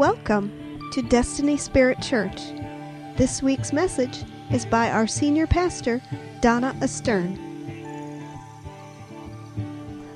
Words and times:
Welcome 0.00 0.88
to 0.92 1.02
Destiny 1.02 1.58
Spirit 1.58 2.00
Church. 2.00 2.40
This 3.18 3.42
week's 3.42 3.70
message 3.70 4.24
is 4.50 4.64
by 4.64 4.90
our 4.90 5.06
senior 5.06 5.46
pastor, 5.46 6.00
Donna 6.40 6.74
Astern. 6.80 7.38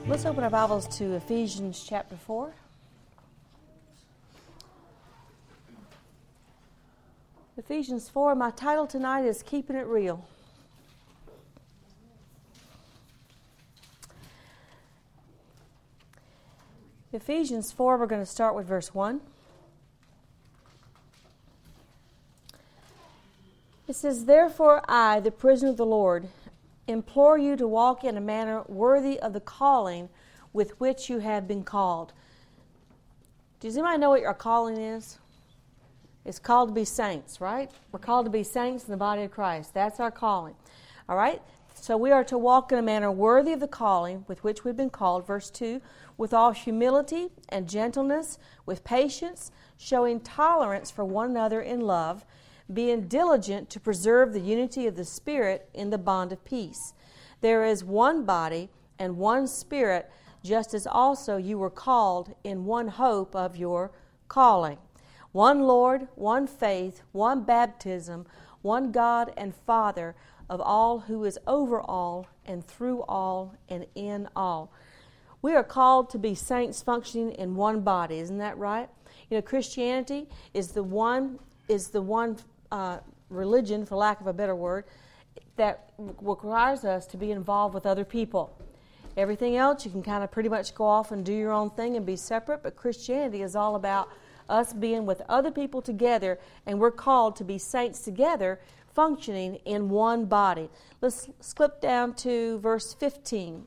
Let's 0.06 0.24
open 0.24 0.42
our 0.42 0.48
Bibles 0.48 0.88
to 0.96 1.12
Ephesians 1.16 1.84
chapter 1.86 2.16
4. 2.16 2.54
Ephesians 7.58 8.08
4, 8.08 8.34
my 8.34 8.52
title 8.52 8.86
tonight 8.86 9.26
is 9.26 9.42
Keeping 9.42 9.76
It 9.76 9.86
Real. 9.86 10.26
Ephesians 17.12 17.70
4, 17.70 17.98
we're 17.98 18.06
going 18.06 18.22
to 18.22 18.26
start 18.26 18.54
with 18.54 18.64
verse 18.64 18.94
1. 18.94 19.20
It 23.86 23.94
says, 23.94 24.24
Therefore, 24.24 24.82
I, 24.88 25.20
the 25.20 25.30
prisoner 25.30 25.70
of 25.70 25.76
the 25.76 25.86
Lord, 25.86 26.28
implore 26.86 27.38
you 27.38 27.56
to 27.56 27.66
walk 27.68 28.04
in 28.04 28.16
a 28.16 28.20
manner 28.20 28.62
worthy 28.66 29.18
of 29.20 29.32
the 29.32 29.40
calling 29.40 30.08
with 30.52 30.78
which 30.80 31.10
you 31.10 31.18
have 31.18 31.48
been 31.48 31.64
called. 31.64 32.12
Does 33.60 33.76
anybody 33.76 33.98
know 33.98 34.10
what 34.10 34.20
your 34.20 34.34
calling 34.34 34.78
is? 34.78 35.18
It's 36.24 36.38
called 36.38 36.70
to 36.70 36.74
be 36.74 36.84
saints, 36.84 37.40
right? 37.40 37.70
We're 37.92 37.98
called 37.98 38.26
to 38.26 38.30
be 38.30 38.42
saints 38.42 38.84
in 38.84 38.90
the 38.90 38.96
body 38.96 39.22
of 39.22 39.30
Christ. 39.30 39.74
That's 39.74 40.00
our 40.00 40.10
calling. 40.10 40.54
All 41.08 41.16
right? 41.16 41.42
So 41.74 41.96
we 41.96 42.12
are 42.12 42.24
to 42.24 42.38
walk 42.38 42.72
in 42.72 42.78
a 42.78 42.82
manner 42.82 43.10
worthy 43.10 43.52
of 43.52 43.60
the 43.60 43.68
calling 43.68 44.24
with 44.26 44.42
which 44.42 44.64
we've 44.64 44.76
been 44.76 44.90
called. 44.90 45.26
Verse 45.26 45.50
2 45.50 45.82
with 46.16 46.32
all 46.32 46.52
humility 46.52 47.28
and 47.48 47.68
gentleness, 47.68 48.38
with 48.64 48.84
patience, 48.84 49.50
showing 49.76 50.20
tolerance 50.20 50.90
for 50.90 51.04
one 51.04 51.30
another 51.30 51.60
in 51.60 51.80
love, 51.80 52.24
being 52.72 53.08
diligent 53.08 53.68
to 53.70 53.80
preserve 53.80 54.32
the 54.32 54.40
unity 54.40 54.86
of 54.86 54.96
the 54.96 55.04
Spirit 55.04 55.68
in 55.74 55.90
the 55.90 55.98
bond 55.98 56.32
of 56.32 56.44
peace. 56.44 56.94
There 57.40 57.64
is 57.64 57.84
one 57.84 58.24
body 58.24 58.70
and 58.98 59.18
one 59.18 59.46
Spirit, 59.46 60.10
just 60.42 60.72
as 60.72 60.86
also 60.86 61.36
you 61.36 61.58
were 61.58 61.70
called 61.70 62.34
in 62.42 62.64
one 62.64 62.88
hope 62.88 63.36
of 63.36 63.56
your 63.56 63.90
calling. 64.28 64.78
One 65.32 65.62
Lord, 65.62 66.08
one 66.14 66.46
faith, 66.46 67.02
one 67.12 67.42
baptism, 67.42 68.26
one 68.62 68.92
God 68.92 69.32
and 69.36 69.54
Father 69.54 70.14
of 70.48 70.60
all 70.60 71.00
who 71.00 71.24
is 71.24 71.38
over 71.46 71.80
all 71.80 72.28
and 72.46 72.64
through 72.64 73.02
all 73.02 73.54
and 73.68 73.86
in 73.94 74.28
all. 74.36 74.72
We 75.42 75.54
are 75.54 75.64
called 75.64 76.08
to 76.10 76.18
be 76.18 76.34
saints 76.34 76.82
functioning 76.82 77.32
in 77.32 77.54
one 77.54 77.80
body, 77.80 78.18
isn't 78.18 78.38
that 78.38 78.56
right? 78.56 78.88
You 79.28 79.36
know, 79.36 79.42
Christianity 79.42 80.28
is 80.54 80.68
the 80.68 80.82
one 80.82 81.38
is 81.68 81.88
the 81.88 82.02
one 82.02 82.36
uh, 82.74 82.98
religion, 83.30 83.86
for 83.86 83.94
lack 83.94 84.20
of 84.20 84.26
a 84.26 84.32
better 84.32 84.56
word, 84.56 84.84
that 85.56 85.92
requires 85.96 86.84
us 86.84 87.06
to 87.06 87.16
be 87.16 87.30
involved 87.30 87.72
with 87.72 87.86
other 87.86 88.04
people. 88.04 88.58
Everything 89.16 89.56
else, 89.56 89.84
you 89.84 89.92
can 89.92 90.02
kind 90.02 90.24
of 90.24 90.32
pretty 90.32 90.48
much 90.48 90.74
go 90.74 90.84
off 90.84 91.12
and 91.12 91.24
do 91.24 91.32
your 91.32 91.52
own 91.52 91.70
thing 91.70 91.96
and 91.96 92.04
be 92.04 92.16
separate, 92.16 92.64
but 92.64 92.74
Christianity 92.74 93.42
is 93.42 93.54
all 93.54 93.76
about 93.76 94.08
us 94.48 94.72
being 94.72 95.06
with 95.06 95.22
other 95.28 95.52
people 95.52 95.80
together, 95.80 96.40
and 96.66 96.80
we're 96.80 96.90
called 96.90 97.36
to 97.36 97.44
be 97.44 97.58
saints 97.58 98.00
together, 98.00 98.60
functioning 98.92 99.54
in 99.64 99.88
one 99.88 100.24
body. 100.24 100.68
Let's 101.00 101.28
slip 101.38 101.80
down 101.80 102.14
to 102.16 102.58
verse 102.58 102.92
15. 102.92 103.66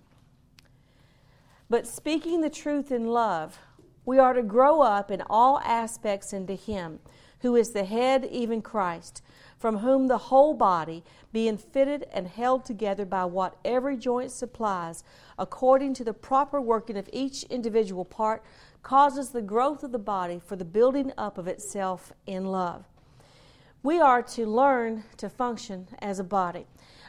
But 1.69 1.87
speaking 1.87 2.41
the 2.41 2.49
truth 2.49 2.91
in 2.91 3.07
love, 3.07 3.57
we 4.03 4.19
are 4.19 4.33
to 4.33 4.43
grow 4.43 4.81
up 4.81 5.11
in 5.11 5.21
all 5.29 5.59
aspects 5.59 6.33
into 6.33 6.55
Him, 6.55 6.99
who 7.41 7.55
is 7.55 7.71
the 7.71 7.83
head, 7.83 8.25
even 8.31 8.61
Christ, 8.61 9.21
from 9.57 9.77
whom 9.77 10.07
the 10.07 10.17
whole 10.17 10.53
body, 10.53 11.03
being 11.31 11.57
fitted 11.57 12.05
and 12.13 12.27
held 12.27 12.65
together 12.65 13.05
by 13.05 13.25
what 13.25 13.57
every 13.65 13.97
joint 13.97 14.31
supplies, 14.31 15.03
according 15.37 15.93
to 15.95 16.03
the 16.03 16.13
proper 16.13 16.61
working 16.61 16.97
of 16.97 17.09
each 17.11 17.43
individual 17.43 18.05
part, 18.05 18.43
causes 18.83 19.29
the 19.29 19.41
growth 19.41 19.83
of 19.83 19.91
the 19.91 19.99
body 19.99 20.39
for 20.43 20.55
the 20.55 20.65
building 20.65 21.11
up 21.17 21.37
of 21.37 21.47
itself 21.47 22.13
in 22.25 22.45
love. 22.45 22.85
We 23.83 23.99
are 23.99 24.21
to 24.23 24.45
learn 24.45 25.03
to 25.17 25.29
function 25.29 25.87
as 25.99 26.19
a 26.19 26.23
body. 26.23 26.65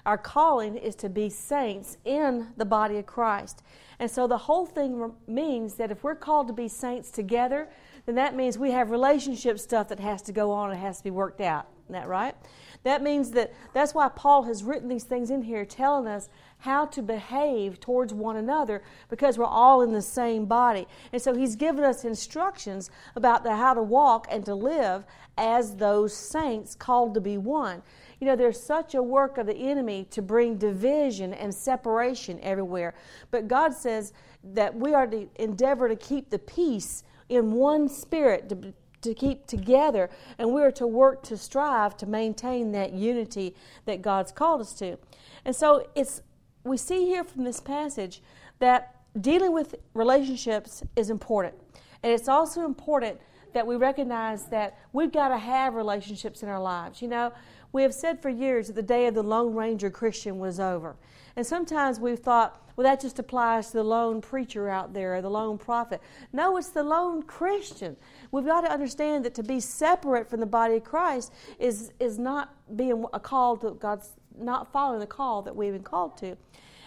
Our 0.06 0.19
calling 0.19 0.77
is 0.77 0.94
to 0.97 1.09
be 1.09 1.28
saints 1.28 1.99
in 2.05 2.49
the 2.56 2.65
body 2.65 2.99
of 2.99 3.06
Christ. 3.06 3.62
And 3.99 4.11
so 4.11 4.27
the 4.27 4.38
whole 4.38 4.65
thing 4.65 5.12
means 5.27 5.75
that 5.75 5.91
if 5.91 6.03
we're 6.03 6.15
called 6.15 6.47
to 6.49 6.53
be 6.53 6.69
saints 6.69 7.11
together, 7.11 7.69
then 8.08 8.14
that 8.14 8.34
means 8.34 8.56
we 8.56 8.70
have 8.70 8.91
relationship 8.91 9.58
stuff 9.58 9.88
that 9.88 10.00
has 10.00 10.22
to 10.22 10.32
go 10.32 10.50
on 10.50 10.70
and 10.70 10.80
has 10.80 10.96
to 10.96 11.04
be 11.04 11.10
worked 11.10 11.42
out. 11.42 11.66
Isn't 11.84 11.92
that 11.92 12.08
right? 12.08 12.34
That 12.82 13.02
means 13.02 13.32
that 13.32 13.52
that's 13.74 13.92
why 13.92 14.08
Paul 14.08 14.44
has 14.44 14.64
written 14.64 14.88
these 14.88 15.04
things 15.04 15.30
in 15.30 15.42
here 15.42 15.66
telling 15.66 16.06
us 16.06 16.30
how 16.56 16.86
to 16.86 17.02
behave 17.02 17.80
towards 17.80 18.14
one 18.14 18.36
another 18.36 18.82
because 19.10 19.36
we're 19.36 19.44
all 19.44 19.82
in 19.82 19.92
the 19.92 20.00
same 20.00 20.46
body. 20.46 20.88
And 21.12 21.20
so 21.20 21.34
he's 21.34 21.54
given 21.54 21.84
us 21.84 22.06
instructions 22.06 22.91
about 23.14 23.44
the, 23.44 23.54
how 23.54 23.74
to 23.74 23.82
walk 23.82 24.26
and 24.30 24.42
to 24.46 24.54
live 24.54 25.04
as 25.36 25.76
those 25.76 26.16
saints 26.16 26.75
called 26.75 27.12
to 27.12 27.20
be 27.20 27.36
one. 27.36 27.82
You 28.20 28.26
know, 28.26 28.36
there's 28.36 28.58
such 28.58 28.94
a 28.94 29.02
work 29.02 29.36
of 29.36 29.46
the 29.46 29.54
enemy 29.54 30.06
to 30.12 30.22
bring 30.22 30.56
division 30.56 31.34
and 31.34 31.54
separation 31.54 32.40
everywhere. 32.40 32.94
But 33.30 33.48
God 33.48 33.75
says 33.75 34.14
that 34.54 34.75
we 34.75 34.94
are 34.94 35.06
to 35.06 35.28
endeavor 35.36 35.90
to 35.90 35.96
keep 35.96 36.30
the 36.30 36.38
peace 36.38 37.04
in 37.28 37.53
one 37.53 37.89
spirit, 37.89 38.49
to, 38.49 38.75
to 39.03 39.15
keep 39.15 39.47
together, 39.47 40.11
and 40.39 40.53
we 40.53 40.62
are 40.62 40.72
to 40.72 40.87
work 40.87 41.22
to 41.25 41.37
strive 41.37 41.97
to 41.99 42.06
maintain 42.06 42.72
that 42.72 42.93
unity 42.93 43.55
that 43.84 44.03
God's 44.03 44.33
called 44.33 44.61
us 44.61 44.72
to. 44.75 44.99
And 45.44 45.55
so 45.55 45.87
it's 45.94 46.22
we 46.65 46.77
see 46.77 47.06
here 47.06 47.25
from 47.25 47.44
this 47.44 47.61
passage 47.61 48.21
that 48.59 48.97
dealing 49.21 49.53
with 49.53 49.75
relationships 49.94 50.83
is 50.97 51.11
important. 51.11 51.55
And 52.03 52.12
it's 52.12 52.28
also 52.28 52.65
important 52.65 53.21
that 53.55 53.67
we 53.67 53.77
recognize 53.77 54.47
that 54.47 54.78
we've 54.93 55.12
got 55.12 55.28
to 55.28 55.38
have 55.38 55.75
relationships 55.75 56.43
in 56.43 56.49
our 56.49 56.61
lives. 56.61 57.00
You 57.00 57.09
know, 57.09 57.33
we 57.73 57.83
have 57.83 57.95
said 57.95 58.21
for 58.23 58.29
years 58.29 58.69
that 58.69 58.75
the 58.75 58.83
day 58.83 59.06
of 59.06 59.15
the 59.15 59.23
Lone 59.23 59.55
Ranger 59.55 59.91
Christian 59.91 60.39
was 60.39 60.59
over. 60.59 60.97
And 61.37 61.47
sometimes 61.47 62.01
we've 62.01 62.19
thought, 62.19 62.61
well, 62.79 62.84
that 62.84 63.01
just 63.01 63.19
applies 63.19 63.69
to 63.69 63.79
the 63.79 63.83
lone 63.83 64.21
preacher 64.21 64.69
out 64.69 64.95
there 64.95 65.17
or 65.17 65.23
the 65.23 65.29
lone 65.31 65.59
prophet. 65.59 66.01
No, 66.33 66.56
it's 66.56 66.71
the 66.71 66.83
lone 66.83 67.23
Christian. 67.23 67.97
We've 68.31 68.47
got 68.47 68.61
to 68.62 68.71
understand 68.71 69.25
that 69.25 69.34
to 69.34 69.43
be 69.43 69.59
separate 69.59 70.31
from 70.31 70.41
the 70.41 70.47
body 70.47 70.77
of 70.77 70.84
Christ 70.84 71.33
is, 71.59 71.93
is 71.99 72.19
not 72.19 72.55
being 72.77 73.05
a 73.12 73.21
call 73.21 73.56
to 73.59 73.73
God's, 73.73 74.11
not 74.39 74.73
following 74.73 75.00
the 75.00 75.06
call 75.06 75.43
that 75.43 75.56
we've 75.56 75.73
been 75.73 75.83
called 75.83 76.17
to. 76.19 76.37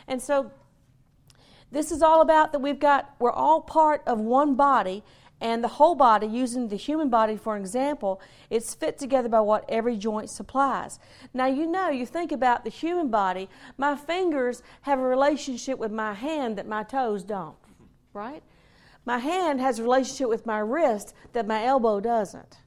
And 0.07 0.21
so 0.21 0.51
this 1.71 1.91
is 1.91 2.01
all 2.01 2.21
about 2.21 2.51
that 2.53 2.59
we've 2.59 2.79
got, 2.79 3.15
we're 3.19 3.31
all 3.31 3.61
part 3.61 4.01
of 4.07 4.19
one 4.19 4.55
body 4.55 5.03
and 5.41 5.63
the 5.63 5.67
whole 5.67 5.95
body, 5.95 6.27
using 6.27 6.67
the 6.67 6.75
human 6.75 7.09
body 7.09 7.35
for 7.35 7.55
an 7.55 7.61
example, 7.61 8.21
it's 8.51 8.75
fit 8.75 8.99
together 8.99 9.27
by 9.27 9.41
what 9.41 9.65
every 9.67 9.97
joint 9.97 10.29
supplies. 10.29 10.99
Now, 11.33 11.47
you 11.47 11.65
know, 11.65 11.89
you 11.89 12.05
think 12.05 12.31
about 12.31 12.63
the 12.63 12.69
human 12.69 13.09
body, 13.09 13.49
my 13.75 13.95
fingers 13.95 14.61
have 14.81 14.99
a 14.99 15.03
relationship 15.03 15.79
with 15.79 15.91
my 15.91 16.13
hand 16.13 16.59
that 16.59 16.67
my 16.67 16.83
toes 16.83 17.23
don't, 17.23 17.57
right? 18.13 18.43
My 19.03 19.17
hand 19.17 19.59
has 19.59 19.79
a 19.79 19.83
relationship 19.83 20.29
with 20.29 20.45
my 20.45 20.59
wrist 20.59 21.15
that 21.33 21.47
my 21.47 21.65
elbow 21.65 21.99
doesn't. 21.99 22.59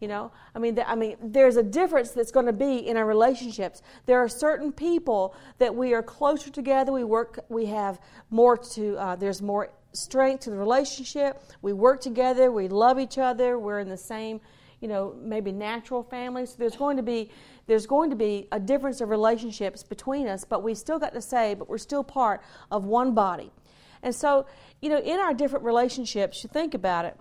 You 0.00 0.08
know, 0.08 0.32
I 0.52 0.58
mean, 0.58 0.82
I 0.84 0.96
mean, 0.96 1.16
there's 1.22 1.56
a 1.56 1.62
difference 1.62 2.10
that's 2.10 2.32
going 2.32 2.46
to 2.46 2.52
be 2.52 2.78
in 2.88 2.96
our 2.96 3.06
relationships. 3.06 3.82
There 4.06 4.18
are 4.18 4.28
certain 4.28 4.72
people 4.72 5.36
that 5.58 5.72
we 5.72 5.94
are 5.94 6.02
closer 6.02 6.50
together. 6.50 6.90
We 6.90 7.04
work. 7.04 7.38
We 7.48 7.66
have 7.66 8.00
more 8.28 8.56
to. 8.56 8.96
Uh, 8.96 9.14
there's 9.14 9.40
more 9.40 9.70
strength 9.92 10.44
to 10.44 10.50
the 10.50 10.56
relationship. 10.56 11.42
We 11.60 11.72
work 11.72 12.00
together. 12.00 12.50
We 12.50 12.68
love 12.68 12.98
each 12.98 13.18
other. 13.18 13.58
We're 13.58 13.80
in 13.80 13.88
the 13.88 13.96
same, 13.96 14.40
you 14.80 14.88
know, 14.88 15.14
maybe 15.20 15.52
natural 15.52 16.02
family. 16.02 16.46
So 16.46 16.54
there's 16.58 16.76
going 16.76 16.96
to 16.96 17.02
be 17.02 17.30
there's 17.66 17.86
going 17.86 18.10
to 18.10 18.16
be 18.16 18.48
a 18.50 18.58
difference 18.58 19.00
of 19.00 19.08
relationships 19.08 19.82
between 19.82 20.26
us, 20.26 20.44
but 20.44 20.62
we 20.62 20.74
still 20.74 20.98
got 20.98 21.12
to 21.14 21.22
say, 21.22 21.54
but 21.54 21.68
we're 21.68 21.78
still 21.78 22.02
part 22.02 22.42
of 22.70 22.84
one 22.84 23.14
body. 23.14 23.52
And 24.02 24.14
so, 24.14 24.46
you 24.80 24.88
know, 24.88 24.98
in 24.98 25.20
our 25.20 25.32
different 25.32 25.64
relationships, 25.64 26.42
you 26.42 26.50
think 26.52 26.74
about 26.74 27.04
it. 27.04 27.16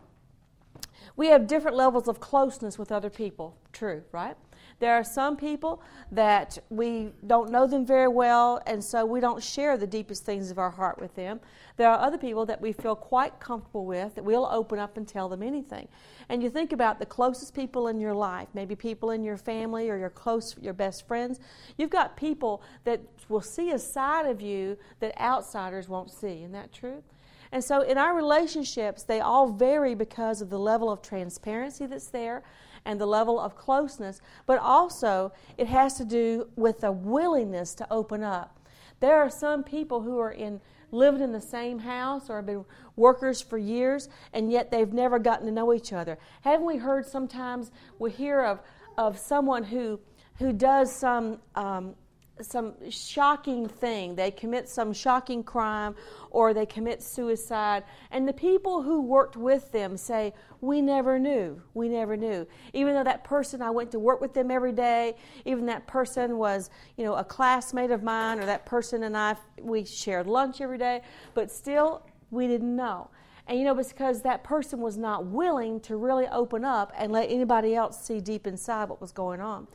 We 1.15 1.27
have 1.27 1.45
different 1.45 1.77
levels 1.77 2.07
of 2.07 2.19
closeness 2.19 2.79
with 2.79 2.91
other 2.91 3.09
people. 3.09 3.55
True, 3.71 4.01
right? 4.11 4.35
There 4.81 4.95
are 4.95 5.03
some 5.03 5.37
people 5.37 5.83
that 6.11 6.57
we 6.71 7.11
don't 7.27 7.51
know 7.51 7.67
them 7.67 7.85
very 7.85 8.07
well, 8.07 8.59
and 8.65 8.83
so 8.83 9.05
we 9.05 9.19
don't 9.19 9.41
share 9.41 9.77
the 9.77 9.85
deepest 9.85 10.25
things 10.25 10.49
of 10.49 10.57
our 10.57 10.71
heart 10.71 10.99
with 10.99 11.13
them. 11.13 11.39
There 11.77 11.87
are 11.87 11.99
other 11.99 12.17
people 12.17 12.47
that 12.47 12.59
we 12.59 12.73
feel 12.73 12.95
quite 12.95 13.39
comfortable 13.39 13.85
with 13.85 14.15
that 14.15 14.23
we'll 14.23 14.47
open 14.47 14.79
up 14.79 14.97
and 14.97 15.07
tell 15.07 15.29
them 15.29 15.43
anything. 15.43 15.87
And 16.29 16.41
you 16.41 16.49
think 16.49 16.73
about 16.73 16.97
the 16.97 17.05
closest 17.05 17.53
people 17.53 17.89
in 17.89 17.99
your 17.99 18.15
life, 18.15 18.47
maybe 18.55 18.75
people 18.75 19.11
in 19.11 19.23
your 19.23 19.37
family 19.37 19.87
or 19.87 19.97
your 19.97 20.09
close, 20.09 20.55
your 20.59 20.73
best 20.73 21.07
friends. 21.07 21.39
You've 21.77 21.91
got 21.91 22.17
people 22.17 22.63
that 22.83 23.01
will 23.29 23.41
see 23.41 23.69
a 23.69 23.79
side 23.79 24.25
of 24.25 24.41
you 24.41 24.79
that 24.99 25.15
outsiders 25.21 25.89
won't 25.89 26.09
see. 26.09 26.39
Isn't 26.39 26.53
that 26.53 26.73
true? 26.73 27.03
And 27.51 27.63
so 27.63 27.81
in 27.81 27.99
our 27.99 28.15
relationships, 28.15 29.03
they 29.03 29.19
all 29.19 29.51
vary 29.51 29.93
because 29.93 30.41
of 30.41 30.49
the 30.49 30.57
level 30.57 30.89
of 30.89 31.03
transparency 31.03 31.85
that's 31.85 32.07
there 32.07 32.41
and 32.85 32.99
the 32.99 33.05
level 33.05 33.39
of 33.39 33.55
closeness, 33.55 34.21
but 34.45 34.59
also 34.59 35.31
it 35.57 35.67
has 35.67 35.95
to 35.95 36.05
do 36.05 36.47
with 36.55 36.83
a 36.83 36.91
willingness 36.91 37.73
to 37.75 37.87
open 37.91 38.23
up. 38.23 38.59
There 38.99 39.17
are 39.17 39.29
some 39.29 39.63
people 39.63 40.01
who 40.01 40.19
are 40.19 40.31
in 40.31 40.61
living 40.91 41.21
in 41.21 41.31
the 41.31 41.41
same 41.41 41.79
house 41.79 42.29
or 42.29 42.37
have 42.37 42.45
been 42.45 42.65
workers 42.95 43.41
for 43.41 43.57
years 43.57 44.09
and 44.33 44.51
yet 44.51 44.71
they've 44.71 44.91
never 44.91 45.19
gotten 45.19 45.45
to 45.45 45.51
know 45.51 45.73
each 45.73 45.93
other. 45.93 46.17
Haven't 46.41 46.65
we 46.65 46.77
heard 46.77 47.05
sometimes 47.05 47.71
we 47.99 48.11
hear 48.11 48.41
of 48.41 48.59
of 48.97 49.17
someone 49.17 49.63
who 49.63 49.99
who 50.37 50.51
does 50.51 50.93
some 50.93 51.39
um, 51.55 51.95
some 52.43 52.73
shocking 52.89 53.67
thing. 53.67 54.15
They 54.15 54.31
commit 54.31 54.69
some 54.69 54.93
shocking 54.93 55.43
crime 55.43 55.95
or 56.29 56.53
they 56.53 56.65
commit 56.65 57.01
suicide. 57.01 57.83
And 58.11 58.27
the 58.27 58.33
people 58.33 58.81
who 58.81 59.01
worked 59.01 59.37
with 59.37 59.71
them 59.71 59.97
say, 59.97 60.33
We 60.61 60.81
never 60.81 61.19
knew. 61.19 61.61
We 61.73 61.89
never 61.89 62.17
knew. 62.17 62.47
Even 62.73 62.93
though 62.93 63.03
that 63.03 63.23
person, 63.23 63.61
I 63.61 63.69
went 63.69 63.91
to 63.91 63.99
work 63.99 64.21
with 64.21 64.33
them 64.33 64.51
every 64.51 64.71
day, 64.71 65.15
even 65.45 65.65
that 65.67 65.87
person 65.87 66.37
was, 66.37 66.69
you 66.97 67.03
know, 67.03 67.15
a 67.15 67.23
classmate 67.23 67.91
of 67.91 68.03
mine, 68.03 68.39
or 68.39 68.45
that 68.45 68.65
person 68.65 69.03
and 69.03 69.17
I, 69.17 69.35
we 69.59 69.83
shared 69.85 70.27
lunch 70.27 70.61
every 70.61 70.77
day, 70.77 71.01
but 71.33 71.51
still, 71.51 72.03
we 72.31 72.47
didn't 72.47 72.75
know. 72.75 73.09
And 73.47 73.59
you 73.59 73.65
know, 73.65 73.75
because 73.75 74.21
that 74.21 74.43
person 74.43 74.79
was 74.79 74.97
not 74.97 75.25
willing 75.25 75.79
to 75.81 75.97
really 75.97 76.27
open 76.27 76.63
up 76.63 76.93
and 76.97 77.11
let 77.11 77.29
anybody 77.29 77.75
else 77.75 78.01
see 78.01 78.21
deep 78.21 78.47
inside 78.47 78.87
what 78.87 79.01
was 79.01 79.11
going 79.11 79.41
on. 79.41 79.67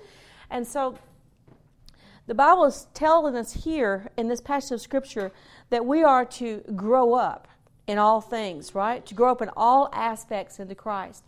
And 0.51 0.67
so 0.67 0.97
the 2.27 2.35
Bible 2.35 2.65
is 2.65 2.89
telling 2.93 3.37
us 3.37 3.65
here 3.65 4.11
in 4.17 4.29
this 4.29 4.41
passage 4.41 4.73
of 4.73 4.81
Scripture 4.81 5.31
that 5.71 5.87
we 5.87 6.03
are 6.03 6.25
to 6.25 6.63
grow 6.75 7.15
up 7.15 7.47
in 7.87 7.99
all 7.99 8.21
things, 8.21 8.75
right? 8.75 9.07
To 9.07 9.15
grow 9.15 9.31
up 9.31 9.43
in 9.43 9.51
all 9.57 9.89
aspects 9.93 10.59
into 10.59 10.75
Christ. 10.75 11.23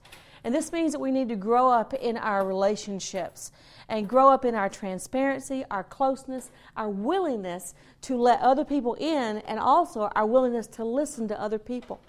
And 0.45 0.55
this 0.55 0.73
means 0.73 0.93
that 0.93 1.01
we 1.01 1.11
need 1.11 1.29
to 1.29 1.37
grow 1.37 1.69
up 1.69 1.95
in 1.95 2.17
our 2.17 2.47
relationships 2.47 3.53
and 3.89 4.09
grow 4.09 4.29
up 4.29 4.45
in 4.45 4.55
our 4.55 4.69
transparency, 4.69 5.65
our 5.71 5.85
closeness, 5.85 6.51
our 6.77 6.89
willingness 6.89 7.75
to 8.03 8.17
let 8.17 8.41
other 8.41 8.65
people 8.65 8.95
in, 8.95 9.39
and 9.39 9.59
also 9.59 10.11
our 10.15 10.27
willingness 10.27 10.67
to 10.69 10.85
listen 10.85 11.29
to 11.29 11.41
other 11.41 11.59
people 11.59 12.01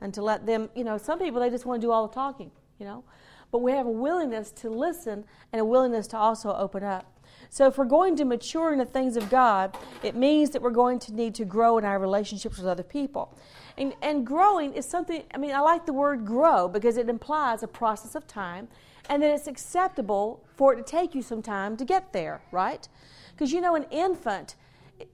and 0.00 0.14
to 0.14 0.22
let 0.22 0.46
them, 0.46 0.68
you 0.74 0.84
know, 0.84 0.96
some 0.96 1.18
people 1.18 1.40
they 1.40 1.50
just 1.50 1.66
want 1.66 1.80
to 1.80 1.86
do 1.86 1.90
all 1.90 2.06
the 2.06 2.14
talking, 2.14 2.50
you 2.78 2.86
know. 2.86 3.04
But 3.50 3.58
we 3.58 3.72
have 3.72 3.86
a 3.86 3.90
willingness 3.90 4.50
to 4.52 4.70
listen 4.70 5.24
and 5.52 5.60
a 5.60 5.64
willingness 5.64 6.06
to 6.08 6.18
also 6.18 6.54
open 6.54 6.84
up. 6.84 7.17
So, 7.50 7.66
if 7.66 7.78
we're 7.78 7.84
going 7.84 8.16
to 8.16 8.24
mature 8.24 8.72
in 8.72 8.78
the 8.78 8.84
things 8.84 9.16
of 9.16 9.30
God, 9.30 9.76
it 10.02 10.14
means 10.14 10.50
that 10.50 10.62
we're 10.62 10.70
going 10.70 10.98
to 11.00 11.14
need 11.14 11.34
to 11.36 11.44
grow 11.44 11.78
in 11.78 11.84
our 11.84 11.98
relationships 11.98 12.58
with 12.58 12.66
other 12.66 12.82
people. 12.82 13.36
And, 13.76 13.94
and 14.02 14.26
growing 14.26 14.74
is 14.74 14.86
something, 14.86 15.22
I 15.32 15.38
mean, 15.38 15.52
I 15.52 15.60
like 15.60 15.86
the 15.86 15.92
word 15.92 16.26
grow 16.26 16.68
because 16.68 16.96
it 16.96 17.08
implies 17.08 17.62
a 17.62 17.68
process 17.68 18.14
of 18.14 18.26
time 18.26 18.68
and 19.08 19.22
that 19.22 19.30
it's 19.30 19.46
acceptable 19.46 20.44
for 20.56 20.74
it 20.74 20.76
to 20.76 20.82
take 20.82 21.14
you 21.14 21.22
some 21.22 21.42
time 21.42 21.76
to 21.76 21.84
get 21.84 22.12
there, 22.12 22.42
right? 22.50 22.86
Because 23.32 23.52
you 23.52 23.60
know, 23.60 23.74
an 23.74 23.86
infant 23.90 24.56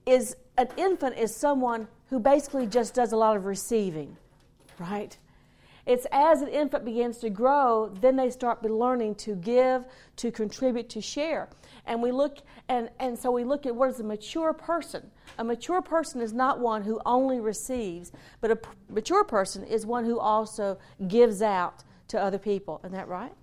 is 0.05 0.35
an 0.57 0.67
infant 0.77 1.17
is 1.17 1.35
someone 1.35 1.87
who 2.09 2.19
basically 2.19 2.65
just 2.65 2.93
does 2.93 3.11
a 3.11 3.17
lot 3.17 3.35
of 3.35 3.45
receiving, 3.45 4.17
right? 4.79 5.17
It's 5.85 6.07
as 6.11 6.41
an 6.41 6.47
infant 6.47 6.83
begins 6.83 7.19
to 7.19 7.29
grow, 7.29 7.91
then 8.01 8.15
they 8.15 8.31
start 8.31 8.63
learning 8.63 9.15
to 9.15 9.35
give, 9.35 9.85
to 10.17 10.31
contribute, 10.31 10.89
to 10.89 11.01
share. 11.01 11.49
And 11.85 12.01
we 12.01 12.11
look 12.11 12.39
and, 12.67 12.89
and 12.99 13.17
so 13.17 13.29
we 13.29 13.43
look 13.43 13.67
at 13.67 13.75
what 13.75 13.89
is 13.89 13.99
a 13.99 14.03
mature 14.03 14.53
person. 14.53 15.11
A 15.37 15.43
mature 15.43 15.81
person 15.81 16.21
is 16.21 16.33
not 16.33 16.59
one 16.59 16.81
who 16.81 16.99
only 17.05 17.39
receives, 17.39 18.11
but 18.41 18.49
a 18.49 18.55
p- 18.55 18.69
mature 18.89 19.23
person 19.23 19.63
is 19.63 19.85
one 19.85 20.05
who 20.05 20.19
also 20.19 20.79
gives 21.07 21.43
out 21.43 21.83
to 22.07 22.19
other 22.19 22.39
people. 22.39 22.79
Isn't 22.83 22.93
that 22.93 23.07
right? 23.07 23.33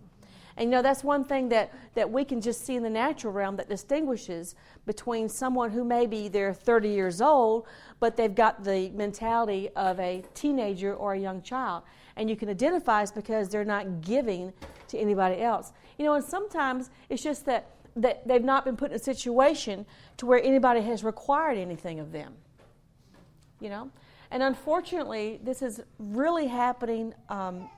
And 0.57 0.69
you 0.69 0.71
know, 0.77 0.83
that's 0.83 1.05
one 1.05 1.25
thing 1.25 1.49
that, 1.51 1.73
that 1.95 2.11
we 2.11 2.25
can 2.25 2.41
just 2.41 2.67
see 2.67 2.75
in 2.75 2.83
the 2.83 2.91
natural 2.91 3.33
realm 3.33 3.57
that 3.57 3.69
distinguishes 3.69 4.55
between 4.85 5.29
someone 5.29 5.71
who 5.71 5.85
maybe 5.85 6.29
they're 6.29 6.53
30 6.53 6.89
years 6.89 7.21
old, 7.21 7.67
but 8.01 8.17
they've 8.17 8.35
got 8.35 8.65
the 8.65 8.91
mentality 8.91 9.71
of 9.77 9.99
a 10.01 10.25
teenager 10.35 10.95
or 10.95 11.15
a 11.15 11.19
young 11.19 11.41
child 11.43 11.85
and 12.17 12.29
you 12.29 12.37
can 12.37 12.49
identify 12.49 13.03
is 13.03 13.13
because 13.13 13.49
they're 13.49 13.65
not 13.65 14.01
giving 14.01 14.53
to 14.89 14.99
anybody 14.99 15.41
else. 15.41 15.73
You 15.99 16.05
know, 16.05 16.15
and 16.15 16.25
sometimes 16.25 16.91
it's 17.09 17.23
just 17.23 17.45
that, 17.47 17.71
that 17.97 18.27
they've 18.27 18.45
not 18.45 18.65
been 18.65 18.77
put 18.77 18.91
in 18.91 18.97
a 18.97 19.01
situation 19.01 19.87
to 20.19 20.27
where 20.27 20.43
anybody 20.43 20.81
has 20.83 21.05
required 21.05 21.59
anything 21.59 22.01
of 22.01 22.13
them. 22.13 22.35
You 23.61 23.71
know? 23.71 23.91
And 24.31 24.43
unfortunately, 24.43 25.41
this 25.43 25.63
is 25.63 25.83
really 25.99 26.47
happening 26.47 27.15
um, 27.29 27.69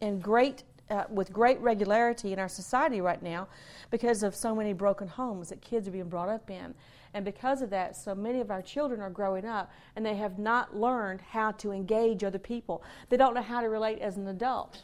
in 0.00 0.20
great, 0.20 0.64
uh, 0.90 1.04
with 1.08 1.32
great 1.32 1.58
regularity 1.60 2.32
in 2.32 2.38
our 2.38 2.48
society 2.48 3.00
right 3.00 3.22
now 3.22 3.48
because 3.90 4.22
of 4.22 4.34
so 4.34 4.54
many 4.54 4.72
broken 4.72 5.08
homes 5.08 5.48
that 5.48 5.60
kids 5.60 5.88
are 5.88 5.92
being 5.92 6.08
brought 6.08 6.28
up 6.28 6.50
in. 6.50 6.74
And 7.14 7.24
because 7.24 7.62
of 7.62 7.70
that, 7.70 7.96
so 7.96 8.14
many 8.14 8.40
of 8.40 8.50
our 8.50 8.62
children 8.62 9.00
are 9.00 9.10
growing 9.10 9.44
up 9.44 9.70
and 9.96 10.04
they 10.04 10.16
have 10.16 10.38
not 10.38 10.76
learned 10.76 11.20
how 11.20 11.52
to 11.52 11.70
engage 11.72 12.24
other 12.24 12.38
people. 12.38 12.82
They 13.08 13.16
don't 13.16 13.34
know 13.34 13.42
how 13.42 13.60
to 13.60 13.68
relate 13.68 13.98
as 13.98 14.16
an 14.16 14.28
adult. 14.28 14.82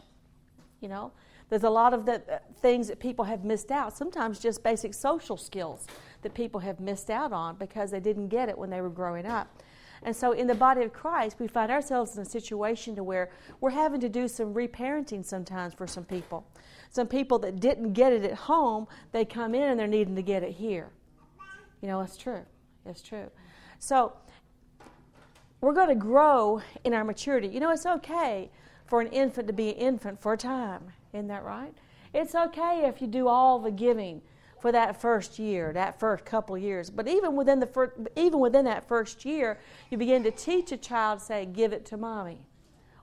You 0.81 0.89
know, 0.89 1.13
there's 1.49 1.65
a 1.65 1.71
lot 1.71 1.95
of 1.95 2.05
the 2.05 2.23
uh, 2.31 2.39
things 2.61 2.89
that 2.89 3.01
people 3.01 3.25
have 3.25 3.45
missed 3.45 3.71
out, 3.71 3.97
sometimes 3.97 4.39
just 4.39 4.63
basic 4.63 4.93
social 4.93 5.37
skills 5.37 5.87
that 6.23 6.35
people 6.35 6.61
have 6.61 6.81
missed 6.81 7.11
out 7.11 7.33
on 7.33 7.57
because 7.57 7.91
they 7.91 8.01
didn't 8.01 8.29
get 8.29 8.49
it 8.49 8.59
when 8.59 8.71
they 8.71 8.81
were 8.81 8.91
growing 8.91 9.25
up. 9.27 9.63
And 10.03 10.15
so 10.15 10.33
in 10.33 10.47
the 10.47 10.55
body 10.55 10.83
of 10.83 10.93
Christ, 10.93 11.37
we 11.39 11.49
find 11.49 11.71
ourselves 11.71 12.17
in 12.17 12.23
a 12.23 12.25
situation 12.25 12.95
to 12.97 13.03
where 13.03 13.31
we're 13.61 13.71
having 13.71 14.01
to 14.01 14.09
do 14.09 14.29
some 14.29 14.55
reparenting 14.55 15.25
sometimes 15.25 15.75
for 15.75 15.87
some 15.87 16.05
people. 16.05 16.47
Some 16.91 17.07
people 17.07 17.39
that 17.41 17.61
didn't 17.61 17.93
get 17.93 18.13
it 18.13 18.25
at 18.25 18.35
home, 18.35 18.87
they 19.13 19.25
come 19.25 19.55
in 19.55 19.71
and 19.71 19.79
they're 19.79 19.87
needing 19.87 20.17
to 20.17 20.23
get 20.23 20.43
it 20.43 20.53
here. 20.53 20.91
You 21.83 21.89
know, 21.89 22.01
it's 22.01 22.17
true. 22.17 22.45
It's 22.87 23.03
true. 23.03 23.31
So, 23.79 24.13
we're 25.61 25.75
going 25.75 25.89
to 25.89 25.95
grow 25.95 26.63
in 26.85 26.95
our 26.95 27.05
maturity. 27.05 27.49
You 27.49 27.61
know, 27.61 27.71
it's 27.71 27.87
okay 27.87 28.51
for 28.87 29.01
an 29.01 29.09
infant 29.09 29.49
to 29.49 29.53
be 29.53 29.71
an 29.71 29.77
infant 29.77 30.21
for 30.21 30.33
a 30.33 30.37
time. 30.37 30.83
Isn't 31.13 31.29
that 31.29 31.45
right? 31.45 31.75
It's 32.15 32.35
okay 32.35 32.83
if 32.85 33.01
you 33.01 33.07
do 33.07 33.29
all 33.29 33.59
the 33.59 33.71
giving 33.71 34.23
for 34.61 34.73
that 34.73 35.01
first 35.01 35.39
year, 35.39 35.73
that 35.73 35.99
first 35.99 36.25
couple 36.25 36.59
years. 36.59 36.91
But 36.91 37.09
even 37.09 37.37
within 37.37 37.61
the 37.61 37.67
first, 37.67 37.93
even 38.17 38.41
within 38.41 38.65
that 38.65 38.87
first 38.89 39.25
year, 39.25 39.59
you 39.91 39.99
begin 39.99 40.23
to 40.25 40.31
teach 40.31 40.73
a 40.73 40.77
child, 40.77 41.21
say, 41.21 41.47
"Give 41.47 41.73
it 41.73 41.85
to 41.87 41.97
mommy," 41.97 42.47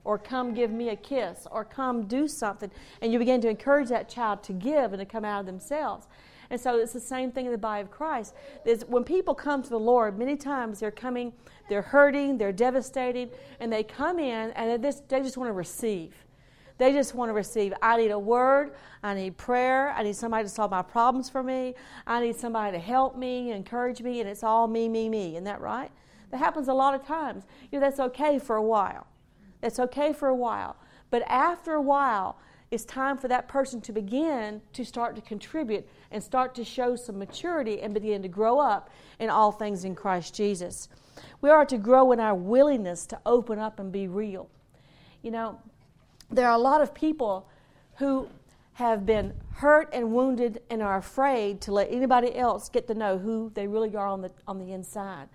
or 0.04 0.18
"Come 0.18 0.54
give 0.54 0.70
me 0.70 0.88
a 0.90 0.96
kiss," 0.96 1.46
or 1.50 1.64
"Come 1.64 2.04
do 2.04 2.28
something," 2.28 2.70
and 3.00 3.12
you 3.12 3.18
begin 3.18 3.40
to 3.40 3.48
encourage 3.48 3.88
that 3.88 4.08
child 4.08 4.42
to 4.44 4.52
give 4.52 4.92
and 4.92 5.00
to 5.00 5.06
come 5.06 5.24
out 5.24 5.40
of 5.40 5.46
themselves. 5.46 6.06
And 6.48 6.60
so 6.60 6.76
it's 6.76 6.92
the 6.92 7.00
same 7.00 7.32
thing 7.32 7.46
in 7.46 7.52
the 7.52 7.58
body 7.58 7.82
of 7.82 7.90
Christ. 7.90 8.32
Is 8.64 8.84
when 8.84 9.02
people 9.02 9.34
come 9.34 9.64
to 9.64 9.68
the 9.68 9.80
Lord, 9.80 10.16
many 10.16 10.36
times 10.36 10.78
they're 10.78 10.92
coming, 10.92 11.32
they're 11.68 11.82
hurting, 11.82 12.38
they're 12.38 12.52
devastated, 12.52 13.36
and 13.58 13.72
they 13.72 13.82
come 13.82 14.20
in 14.20 14.52
and 14.52 14.70
they 14.70 14.88
just, 14.88 15.08
they 15.08 15.20
just 15.22 15.36
want 15.36 15.48
to 15.48 15.52
receive. 15.52 16.14
They 16.78 16.92
just 16.92 17.14
want 17.14 17.30
to 17.30 17.32
receive. 17.32 17.72
I 17.80 17.96
need 17.96 18.10
a 18.10 18.18
word. 18.18 18.74
I 19.02 19.14
need 19.14 19.36
prayer. 19.36 19.90
I 19.92 20.02
need 20.02 20.16
somebody 20.16 20.44
to 20.44 20.48
solve 20.48 20.70
my 20.70 20.82
problems 20.82 21.30
for 21.30 21.42
me. 21.42 21.74
I 22.06 22.20
need 22.20 22.36
somebody 22.36 22.76
to 22.76 22.82
help 22.82 23.16
me, 23.16 23.50
encourage 23.50 24.02
me, 24.02 24.20
and 24.20 24.28
it's 24.28 24.42
all 24.42 24.66
me, 24.66 24.88
me, 24.88 25.08
me. 25.08 25.32
Isn't 25.32 25.44
that 25.44 25.60
right? 25.60 25.90
That 26.30 26.38
happens 26.38 26.68
a 26.68 26.74
lot 26.74 26.94
of 26.94 27.06
times. 27.06 27.44
You 27.70 27.78
know, 27.78 27.86
that's 27.86 28.00
okay 28.00 28.38
for 28.38 28.56
a 28.56 28.62
while. 28.62 29.06
That's 29.60 29.78
okay 29.78 30.12
for 30.12 30.28
a 30.28 30.34
while. 30.34 30.76
But 31.10 31.22
after 31.28 31.74
a 31.74 31.82
while, 31.82 32.38
it's 32.70 32.84
time 32.84 33.16
for 33.16 33.28
that 33.28 33.48
person 33.48 33.80
to 33.82 33.92
begin 33.92 34.60
to 34.72 34.84
start 34.84 35.14
to 35.16 35.22
contribute 35.22 35.88
and 36.10 36.22
start 36.22 36.54
to 36.56 36.64
show 36.64 36.96
some 36.96 37.18
maturity 37.18 37.80
and 37.80 37.94
begin 37.94 38.22
to 38.22 38.28
grow 38.28 38.58
up 38.58 38.90
in 39.20 39.30
all 39.30 39.52
things 39.52 39.84
in 39.84 39.94
Christ 39.94 40.34
Jesus. 40.34 40.88
We 41.40 41.48
are 41.48 41.64
to 41.64 41.78
grow 41.78 42.12
in 42.12 42.20
our 42.20 42.34
willingness 42.34 43.06
to 43.06 43.20
open 43.24 43.58
up 43.58 43.78
and 43.78 43.92
be 43.92 44.08
real. 44.08 44.50
You 45.22 45.30
know, 45.30 45.60
there 46.30 46.48
are 46.48 46.54
a 46.54 46.58
lot 46.58 46.80
of 46.80 46.94
people 46.94 47.48
who 47.96 48.28
have 48.74 49.06
been 49.06 49.32
hurt 49.52 49.88
and 49.92 50.12
wounded 50.12 50.60
and 50.68 50.82
are 50.82 50.98
afraid 50.98 51.60
to 51.62 51.72
let 51.72 51.90
anybody 51.90 52.36
else 52.36 52.68
get 52.68 52.86
to 52.86 52.94
know 52.94 53.16
who 53.16 53.50
they 53.54 53.66
really 53.66 53.94
are 53.96 54.06
on 54.06 54.20
the, 54.20 54.30
on 54.46 54.58
the 54.58 54.72
inside. 54.72 55.28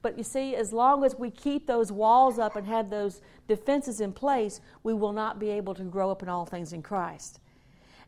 But 0.00 0.16
you 0.16 0.24
see, 0.24 0.54
as 0.54 0.72
long 0.72 1.04
as 1.04 1.14
we 1.16 1.30
keep 1.30 1.66
those 1.66 1.92
walls 1.92 2.38
up 2.38 2.56
and 2.56 2.66
have 2.66 2.88
those 2.88 3.20
defenses 3.48 4.00
in 4.00 4.12
place, 4.12 4.60
we 4.82 4.94
will 4.94 5.12
not 5.12 5.38
be 5.38 5.50
able 5.50 5.74
to 5.74 5.84
grow 5.84 6.10
up 6.10 6.22
in 6.22 6.28
all 6.28 6.46
things 6.46 6.72
in 6.72 6.82
Christ. 6.82 7.40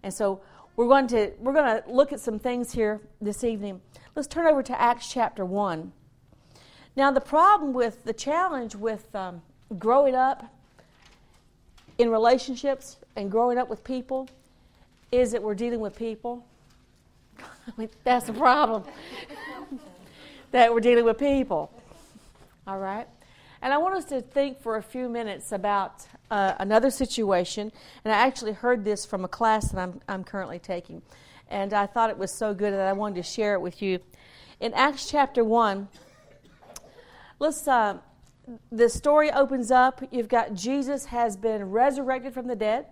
And 0.03 0.15
so 0.15 0.41
we're 0.77 0.87
going 0.87 1.09
to 1.09 1.33
we're 1.41 1.53
going 1.53 1.83
to 1.83 1.91
look 1.91 2.13
at 2.13 2.21
some 2.21 2.39
things 2.39 2.73
here 2.73 3.01
this 3.21 3.43
evening. 3.43 3.81
Let's 4.15 4.29
turn 4.29 4.47
over 4.47 4.63
to 4.63 4.81
Acts 4.81 5.13
chapter 5.13 5.45
1. 5.45 5.93
Now, 6.97 7.11
the 7.11 7.21
problem 7.21 7.73
with 7.73 8.05
the 8.05 8.13
challenge 8.13 8.75
with 8.75 9.15
um, 9.15 9.43
growing 9.77 10.15
up 10.15 10.45
in 11.99 12.11
relationships 12.11 12.97
and 13.17 13.31
growing 13.31 13.59
up 13.59 13.69
with 13.69 13.83
people 13.85 14.29
is 15.11 15.33
that 15.33 15.43
we're 15.43 15.55
dealing 15.55 15.81
with 15.81 15.97
people. 15.97 16.47
I 17.41 17.73
mean, 17.77 17.91
that's 18.05 18.27
the 18.27 18.33
problem. 18.33 18.85
that 20.53 20.73
we're 20.73 20.81
dealing 20.81 21.05
with 21.05 21.19
people. 21.19 21.71
All 22.67 22.79
right? 22.79 23.07
And 23.61 23.73
I 23.73 23.79
want 23.79 23.97
us 23.97 24.05
to 24.07 24.21
think 24.21 24.61
for 24.61 24.77
a 24.77 24.83
few 24.83 25.09
minutes 25.09 25.51
about 25.51 26.07
uh, 26.31 26.55
another 26.59 26.91
situation. 26.91 27.73
And 28.05 28.13
I 28.15 28.19
actually 28.19 28.53
heard 28.53 28.85
this 28.85 29.05
from 29.05 29.25
a 29.25 29.29
class 29.29 29.73
that 29.73 29.81
I'm, 29.81 30.01
I'm 30.09 30.23
currently 30.23 30.61
taking. 30.61 31.03
And 31.51 31.73
I 31.73 31.87
thought 31.87 32.11
it 32.11 32.19
was 32.19 32.33
so 32.33 32.55
good 32.55 32.73
that 32.73 32.87
I 32.87 32.93
wanted 32.93 33.17
to 33.17 33.23
share 33.23 33.55
it 33.55 33.61
with 33.61 33.83
you. 33.83 33.99
In 34.61 34.73
Acts 34.75 35.11
chapter 35.11 35.43
1, 35.43 35.89
let's, 37.41 37.67
uh, 37.67 37.99
the 38.71 38.89
story 38.89 39.31
opens 39.31 39.71
up. 39.71 40.03
You've 40.11 40.29
got 40.29 40.55
Jesus 40.55 41.07
has 41.07 41.37
been 41.37 41.71
resurrected 41.71 42.35
from 42.35 42.47
the 42.47 42.57
dead, 42.57 42.87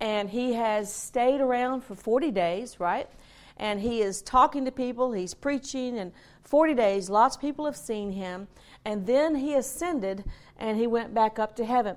and 0.00 0.30
he 0.30 0.54
has 0.54 0.92
stayed 0.92 1.40
around 1.40 1.82
for 1.82 1.94
40 1.94 2.30
days, 2.30 2.78
right? 2.80 3.08
And 3.56 3.80
he 3.80 4.00
is 4.00 4.22
talking 4.22 4.64
to 4.64 4.72
people, 4.72 5.12
he's 5.12 5.34
preaching, 5.34 5.98
and 5.98 6.12
40 6.42 6.74
days, 6.74 7.08
lots 7.08 7.36
of 7.36 7.40
people 7.40 7.64
have 7.64 7.76
seen 7.76 8.12
him. 8.12 8.48
And 8.84 9.06
then 9.06 9.36
he 9.36 9.54
ascended 9.54 10.24
and 10.58 10.78
he 10.78 10.86
went 10.86 11.14
back 11.14 11.38
up 11.38 11.56
to 11.56 11.64
heaven. 11.64 11.96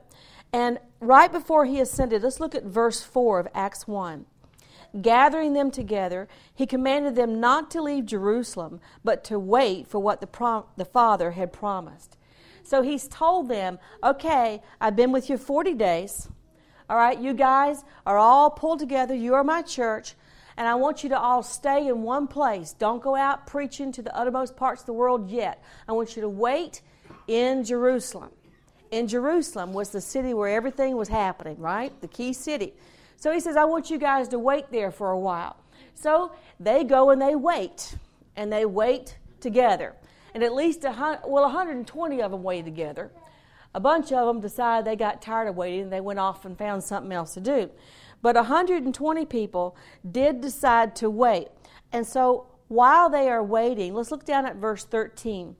And 0.54 0.80
right 1.00 1.32
before 1.32 1.66
he 1.66 1.80
ascended, 1.80 2.24
let's 2.24 2.40
look 2.40 2.56
at 2.56 2.64
verse 2.64 3.04
4 3.04 3.40
of 3.40 3.48
Acts 3.54 3.88
1. 3.88 4.26
Gathering 5.02 5.54
them 5.54 5.70
together, 5.70 6.28
he 6.56 6.66
commanded 6.66 7.16
them 7.16 7.40
not 7.40 7.70
to 7.72 7.82
leave 7.82 8.06
Jerusalem, 8.06 8.80
but 9.04 9.24
to 9.26 9.38
wait 9.38 9.88
for 9.88 10.00
what 10.00 10.22
the, 10.22 10.28
prom- 10.28 10.64
the 10.78 10.86
Father 10.86 11.32
had 11.32 11.52
promised. 11.52 12.17
So 12.68 12.82
he's 12.82 13.08
told 13.08 13.48
them, 13.48 13.80
okay, 14.04 14.62
I've 14.82 14.98
been 14.98 15.14
with 15.14 15.30
you 15.30 15.38
40 15.38 15.74
days. 15.76 16.28
All 16.90 16.98
right, 16.98 17.18
you 17.18 17.34
guys 17.34 17.86
are 18.06 18.18
all 18.18 18.50
pulled 18.50 18.80
together. 18.80 19.16
You 19.16 19.36
are 19.36 19.44
my 19.44 19.62
church. 19.62 20.16
And 20.58 20.68
I 20.68 20.76
want 20.76 21.02
you 21.02 21.08
to 21.12 21.18
all 21.18 21.44
stay 21.44 21.88
in 21.88 22.04
one 22.04 22.28
place. 22.28 22.74
Don't 22.74 23.02
go 23.02 23.16
out 23.16 23.48
preaching 23.48 23.94
to 23.94 24.02
the 24.02 24.14
uttermost 24.14 24.58
parts 24.58 24.82
of 24.82 24.86
the 24.88 24.92
world 24.92 25.30
yet. 25.30 25.64
I 25.88 25.94
want 25.94 26.18
you 26.18 26.22
to 26.24 26.28
wait 26.28 26.82
in 27.30 27.64
Jerusalem. 27.64 28.32
In 28.92 29.08
Jerusalem 29.08 29.72
was 29.72 29.92
the 29.92 30.02
city 30.02 30.34
where 30.34 30.50
everything 30.50 30.98
was 30.98 31.08
happening, 31.08 31.58
right? 31.60 31.94
The 32.02 32.10
key 32.10 32.34
city. 32.34 32.74
So 33.16 33.32
he 33.32 33.40
says, 33.40 33.56
I 33.56 33.64
want 33.64 33.90
you 33.90 33.98
guys 33.98 34.28
to 34.30 34.40
wait 34.40 34.66
there 34.74 34.92
for 34.92 35.12
a 35.12 35.20
while. 35.20 35.56
So 35.96 36.34
they 36.60 36.84
go 36.84 37.12
and 37.12 37.22
they 37.22 37.36
wait, 37.36 37.96
and 38.36 38.52
they 38.52 38.66
wait 38.66 39.18
together. 39.40 39.96
And 40.34 40.44
at 40.44 40.54
least, 40.54 40.84
a, 40.84 41.20
well, 41.26 41.44
120 41.44 42.22
of 42.22 42.32
them 42.32 42.44
waited 42.44 42.66
together. 42.66 43.12
A 43.74 43.80
bunch 43.80 44.12
of 44.12 44.28
them 44.28 44.42
decided 44.42 44.86
they 44.86 44.96
got 44.96 45.22
tired 45.22 45.48
of 45.48 45.56
waiting 45.56 45.82
and 45.82 45.94
they 45.94 46.02
went 46.02 46.20
off 46.20 46.46
and 46.46 46.58
found 46.58 46.84
something 46.84 47.12
else 47.12 47.34
to 47.34 47.42
do. 47.42 47.70
But 48.22 48.36
120 48.36 49.26
people 49.26 49.76
did 50.10 50.42
decide 50.42 50.96
to 50.98 51.10
wait. 51.10 51.50
And 51.92 52.06
so 52.06 52.48
while 52.68 53.10
they 53.10 53.30
are 53.30 53.44
waiting, 53.44 53.94
let's 53.94 54.12
look 54.12 54.26
down 54.26 54.46
at 54.46 54.56
verse 54.56 54.84
13. 54.84 55.56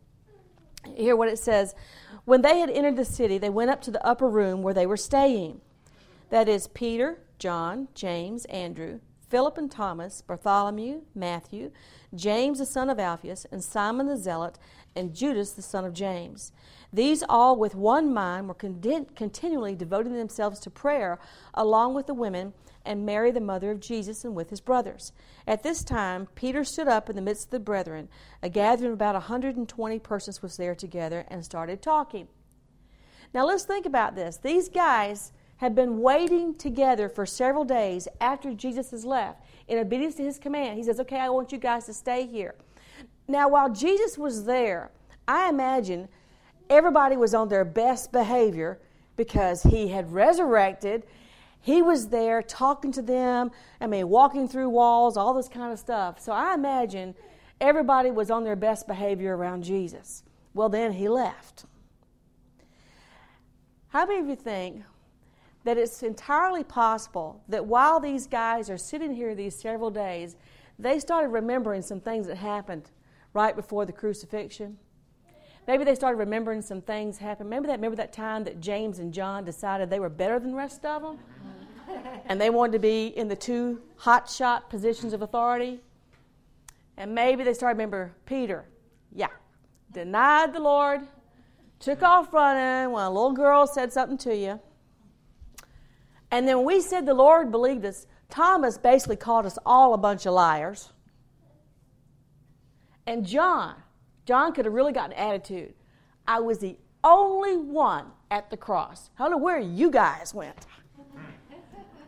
Hear 0.96 1.16
what 1.16 1.30
it 1.30 1.40
says. 1.40 1.76
When 2.26 2.42
they 2.42 2.60
had 2.60 2.70
entered 2.70 2.98
the 2.98 3.06
city, 3.06 3.38
they 3.38 3.50
went 3.50 3.70
up 3.70 3.82
to 3.84 3.92
the 3.92 4.06
upper 4.06 4.28
room 4.28 4.62
where 4.62 4.74
they 4.74 4.86
were 4.86 4.98
staying. 4.98 5.62
That 6.30 6.50
is 6.50 6.68
Peter, 6.68 7.20
John, 7.40 7.88
James, 7.94 8.46
Andrew, 8.46 9.00
Philip 9.30 9.58
and 9.58 9.70
Thomas, 9.70 10.22
Bartholomew, 10.22 11.02
Matthew, 11.14 11.72
James 12.16 12.60
the 12.60 12.66
son 12.66 12.90
of 12.90 13.00
Alphaeus, 13.00 13.46
and 13.52 13.64
Simon 13.64 14.08
the 14.08 14.18
Zealot, 14.18 14.58
and 14.96 15.14
Judas 15.14 15.52
the 15.52 15.62
son 15.62 15.84
of 15.84 15.94
James. 15.94 16.54
These 16.94 17.24
all, 17.28 17.58
with 17.58 17.76
one 17.76 18.14
mind, 18.14 18.48
were 18.48 18.54
continually 18.54 19.76
devoting 19.76 20.14
themselves 20.14 20.60
to 20.62 20.70
prayer, 20.70 21.20
along 21.54 21.94
with 21.94 22.08
the 22.08 22.14
women 22.14 22.54
and 22.86 23.06
Mary, 23.06 23.32
the 23.32 23.42
mother 23.42 23.70
of 23.70 23.82
Jesus, 23.82 24.24
and 24.24 24.34
with 24.34 24.50
his 24.50 24.62
brothers. 24.62 25.12
At 25.46 25.62
this 25.62 25.84
time, 25.84 26.30
Peter 26.36 26.64
stood 26.64 26.88
up 26.88 27.10
in 27.10 27.18
the 27.18 27.22
midst 27.22 27.48
of 27.48 27.52
the 27.52 27.60
brethren. 27.60 28.08
A 28.42 28.50
gathering 28.50 28.92
of 28.92 28.94
about 28.94 29.16
a 29.16 29.28
120 29.28 30.00
persons 30.00 30.42
was 30.42 30.56
there 30.56 30.74
together 30.74 31.26
and 31.28 31.44
started 31.44 31.82
talking. 31.82 32.30
Now, 33.34 33.46
let's 33.46 33.66
think 33.66 33.86
about 33.86 34.16
this. 34.16 34.38
These 34.38 34.70
guys 34.70 35.34
have 35.58 35.76
been 35.76 36.00
waiting 36.02 36.56
together 36.56 37.10
for 37.10 37.26
several 37.26 37.66
days 37.66 38.08
after 38.22 38.54
Jesus 38.54 38.92
has 38.92 39.06
left. 39.06 39.42
In 39.68 39.80
obedience 39.80 40.16
to 40.16 40.24
his 40.24 40.38
command, 40.40 40.78
he 40.78 40.84
says, 40.84 41.00
Okay, 41.00 41.20
I 41.20 41.30
want 41.30 41.52
you 41.52 41.58
guys 41.58 41.86
to 41.88 41.94
stay 41.94 42.26
here. 42.26 42.56
Now, 43.28 43.50
while 43.50 43.70
Jesus 43.70 44.18
was 44.18 44.46
there, 44.46 44.92
I 45.28 45.50
imagine 45.50 46.08
everybody 46.70 47.18
was 47.18 47.34
on 47.34 47.50
their 47.50 47.66
best 47.66 48.12
behavior 48.12 48.80
because 49.16 49.64
he 49.64 49.90
had 49.90 50.12
resurrected. 50.14 51.06
He 51.60 51.82
was 51.82 52.08
there 52.08 52.42
talking 52.42 52.92
to 52.94 53.02
them, 53.02 53.52
I 53.82 53.88
mean, 53.88 54.08
walking 54.08 54.48
through 54.48 54.70
walls, 54.70 55.18
all 55.18 55.34
this 55.34 55.50
kind 55.50 55.74
of 55.74 55.80
stuff. 55.80 56.20
So 56.20 56.32
I 56.32 56.54
imagine 56.54 57.16
everybody 57.60 58.12
was 58.12 58.32
on 58.32 58.44
their 58.44 58.56
best 58.56 58.88
behavior 58.88 59.36
around 59.36 59.64
Jesus. 59.64 60.24
Well, 60.54 60.70
then 60.70 60.94
he 60.94 61.10
left. 61.10 61.66
How 63.90 64.06
many 64.06 64.20
of 64.20 64.28
you 64.28 64.36
think 64.36 64.84
that 65.68 65.78
it's 65.78 66.02
entirely 66.02 66.64
possible 66.64 67.44
that 67.50 67.66
while 67.66 68.00
these 68.00 68.26
guys 68.26 68.70
are 68.70 68.78
sitting 68.78 69.14
here 69.14 69.36
these 69.36 69.54
several 69.54 69.92
days, 69.92 70.38
they 70.80 70.98
started 70.98 71.28
remembering 71.28 71.82
some 71.82 72.00
things 72.00 72.26
that 72.28 72.38
happened 72.38 72.90
right 73.34 73.54
before 73.54 73.86
the 73.86 73.92
crucifixion? 73.92 74.78
Maybe 75.68 75.84
they 75.84 75.94
started 75.94 76.20
remembering 76.20 76.62
some 76.62 76.82
things 76.82 77.18
happened. 77.18 77.50
Remember 77.50 77.68
that? 77.68 77.80
Remember 77.80 77.98
that 77.98 78.14
time 78.14 78.46
that 78.46 78.62
James 78.62 79.00
and 79.00 79.14
John 79.14 79.44
decided 79.44 79.90
they 79.90 80.00
were 80.00 80.08
better 80.08 80.40
than 80.40 80.52
the 80.52 80.58
rest 80.58 80.86
of 80.86 81.02
them? 81.02 81.20
and 82.28 82.40
they 82.40 82.50
wanted 82.50 82.72
to 82.72 82.80
be 82.80 83.08
in 83.08 83.28
the 83.28 83.36
two 83.36 83.82
hot 83.98 84.30
shot 84.30 84.70
positions 84.70 85.12
of 85.12 85.22
authority? 85.22 85.82
And 86.96 87.14
maybe 87.14 87.44
they 87.44 87.54
started 87.54 87.74
remember 87.76 88.14
Peter. 88.26 88.64
Yeah. 89.14 89.28
Denied 89.92 90.54
the 90.54 90.62
Lord, 90.62 91.02
took 91.82 92.04
off 92.04 92.32
running 92.32 92.94
when 92.94 93.04
a 93.04 93.10
little 93.10 93.34
girl 93.34 93.68
said 93.68 93.92
something 93.92 94.18
to 94.20 94.34
you. 94.34 94.62
And 96.32 96.48
then 96.48 96.64
we 96.64 96.82
said 96.82 97.06
the 97.06 97.14
Lord 97.14 97.52
believed 97.52 97.86
us. 97.86 98.08
Thomas 98.30 98.78
basically 98.78 99.16
called 99.16 99.46
us 99.46 99.58
all 99.66 99.94
a 99.94 99.98
bunch 99.98 100.26
of 100.26 100.34
liars. 100.34 100.92
And 103.06 103.26
John, 103.26 103.76
John 104.26 104.52
could 104.52 104.66
have 104.66 104.74
really 104.74 104.92
gotten 104.92 105.14
an 105.14 105.30
attitude. 105.30 105.74
I 106.28 106.42
was 106.42 106.60
the 106.60 106.78
only 107.04 107.56
one 107.56 108.08
at 108.30 108.50
the 108.50 108.58
cross. 108.58 109.10
I 109.18 109.24
don't 109.24 109.32
know 109.32 109.38
where 109.38 109.60
you 109.60 109.90
guys 109.90 110.34
went. 110.34 110.66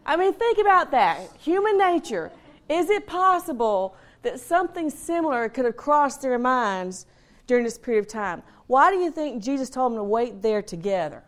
I 0.05 0.17
mean, 0.17 0.33
think 0.33 0.57
about 0.57 0.91
that. 0.91 1.21
Human 1.39 1.77
nature. 1.77 2.31
Is 2.67 2.89
it 2.89 3.07
possible 3.07 3.95
that 4.23 4.39
something 4.39 4.89
similar 4.89 5.47
could 5.47 5.65
have 5.65 5.77
crossed 5.77 6.21
their 6.21 6.38
minds 6.38 7.05
during 7.47 7.63
this 7.63 7.77
period 7.77 8.01
of 8.01 8.07
time? 8.07 8.43
Why 8.67 8.91
do 8.91 8.97
you 8.97 9.11
think 9.11 9.41
Jesus 9.41 9.69
told 9.69 9.93
them 9.93 9.99
to 9.99 10.03
wait 10.03 10.41
there 10.41 10.61
together? 10.61 11.23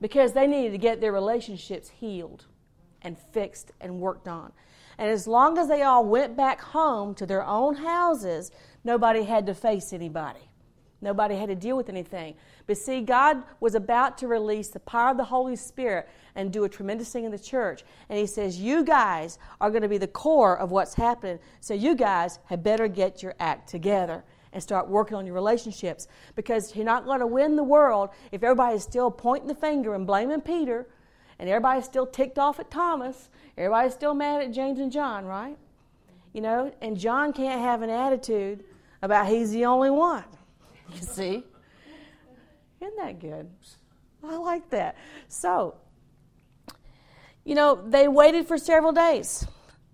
Because 0.00 0.32
they 0.32 0.46
needed 0.46 0.72
to 0.72 0.78
get 0.78 1.00
their 1.00 1.12
relationships 1.12 1.88
healed 1.88 2.46
and 3.02 3.18
fixed 3.18 3.72
and 3.80 4.00
worked 4.00 4.28
on. 4.28 4.52
And 4.98 5.10
as 5.10 5.26
long 5.26 5.58
as 5.58 5.68
they 5.68 5.82
all 5.82 6.04
went 6.04 6.36
back 6.36 6.60
home 6.60 7.14
to 7.16 7.26
their 7.26 7.44
own 7.44 7.76
houses, 7.76 8.50
nobody 8.84 9.22
had 9.22 9.46
to 9.46 9.54
face 9.54 9.92
anybody. 9.92 10.40
Nobody 11.00 11.36
had 11.36 11.48
to 11.48 11.54
deal 11.54 11.76
with 11.76 11.88
anything. 11.88 12.34
But 12.66 12.76
see, 12.76 13.00
God 13.02 13.44
was 13.60 13.76
about 13.76 14.18
to 14.18 14.26
release 14.26 14.68
the 14.68 14.80
power 14.80 15.10
of 15.10 15.16
the 15.16 15.24
Holy 15.24 15.54
Spirit 15.54 16.08
and 16.34 16.52
do 16.52 16.64
a 16.64 16.68
tremendous 16.68 17.12
thing 17.12 17.24
in 17.24 17.30
the 17.30 17.38
church. 17.38 17.84
And 18.08 18.18
He 18.18 18.26
says, 18.26 18.58
You 18.58 18.82
guys 18.82 19.38
are 19.60 19.70
going 19.70 19.82
to 19.82 19.88
be 19.88 19.98
the 19.98 20.08
core 20.08 20.58
of 20.58 20.72
what's 20.72 20.94
happening. 20.94 21.38
So 21.60 21.72
you 21.72 21.94
guys 21.94 22.40
had 22.46 22.64
better 22.64 22.88
get 22.88 23.22
your 23.22 23.34
act 23.38 23.68
together 23.68 24.24
and 24.52 24.62
start 24.62 24.88
working 24.88 25.16
on 25.16 25.26
your 25.26 25.34
relationships. 25.34 26.08
Because 26.34 26.74
you're 26.74 26.84
not 26.84 27.04
going 27.04 27.20
to 27.20 27.26
win 27.26 27.56
the 27.56 27.64
world 27.64 28.10
if 28.32 28.42
everybody's 28.42 28.82
still 28.82 29.10
pointing 29.10 29.48
the 29.48 29.54
finger 29.54 29.94
and 29.94 30.06
blaming 30.06 30.40
Peter 30.40 30.86
and 31.38 31.48
everybody's 31.48 31.84
still 31.84 32.06
ticked 32.06 32.38
off 32.38 32.58
at 32.58 32.70
Thomas 32.70 33.28
Everybody's 33.58 33.92
still 33.92 34.14
mad 34.14 34.40
at 34.40 34.52
James 34.52 34.78
and 34.78 34.92
John, 34.92 35.26
right? 35.26 35.58
You 36.32 36.42
know, 36.42 36.72
and 36.80 36.96
John 36.96 37.32
can't 37.32 37.60
have 37.60 37.82
an 37.82 37.90
attitude 37.90 38.62
about 39.02 39.26
he's 39.26 39.50
the 39.50 39.66
only 39.66 39.90
one. 39.90 40.24
You 40.94 41.02
see? 41.02 41.44
Isn't 42.80 42.96
that 42.96 43.18
good? 43.18 43.50
I 44.24 44.36
like 44.38 44.70
that. 44.70 44.96
So, 45.28 45.74
you 47.44 47.54
know, 47.54 47.78
they 47.86 48.08
waited 48.08 48.48
for 48.48 48.56
several 48.56 48.92
days. 48.92 49.46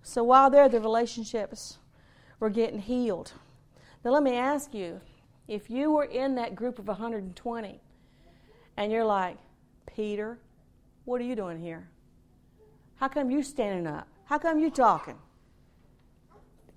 So 0.03 0.23
while 0.23 0.49
there, 0.49 0.69
the 0.69 0.79
relationships 0.79 1.79
were 2.39 2.49
getting 2.49 2.79
healed. 2.79 3.33
Now, 4.05 4.11
let 4.11 4.21
me 4.21 4.35
ask 4.35 4.71
you 4.75 5.01
if 5.47 5.67
you 5.67 5.89
were 5.89 6.03
in 6.03 6.35
that 6.35 6.55
group 6.55 6.77
of 6.77 6.87
120 6.87 7.81
and 8.77 8.91
you're 8.91 9.03
like, 9.03 9.37
Peter, 9.87 10.37
what 11.05 11.19
are 11.19 11.23
you 11.23 11.35
doing 11.35 11.59
here? 11.59 11.89
How 12.97 13.07
come 13.07 13.31
you 13.31 13.41
standing 13.41 13.87
up? 13.87 14.07
How 14.25 14.37
come 14.37 14.59
you 14.59 14.69
talking? 14.69 15.17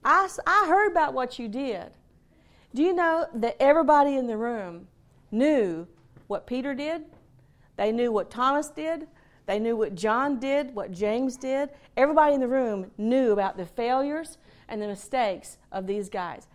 I, 0.02 0.26
I 0.46 0.66
heard 0.68 0.90
about 0.90 1.12
what 1.12 1.38
you 1.38 1.48
did. 1.48 1.90
Do 2.74 2.82
you 2.82 2.94
know 2.94 3.26
that 3.34 3.56
everybody 3.60 4.16
in 4.16 4.26
the 4.26 4.38
room 4.38 4.88
knew 5.30 5.86
what 6.28 6.46
Peter 6.46 6.74
did? 6.74 7.04
They 7.76 7.92
knew 7.92 8.10
what 8.10 8.30
Thomas 8.30 8.70
did. 8.70 9.06
They 9.44 9.58
knew 9.58 9.76
what 9.76 9.94
John 9.94 10.38
did, 10.38 10.74
what 10.74 10.92
James 10.92 11.36
did. 11.36 11.70
Everybody 11.94 12.34
in 12.34 12.40
the 12.40 12.48
room 12.48 12.90
knew 12.96 13.32
about 13.32 13.58
the 13.58 13.66
failures 13.66 14.38
and 14.66 14.80
the 14.80 14.86
mistakes 14.86 15.58
of 15.70 15.86
these 15.86 16.08
guys. 16.08 16.46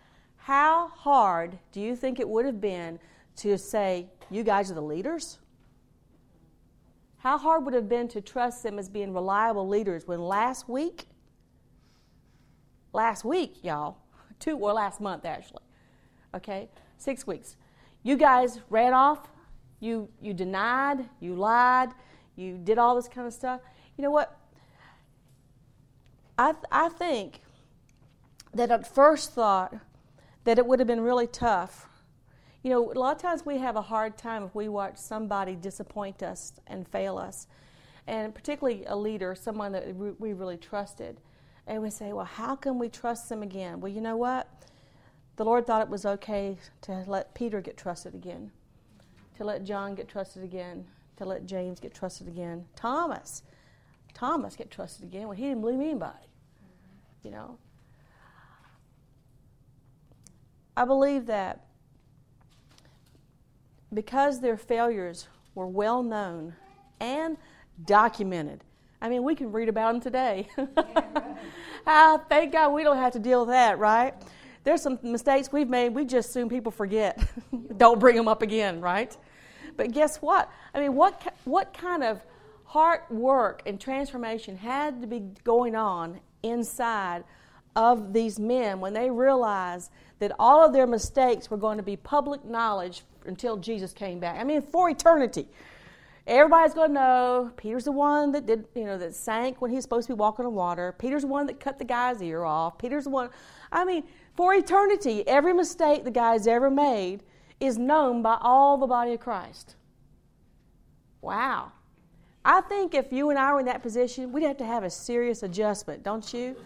How 0.44 0.88
hard 0.88 1.58
do 1.72 1.80
you 1.80 1.96
think 1.96 2.20
it 2.20 2.28
would 2.28 2.44
have 2.44 2.60
been 2.60 2.98
to 3.36 3.56
say, 3.56 4.08
You 4.30 4.42
guys 4.42 4.70
are 4.70 4.74
the 4.74 4.82
leaders? 4.82 5.38
How 7.16 7.38
hard 7.38 7.64
would 7.64 7.72
it 7.72 7.78
have 7.78 7.88
been 7.88 8.08
to 8.08 8.20
trust 8.20 8.62
them 8.62 8.78
as 8.78 8.90
being 8.90 9.14
reliable 9.14 9.66
leaders 9.66 10.06
when 10.06 10.20
last 10.20 10.68
week, 10.68 11.06
last 12.92 13.24
week, 13.24 13.64
y'all, 13.64 13.96
two, 14.38 14.58
or 14.58 14.74
last 14.74 15.00
month 15.00 15.24
actually, 15.24 15.62
okay, 16.34 16.68
six 16.98 17.26
weeks, 17.26 17.56
you 18.02 18.18
guys 18.18 18.60
ran 18.68 18.92
off, 18.92 19.30
you, 19.80 20.10
you 20.20 20.34
denied, 20.34 21.08
you 21.20 21.36
lied, 21.36 21.88
you 22.36 22.58
did 22.58 22.76
all 22.76 22.94
this 22.94 23.08
kind 23.08 23.26
of 23.26 23.32
stuff. 23.32 23.62
You 23.96 24.02
know 24.02 24.10
what? 24.10 24.38
I, 26.36 26.52
I 26.70 26.90
think 26.90 27.40
that 28.52 28.70
at 28.70 28.94
first 28.94 29.32
thought 29.32 29.72
that 30.44 30.58
it 30.58 30.66
would 30.66 30.78
have 30.78 30.88
been 30.88 31.00
really 31.00 31.26
tough. 31.26 31.88
You 32.62 32.70
know, 32.70 32.92
a 32.92 32.98
lot 32.98 33.16
of 33.16 33.20
times 33.20 33.44
we 33.44 33.58
have 33.58 33.76
a 33.76 33.82
hard 33.82 34.16
time 34.16 34.44
if 34.44 34.54
we 34.54 34.68
watch 34.68 34.96
somebody 34.96 35.54
disappoint 35.54 36.22
us 36.22 36.52
and 36.66 36.88
fail 36.88 37.18
us, 37.18 37.46
and 38.06 38.34
particularly 38.34 38.84
a 38.86 38.96
leader, 38.96 39.34
someone 39.34 39.72
that 39.72 39.94
we 39.94 40.32
really 40.32 40.56
trusted. 40.56 41.20
And 41.66 41.82
we 41.82 41.90
say, 41.90 42.12
well, 42.12 42.26
how 42.26 42.56
can 42.56 42.78
we 42.78 42.88
trust 42.88 43.28
them 43.28 43.42
again? 43.42 43.80
Well, 43.80 43.92
you 43.92 44.02
know 44.02 44.16
what? 44.16 44.48
The 45.36 45.44
Lord 45.44 45.66
thought 45.66 45.82
it 45.82 45.88
was 45.88 46.06
okay 46.06 46.58
to 46.82 47.04
let 47.06 47.34
Peter 47.34 47.60
get 47.60 47.76
trusted 47.76 48.14
again, 48.14 48.50
to 49.36 49.44
let 49.44 49.64
John 49.64 49.94
get 49.94 50.06
trusted 50.06 50.44
again, 50.44 50.84
to 51.16 51.24
let 51.24 51.46
James 51.46 51.80
get 51.80 51.94
trusted 51.94 52.28
again, 52.28 52.66
Thomas, 52.76 53.42
Thomas 54.12 54.56
get 54.56 54.70
trusted 54.70 55.04
again 55.04 55.26
when 55.28 55.36
he 55.36 55.44
didn't 55.44 55.60
believe 55.60 55.80
anybody. 55.80 56.28
You 57.22 57.30
know, 57.30 57.58
I 60.76 60.84
believe 60.84 61.26
that 61.26 61.64
because 63.92 64.40
their 64.40 64.56
failures 64.56 65.28
were 65.54 65.66
well 65.66 66.02
known 66.02 66.54
and 67.00 67.36
documented. 67.84 68.64
I 69.00 69.08
mean, 69.08 69.22
we 69.22 69.34
can 69.34 69.52
read 69.52 69.68
about 69.68 69.92
them 69.92 70.00
today. 70.00 70.48
ah, 71.86 72.20
thank 72.28 72.52
God 72.52 72.72
we 72.72 72.82
don't 72.82 72.96
have 72.96 73.12
to 73.12 73.18
deal 73.18 73.40
with 73.40 73.50
that, 73.50 73.78
right? 73.78 74.14
There's 74.64 74.82
some 74.82 74.98
mistakes 75.02 75.52
we've 75.52 75.68
made, 75.68 75.90
we 75.90 76.04
just 76.06 76.30
assume 76.30 76.48
people 76.48 76.72
forget. 76.72 77.22
don't 77.76 78.00
bring 78.00 78.16
them 78.16 78.28
up 78.28 78.42
again, 78.42 78.80
right? 78.80 79.16
But 79.76 79.92
guess 79.92 80.18
what? 80.18 80.50
I 80.72 80.80
mean, 80.80 80.94
what, 80.94 81.34
what 81.44 81.74
kind 81.74 82.02
of 82.02 82.20
heart 82.64 83.04
work 83.10 83.62
and 83.66 83.80
transformation 83.80 84.56
had 84.56 85.02
to 85.02 85.06
be 85.06 85.20
going 85.44 85.76
on 85.76 86.20
inside 86.42 87.24
of 87.76 88.12
these 88.12 88.38
men 88.38 88.80
when 88.80 88.92
they 88.92 89.10
realized 89.10 89.90
that 90.18 90.32
all 90.38 90.64
of 90.64 90.72
their 90.72 90.86
mistakes 90.86 91.50
were 91.50 91.56
going 91.56 91.76
to 91.76 91.82
be 91.82 91.96
public 91.96 92.44
knowledge 92.44 93.02
until 93.26 93.56
Jesus 93.56 93.92
came 93.92 94.20
back. 94.20 94.38
I 94.38 94.44
mean, 94.44 94.62
for 94.62 94.90
eternity. 94.90 95.48
Everybody's 96.26 96.72
going 96.72 96.88
to 96.88 96.94
know 96.94 97.52
Peter's 97.56 97.84
the 97.84 97.92
one 97.92 98.32
that 98.32 98.46
did, 98.46 98.66
you 98.74 98.84
know, 98.84 98.96
that 98.96 99.14
sank 99.14 99.60
when 99.60 99.70
he 99.70 99.76
was 99.76 99.84
supposed 99.84 100.06
to 100.06 100.14
be 100.14 100.18
walking 100.18 100.46
on 100.46 100.54
water. 100.54 100.94
Peter's 100.98 101.22
the 101.22 101.28
one 101.28 101.46
that 101.46 101.60
cut 101.60 101.78
the 101.78 101.84
guy's 101.84 102.22
ear 102.22 102.44
off. 102.44 102.78
Peter's 102.78 103.04
the 103.04 103.10
one. 103.10 103.28
I 103.70 103.84
mean, 103.84 104.04
for 104.34 104.54
eternity, 104.54 105.26
every 105.28 105.52
mistake 105.52 106.02
the 106.02 106.10
guy's 106.10 106.46
ever 106.46 106.70
made 106.70 107.22
is 107.60 107.76
known 107.76 108.22
by 108.22 108.38
all 108.40 108.78
the 108.78 108.86
body 108.86 109.12
of 109.12 109.20
Christ. 109.20 109.76
Wow. 111.20 111.72
I 112.42 112.62
think 112.62 112.94
if 112.94 113.12
you 113.12 113.30
and 113.30 113.38
I 113.38 113.52
were 113.52 113.60
in 113.60 113.66
that 113.66 113.82
position, 113.82 114.32
we'd 114.32 114.44
have 114.44 114.58
to 114.58 114.66
have 114.66 114.84
a 114.84 114.90
serious 114.90 115.42
adjustment, 115.42 116.02
don't 116.02 116.32
you? 116.32 116.56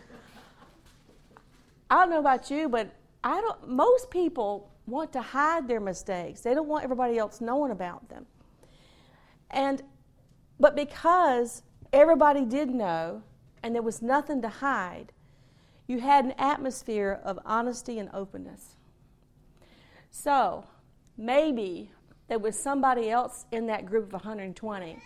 I 1.91 1.97
don't 1.97 2.11
know 2.11 2.19
about 2.19 2.51
you, 2.51 2.69
but 2.69 2.95
I 3.25 3.41
don't 3.41 3.69
most 3.69 4.11
people 4.11 4.71
want 4.87 5.13
to 5.13 5.23
hide 5.23 5.69
their 5.69 5.81
mistakes. 5.81 6.41
They 6.41 6.55
don't 6.55 6.69
want 6.69 6.85
everybody 6.85 7.19
else 7.19 7.41
knowing 7.41 7.73
about 7.73 8.09
them. 8.09 8.27
And 9.51 9.83
but 10.61 10.77
because 10.77 11.63
everybody 11.93 12.45
did 12.45 12.71
know 12.71 13.23
and 13.63 13.75
there 13.75 13.83
was 13.83 14.03
nothing 14.03 14.43
to 14.43 14.49
hide, 14.49 15.13
you 15.87 16.01
had 16.01 16.25
an 16.25 16.33
atmosphere 16.33 17.21
of 17.25 17.39
honesty 17.45 17.99
and 17.99 18.11
openness. 18.13 18.77
So, 20.11 20.65
maybe 21.17 21.91
there 22.29 22.39
was 22.39 22.59
somebody 22.59 23.11
else 23.11 23.47
in 23.53 23.67
that 23.67 23.87
group 23.87 24.07
of 24.07 24.13
120 24.13 24.99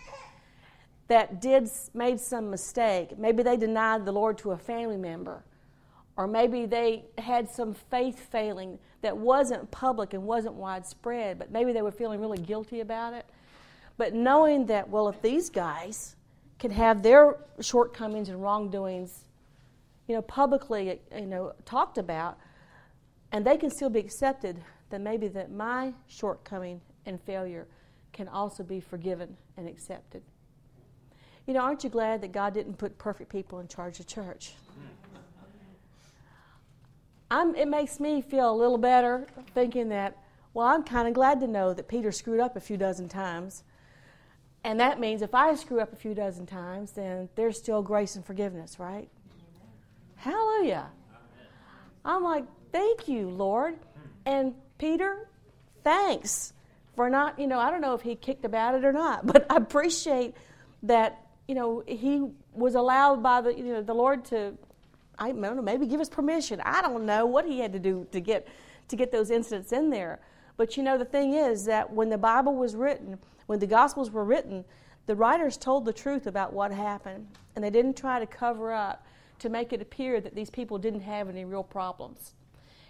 that 1.07 1.41
did 1.41 1.69
made 1.93 2.19
some 2.19 2.49
mistake. 2.49 3.17
Maybe 3.17 3.43
they 3.43 3.57
denied 3.57 4.05
the 4.05 4.11
Lord 4.11 4.37
to 4.39 4.51
a 4.51 4.57
family 4.57 4.97
member 4.97 5.43
or 6.17 6.27
maybe 6.27 6.65
they 6.65 7.05
had 7.17 7.49
some 7.49 7.73
faith 7.73 8.19
failing 8.31 8.77
that 9.01 9.17
wasn't 9.17 9.69
public 9.71 10.13
and 10.13 10.23
wasn't 10.23 10.53
widespread, 10.53 11.39
but 11.39 11.51
maybe 11.51 11.73
they 11.73 11.81
were 11.81 11.91
feeling 11.91 12.19
really 12.19 12.37
guilty 12.37 12.79
about 12.81 13.13
it. 13.13 13.25
But 13.97 14.13
knowing 14.13 14.65
that, 14.67 14.89
well, 14.89 15.07
if 15.09 15.21
these 15.21 15.49
guys 15.49 16.15
can 16.59 16.71
have 16.71 17.03
their 17.03 17.37
shortcomings 17.59 18.29
and 18.29 18.41
wrongdoings, 18.41 19.25
you 20.07 20.15
know, 20.15 20.21
publicly, 20.21 20.99
you 21.15 21.25
know, 21.25 21.53
talked 21.65 21.97
about, 21.97 22.37
and 23.31 23.45
they 23.45 23.57
can 23.57 23.69
still 23.69 23.89
be 23.89 23.99
accepted, 23.99 24.61
then 24.89 25.03
maybe 25.03 25.27
that 25.29 25.51
my 25.51 25.93
shortcoming 26.07 26.79
and 27.05 27.19
failure 27.21 27.67
can 28.11 28.27
also 28.27 28.63
be 28.63 28.79
forgiven 28.79 29.35
and 29.57 29.67
accepted. 29.67 30.21
You 31.47 31.53
know, 31.53 31.61
aren't 31.61 31.83
you 31.83 31.89
glad 31.89 32.21
that 32.21 32.31
God 32.31 32.53
didn't 32.53 32.75
put 32.75 32.97
perfect 32.97 33.31
people 33.31 33.59
in 33.59 33.67
charge 33.67 33.99
of 33.99 34.07
church? 34.07 34.53
I'm, 37.33 37.55
it 37.55 37.67
makes 37.67 37.99
me 37.99 38.21
feel 38.21 38.51
a 38.51 38.55
little 38.55 38.77
better 38.77 39.25
thinking 39.55 39.89
that, 39.89 40.15
well, 40.53 40.67
I'm 40.67 40.83
kind 40.83 41.07
of 41.07 41.15
glad 41.15 41.39
to 41.39 41.47
know 41.47 41.73
that 41.73 41.87
Peter 41.87 42.11
screwed 42.11 42.39
up 42.39 42.55
a 42.55 42.59
few 42.59 42.77
dozen 42.77 43.09
times. 43.09 43.63
And 44.63 44.79
that 44.79 44.99
means 44.99 45.23
if 45.23 45.33
I 45.33 45.55
screw 45.55 45.79
up 45.79 45.91
a 45.91 45.95
few 45.95 46.13
dozen 46.13 46.45
times, 46.45 46.91
then 46.91 47.29
there's 47.33 47.57
still 47.57 47.81
grace 47.81 48.15
and 48.15 48.23
forgiveness, 48.23 48.77
right? 48.77 49.09
Hallelujah. 50.15 50.91
I'm 52.05 52.23
like, 52.23 52.45
thank 52.71 53.07
you, 53.07 53.29
Lord. 53.29 53.79
And 54.27 54.53
Peter, 54.77 55.27
thanks 55.83 56.53
for 56.95 57.09
not, 57.09 57.39
you 57.39 57.47
know, 57.47 57.57
I 57.57 57.71
don't 57.71 57.81
know 57.81 57.95
if 57.95 58.01
he 58.01 58.15
kicked 58.15 58.45
about 58.45 58.75
it 58.75 58.85
or 58.85 58.93
not, 58.93 59.25
but 59.33 59.51
I 59.51 59.55
appreciate 59.55 60.35
that, 60.83 61.19
you 61.47 61.55
know, 61.55 61.83
he 61.87 62.27
was 62.53 62.75
allowed 62.75 63.23
by 63.23 63.41
the, 63.41 63.57
you 63.57 63.73
know, 63.73 63.81
the 63.81 63.95
Lord 63.95 64.23
to 64.25 64.53
I 65.19 65.31
don't 65.31 65.41
know, 65.41 65.61
maybe 65.61 65.85
give 65.85 66.01
us 66.01 66.09
permission. 66.09 66.61
I 66.65 66.81
don't 66.81 67.05
know 67.05 67.25
what 67.25 67.45
he 67.45 67.59
had 67.59 67.73
to 67.73 67.79
do 67.79 68.07
to 68.11 68.19
get 68.19 68.47
to 68.89 68.95
get 68.95 69.11
those 69.11 69.31
incidents 69.31 69.71
in 69.71 69.89
there. 69.89 70.19
But 70.57 70.77
you 70.77 70.83
know, 70.83 70.97
the 70.97 71.05
thing 71.05 71.33
is 71.33 71.65
that 71.65 71.91
when 71.91 72.09
the 72.09 72.17
Bible 72.17 72.55
was 72.55 72.75
written, 72.75 73.17
when 73.47 73.59
the 73.59 73.67
Gospels 73.67 74.11
were 74.11 74.25
written, 74.25 74.65
the 75.05 75.15
writers 75.15 75.57
told 75.57 75.85
the 75.85 75.93
truth 75.93 76.27
about 76.27 76.53
what 76.53 76.71
happened, 76.71 77.27
and 77.55 77.63
they 77.63 77.69
didn't 77.69 77.97
try 77.97 78.19
to 78.19 78.25
cover 78.25 78.71
up 78.71 79.05
to 79.39 79.49
make 79.49 79.73
it 79.73 79.81
appear 79.81 80.21
that 80.21 80.35
these 80.35 80.49
people 80.49 80.77
didn't 80.77 81.01
have 81.01 81.27
any 81.27 81.43
real 81.43 81.63
problems. 81.63 82.33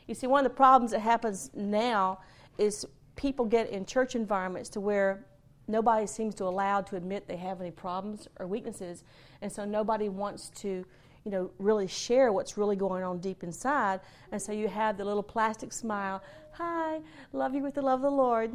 You 0.08 0.14
see, 0.14 0.28
one 0.28 0.46
of 0.46 0.52
the 0.52 0.56
problems 0.56 0.92
that 0.92 1.00
happens 1.00 1.50
now 1.56 2.20
is 2.58 2.86
people 3.16 3.46
get 3.46 3.70
in 3.70 3.86
church 3.86 4.16
environments 4.16 4.70
to 4.70 4.80
where 4.80 5.26
nobody 5.68 6.06
seems 6.06 6.36
to 6.36 6.44
allow 6.44 6.82
to 6.82 6.96
admit 6.96 7.28
they 7.28 7.38
have 7.38 7.62
any 7.62 7.72
problems 7.72 8.28
or 8.40 8.46
weaknesses, 8.46 9.04
and 9.42 9.52
so 9.52 9.66
nobody 9.66 10.10
wants 10.10 10.50
to 10.50 10.86
you 11.26 11.32
know, 11.32 11.52
really 11.58 11.88
share 11.88 12.32
what's 12.32 12.58
really 12.58 12.76
going 12.76 13.04
on 13.04 13.20
deep 13.20 13.44
inside. 13.44 14.02
And 14.32 14.42
so 14.42 14.52
you 14.52 14.68
have 14.68 14.98
the 14.98 15.06
little 15.06 15.24
plastic 15.24 15.72
smile, 15.72 16.22
hi, 16.52 17.00
love 17.32 17.56
you 17.56 17.64
with 17.64 17.76
the 17.76 17.82
love 17.82 18.00
of 18.00 18.12
the 18.12 18.16
Lord, 18.16 18.52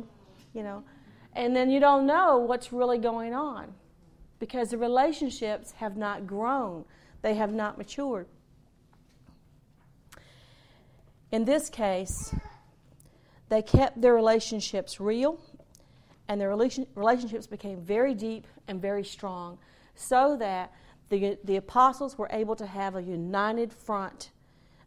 you 0.52 0.62
know. 0.62 0.84
And 1.34 1.54
then 1.54 1.70
you 1.70 1.80
don't 1.80 2.06
know 2.06 2.38
what's 2.38 2.72
really 2.72 2.98
going 2.98 3.34
on 3.34 3.72
because 4.38 4.70
the 4.70 4.78
relationships 4.78 5.72
have 5.72 5.96
not 5.96 6.26
grown, 6.26 6.84
they 7.22 7.34
have 7.34 7.52
not 7.52 7.78
matured. 7.78 8.26
In 11.30 11.44
this 11.44 11.68
case, 11.68 12.34
they 13.48 13.62
kept 13.62 14.00
their 14.00 14.14
relationships 14.14 15.00
real, 15.00 15.38
and 16.28 16.40
their 16.40 16.50
relationships 16.94 17.46
became 17.46 17.80
very 17.80 18.14
deep 18.14 18.46
and 18.66 18.80
very 18.80 19.04
strong 19.04 19.58
so 19.94 20.36
that 20.38 20.72
the, 21.08 21.38
the 21.44 21.56
apostles 21.56 22.18
were 22.18 22.28
able 22.30 22.56
to 22.56 22.66
have 22.66 22.96
a 22.96 23.02
united 23.02 23.72
front 23.72 24.30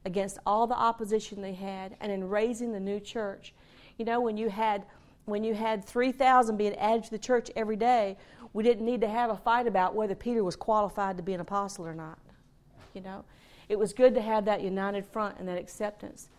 against 0.05 0.37
all 0.45 0.67
the 0.67 0.75
opposition 0.75 1.41
they 1.41 1.53
had 1.53 1.95
and 1.99 2.11
in 2.11 2.27
raising 2.27 2.71
the 2.71 2.79
new 2.79 2.99
church. 2.99 3.53
You 3.97 4.05
know, 4.05 4.19
when 4.21 4.37
you 4.37 4.49
had 4.49 4.85
when 5.25 5.43
you 5.43 5.53
had 5.53 5.85
3,000 5.85 6.57
being 6.57 6.75
added 6.75 7.03
to 7.03 7.11
the 7.11 7.19
church 7.19 7.51
every 7.55 7.75
day, 7.75 8.17
we 8.53 8.63
didn't 8.63 8.83
need 8.83 9.01
to 9.01 9.07
have 9.07 9.29
a 9.29 9.37
fight 9.37 9.67
about 9.67 9.95
whether 9.95 10.15
Peter 10.15 10.43
was 10.43 10.55
qualified 10.55 11.15
to 11.17 11.23
be 11.23 11.33
an 11.33 11.39
apostle 11.39 11.85
or 11.85 11.93
not. 11.93 12.17
You 12.95 13.01
know, 13.01 13.23
it 13.69 13.77
was 13.77 13.93
good 13.93 14.15
to 14.15 14.21
have 14.21 14.45
that 14.45 14.61
united 14.61 15.05
front 15.05 15.37
and 15.37 15.47
that 15.47 15.59
acceptance. 15.59 16.29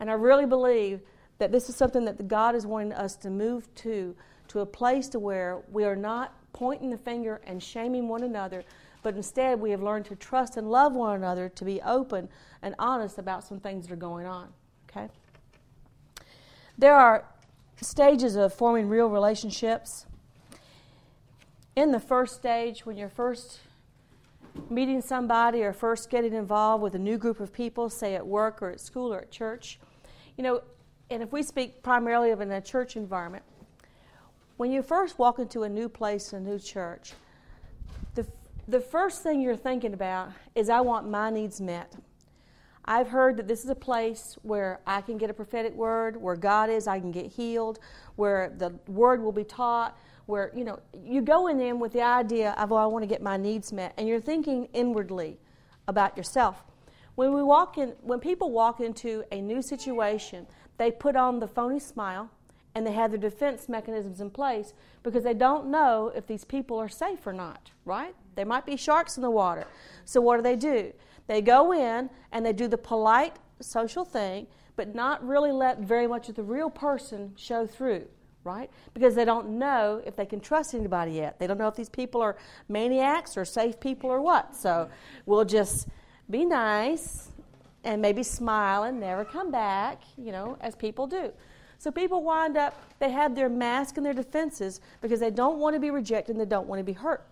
And 0.00 0.08
I 0.08 0.14
really 0.14 0.46
believe 0.46 1.00
that 1.38 1.52
this 1.52 1.68
is 1.68 1.76
something 1.76 2.04
that 2.04 2.28
God 2.28 2.54
is 2.54 2.64
wanting 2.64 2.92
us 2.92 3.16
to 3.16 3.30
move 3.30 3.72
to, 3.76 4.14
to 4.48 4.60
a 4.60 4.66
place 4.66 5.08
to 5.08 5.18
where 5.18 5.60
we 5.70 5.84
are 5.84 5.96
not 5.96 6.34
pointing 6.52 6.90
the 6.90 6.98
finger 6.98 7.40
and 7.44 7.62
shaming 7.62 8.08
one 8.08 8.22
another, 8.22 8.64
but 9.02 9.14
instead 9.14 9.60
we 9.60 9.70
have 9.70 9.82
learned 9.82 10.04
to 10.06 10.16
trust 10.16 10.56
and 10.56 10.70
love 10.70 10.94
one 10.94 11.16
another, 11.16 11.48
to 11.48 11.64
be 11.64 11.80
open 11.82 12.28
and 12.62 12.74
honest 12.78 13.18
about 13.18 13.44
some 13.44 13.60
things 13.60 13.86
that 13.86 13.92
are 13.92 13.96
going 13.96 14.26
on. 14.26 14.48
Okay? 14.90 15.08
There 16.76 16.94
are 16.94 17.24
stages 17.80 18.36
of 18.36 18.52
forming 18.52 18.88
real 18.88 19.08
relationships. 19.08 20.06
In 21.76 21.92
the 21.92 22.00
first 22.00 22.34
stage, 22.34 22.84
when 22.84 22.96
you're 22.96 23.08
first 23.08 23.60
meeting 24.68 25.00
somebody 25.00 25.62
or 25.62 25.72
first 25.72 26.10
getting 26.10 26.34
involved 26.34 26.82
with 26.82 26.94
a 26.94 26.98
new 26.98 27.16
group 27.16 27.38
of 27.40 27.52
people, 27.52 27.88
say 27.88 28.14
at 28.14 28.26
work 28.26 28.60
or 28.62 28.70
at 28.70 28.80
school 28.80 29.12
or 29.12 29.20
at 29.20 29.30
church, 29.30 29.78
you 30.36 30.42
know, 30.42 30.62
and 31.10 31.22
if 31.22 31.32
we 31.32 31.42
speak 31.42 31.82
primarily 31.82 32.30
of 32.30 32.40
in 32.40 32.50
a 32.50 32.60
church 32.60 32.96
environment, 32.96 33.44
when 34.56 34.72
you 34.72 34.82
first 34.82 35.18
walk 35.18 35.38
into 35.38 35.62
a 35.62 35.68
new 35.68 35.88
place, 35.88 36.32
a 36.32 36.40
new 36.40 36.58
church, 36.58 37.12
the, 38.68 38.80
first 38.80 39.22
thing 39.22 39.40
you're 39.40 39.56
thinking 39.56 39.94
about 39.94 40.30
is, 40.54 40.68
I 40.68 40.80
want 40.80 41.08
my 41.08 41.30
needs 41.30 41.60
met. 41.60 41.96
I've 42.84 43.08
heard 43.08 43.36
that 43.36 43.48
this 43.48 43.64
is 43.64 43.70
a 43.70 43.74
place 43.74 44.38
where 44.42 44.80
I 44.86 45.00
can 45.00 45.18
get 45.18 45.28
a 45.28 45.34
prophetic 45.34 45.74
word, 45.74 46.16
where 46.16 46.36
God 46.36 46.70
is, 46.70 46.86
I 46.86 47.00
can 47.00 47.10
get 47.10 47.26
healed, 47.26 47.78
where 48.16 48.52
the 48.56 48.74
word 48.86 49.22
will 49.22 49.32
be 49.32 49.44
taught, 49.44 49.98
where, 50.26 50.52
you 50.54 50.64
know, 50.64 50.78
you 51.04 51.20
go 51.20 51.48
in 51.48 51.58
there 51.58 51.74
with 51.74 51.92
the 51.92 52.02
idea 52.02 52.52
of, 52.52 52.72
oh, 52.72 52.76
I 52.76 52.86
want 52.86 53.02
to 53.02 53.06
get 53.06 53.22
my 53.22 53.36
needs 53.36 53.72
met, 53.72 53.94
and 53.98 54.08
you're 54.08 54.20
thinking 54.20 54.68
inwardly 54.72 55.38
about 55.86 56.16
yourself. 56.16 56.62
When 57.14 57.34
we 57.34 57.42
walk 57.42 57.78
in, 57.78 57.94
when 58.02 58.20
people 58.20 58.52
walk 58.52 58.80
into 58.80 59.24
a 59.32 59.40
new 59.40 59.60
situation, 59.60 60.46
they 60.76 60.90
put 60.90 61.16
on 61.16 61.40
the 61.40 61.48
phony 61.48 61.80
smile, 61.80 62.30
and 62.78 62.86
they 62.86 62.92
have 62.92 63.10
their 63.10 63.18
defense 63.18 63.68
mechanisms 63.68 64.20
in 64.20 64.30
place 64.30 64.72
because 65.02 65.24
they 65.24 65.34
don't 65.34 65.66
know 65.66 66.12
if 66.14 66.28
these 66.28 66.44
people 66.44 66.78
are 66.78 66.88
safe 66.88 67.26
or 67.26 67.32
not, 67.32 67.72
right? 67.84 68.14
There 68.36 68.46
might 68.46 68.64
be 68.64 68.76
sharks 68.76 69.16
in 69.16 69.22
the 69.22 69.30
water. 69.30 69.66
So, 70.04 70.20
what 70.20 70.36
do 70.36 70.42
they 70.44 70.54
do? 70.54 70.92
They 71.26 71.42
go 71.42 71.72
in 71.72 72.08
and 72.30 72.46
they 72.46 72.52
do 72.52 72.68
the 72.68 72.78
polite 72.78 73.34
social 73.60 74.04
thing, 74.04 74.46
but 74.76 74.94
not 74.94 75.26
really 75.26 75.50
let 75.50 75.80
very 75.80 76.06
much 76.06 76.28
of 76.28 76.36
the 76.36 76.44
real 76.44 76.70
person 76.70 77.32
show 77.36 77.66
through, 77.66 78.06
right? 78.44 78.70
Because 78.94 79.16
they 79.16 79.24
don't 79.24 79.58
know 79.58 80.00
if 80.06 80.14
they 80.14 80.24
can 80.24 80.38
trust 80.38 80.72
anybody 80.72 81.14
yet. 81.14 81.40
They 81.40 81.48
don't 81.48 81.58
know 81.58 81.66
if 81.66 81.74
these 81.74 81.88
people 81.88 82.22
are 82.22 82.36
maniacs 82.68 83.36
or 83.36 83.44
safe 83.44 83.80
people 83.80 84.08
or 84.08 84.22
what. 84.22 84.54
So, 84.54 84.88
we'll 85.26 85.44
just 85.44 85.88
be 86.30 86.44
nice 86.44 87.32
and 87.82 88.00
maybe 88.00 88.22
smile 88.22 88.84
and 88.84 89.00
never 89.00 89.24
come 89.24 89.50
back, 89.50 90.02
you 90.16 90.30
know, 90.30 90.56
as 90.60 90.76
people 90.76 91.08
do. 91.08 91.32
So 91.78 91.90
people 91.92 92.22
wind 92.22 92.56
up, 92.56 92.74
they 92.98 93.10
have 93.10 93.34
their 93.34 93.48
mask 93.48 93.96
and 93.96 94.04
their 94.04 94.12
defenses 94.12 94.80
because 95.00 95.20
they 95.20 95.30
don't 95.30 95.58
want 95.58 95.74
to 95.74 95.80
be 95.80 95.90
rejected 95.90 96.34
and 96.34 96.40
they 96.40 96.48
don't 96.48 96.66
want 96.66 96.80
to 96.80 96.84
be 96.84 96.92
hurt. 96.92 97.24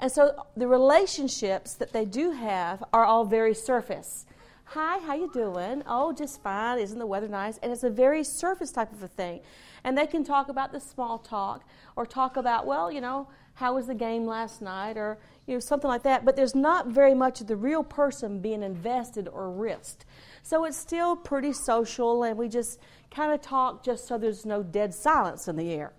And 0.00 0.10
so 0.10 0.46
the 0.56 0.66
relationships 0.66 1.74
that 1.74 1.92
they 1.92 2.06
do 2.06 2.30
have 2.30 2.82
are 2.92 3.04
all 3.04 3.26
very 3.26 3.54
surface. 3.54 4.24
Hi, 4.64 4.98
how 5.00 5.14
you 5.14 5.30
doing? 5.32 5.82
Oh, 5.86 6.12
just 6.12 6.42
fine. 6.42 6.78
Isn't 6.78 6.98
the 6.98 7.06
weather 7.06 7.28
nice? 7.28 7.58
And 7.58 7.70
it's 7.70 7.82
a 7.82 7.90
very 7.90 8.24
surface 8.24 8.72
type 8.72 8.92
of 8.92 9.02
a 9.02 9.08
thing. 9.08 9.40
And 9.84 9.98
they 9.98 10.06
can 10.06 10.24
talk 10.24 10.48
about 10.48 10.72
the 10.72 10.80
small 10.80 11.18
talk 11.18 11.64
or 11.96 12.06
talk 12.06 12.38
about, 12.38 12.66
well, 12.66 12.90
you 12.90 13.00
know, 13.00 13.28
how 13.54 13.74
was 13.74 13.86
the 13.86 13.94
game 13.94 14.26
last 14.26 14.62
night 14.62 14.96
or 14.96 15.18
you 15.46 15.54
know 15.54 15.60
something 15.60 15.88
like 15.88 16.04
that. 16.04 16.24
But 16.24 16.36
there's 16.36 16.54
not 16.54 16.86
very 16.86 17.14
much 17.14 17.40
of 17.40 17.46
the 17.46 17.56
real 17.56 17.82
person 17.82 18.40
being 18.40 18.62
invested 18.62 19.28
or 19.28 19.50
risked. 19.50 20.06
So 20.42 20.64
it's 20.64 20.76
still 20.76 21.16
pretty 21.16 21.52
social 21.52 22.22
and 22.24 22.36
we 22.36 22.48
just 22.48 22.78
kind 23.10 23.32
of 23.32 23.40
talk 23.40 23.84
just 23.84 24.06
so 24.06 24.18
there's 24.18 24.46
no 24.46 24.62
dead 24.62 24.94
silence 24.94 25.48
in 25.48 25.56
the 25.56 25.72
air, 25.72 25.92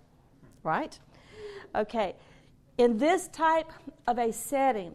right? 0.62 0.98
Okay, 1.74 2.14
in 2.78 2.98
this 2.98 3.28
type 3.28 3.70
of 4.06 4.18
a 4.18 4.32
setting, 4.32 4.94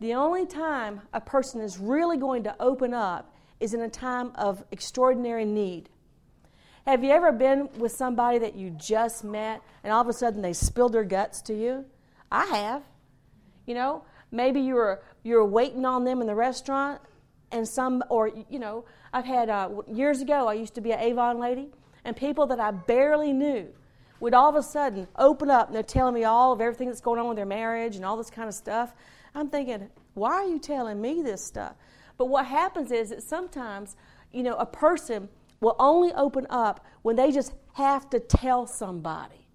the 0.00 0.14
only 0.14 0.46
time 0.46 1.02
a 1.12 1.20
person 1.20 1.60
is 1.60 1.78
really 1.78 2.16
going 2.16 2.44
to 2.44 2.54
open 2.60 2.94
up 2.94 3.34
is 3.60 3.74
in 3.74 3.80
a 3.80 3.88
time 3.88 4.32
of 4.34 4.64
extraordinary 4.70 5.44
need. 5.44 5.88
Have 6.86 7.04
you 7.04 7.10
ever 7.10 7.32
been 7.32 7.68
with 7.78 7.92
somebody 7.92 8.38
that 8.38 8.54
you 8.54 8.70
just 8.70 9.24
met 9.24 9.60
and 9.84 9.92
all 9.92 10.00
of 10.00 10.08
a 10.08 10.12
sudden 10.12 10.40
they 10.40 10.52
spilled 10.52 10.92
their 10.92 11.04
guts 11.04 11.42
to 11.42 11.54
you? 11.54 11.84
I 12.30 12.46
have. 12.46 12.82
You 13.66 13.74
know, 13.74 14.04
maybe 14.30 14.60
you 14.60 14.74
were 14.74 15.02
you 15.22 15.34
were 15.34 15.44
waiting 15.44 15.84
on 15.84 16.04
them 16.04 16.20
in 16.20 16.26
the 16.26 16.34
restaurant 16.34 17.00
and 17.50 17.66
some, 17.66 18.02
or, 18.10 18.30
you 18.48 18.58
know, 18.58 18.84
I've 19.12 19.24
had, 19.24 19.48
uh, 19.48 19.70
years 19.86 20.20
ago, 20.20 20.48
I 20.48 20.54
used 20.54 20.74
to 20.74 20.80
be 20.80 20.92
an 20.92 21.00
Avon 21.00 21.38
lady, 21.38 21.70
and 22.04 22.16
people 22.16 22.46
that 22.46 22.60
I 22.60 22.70
barely 22.70 23.32
knew 23.32 23.68
would 24.20 24.34
all 24.34 24.48
of 24.48 24.56
a 24.56 24.62
sudden 24.62 25.06
open 25.16 25.50
up 25.50 25.68
and 25.68 25.76
they're 25.76 25.82
telling 25.82 26.14
me 26.14 26.24
all 26.24 26.52
of 26.52 26.60
everything 26.60 26.88
that's 26.88 27.00
going 27.00 27.20
on 27.20 27.28
with 27.28 27.36
their 27.36 27.46
marriage 27.46 27.96
and 27.96 28.04
all 28.04 28.16
this 28.16 28.30
kind 28.30 28.48
of 28.48 28.54
stuff. 28.54 28.92
I'm 29.34 29.48
thinking, 29.48 29.88
why 30.14 30.32
are 30.32 30.44
you 30.44 30.58
telling 30.58 31.00
me 31.00 31.22
this 31.22 31.44
stuff? 31.44 31.74
But 32.16 32.26
what 32.26 32.46
happens 32.46 32.90
is 32.90 33.10
that 33.10 33.22
sometimes, 33.22 33.96
you 34.32 34.42
know, 34.42 34.56
a 34.56 34.66
person 34.66 35.28
will 35.60 35.76
only 35.78 36.12
open 36.14 36.46
up 36.50 36.84
when 37.02 37.16
they 37.16 37.30
just 37.30 37.52
have 37.74 38.10
to 38.10 38.18
tell 38.18 38.66
somebody. 38.66 39.46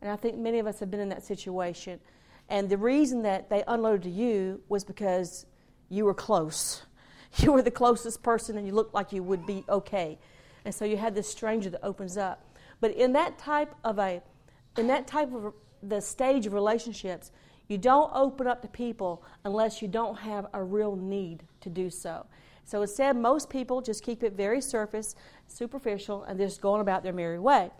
And 0.00 0.10
I 0.10 0.16
think 0.16 0.38
many 0.38 0.58
of 0.58 0.66
us 0.66 0.80
have 0.80 0.90
been 0.90 1.00
in 1.00 1.10
that 1.10 1.24
situation. 1.24 2.00
And 2.48 2.68
the 2.68 2.78
reason 2.78 3.22
that 3.22 3.50
they 3.50 3.62
unloaded 3.66 4.04
to 4.04 4.10
you 4.10 4.62
was 4.68 4.84
because 4.84 5.46
you 5.88 6.04
were 6.04 6.14
close 6.14 6.85
you 7.42 7.52
were 7.52 7.62
the 7.62 7.70
closest 7.70 8.22
person 8.22 8.56
and 8.56 8.66
you 8.66 8.72
looked 8.72 8.94
like 8.94 9.12
you 9.12 9.22
would 9.22 9.46
be 9.46 9.64
okay. 9.68 10.18
And 10.64 10.74
so 10.74 10.84
you 10.84 10.96
had 10.96 11.14
this 11.14 11.30
stranger 11.30 11.70
that 11.70 11.84
opens 11.84 12.16
up. 12.16 12.44
But 12.80 12.92
in 12.92 13.12
that 13.12 13.38
type 13.38 13.74
of 13.84 13.98
a, 13.98 14.22
in 14.76 14.86
that 14.88 15.06
type 15.06 15.32
of 15.32 15.54
the 15.82 16.00
stage 16.00 16.46
of 16.46 16.52
relationships, 16.52 17.30
you 17.68 17.78
don't 17.78 18.10
open 18.14 18.46
up 18.46 18.62
to 18.62 18.68
people 18.68 19.22
unless 19.44 19.82
you 19.82 19.88
don't 19.88 20.16
have 20.16 20.46
a 20.52 20.62
real 20.62 20.96
need 20.96 21.44
to 21.60 21.70
do 21.70 21.90
so. 21.90 22.26
So 22.64 22.82
instead, 22.82 23.16
most 23.16 23.48
people 23.48 23.80
just 23.80 24.02
keep 24.02 24.22
it 24.22 24.32
very 24.32 24.60
surface, 24.60 25.14
superficial, 25.46 26.24
and 26.24 26.38
just 26.38 26.60
going 26.60 26.80
about 26.80 27.02
their 27.02 27.12
merry 27.12 27.38
way. 27.38 27.70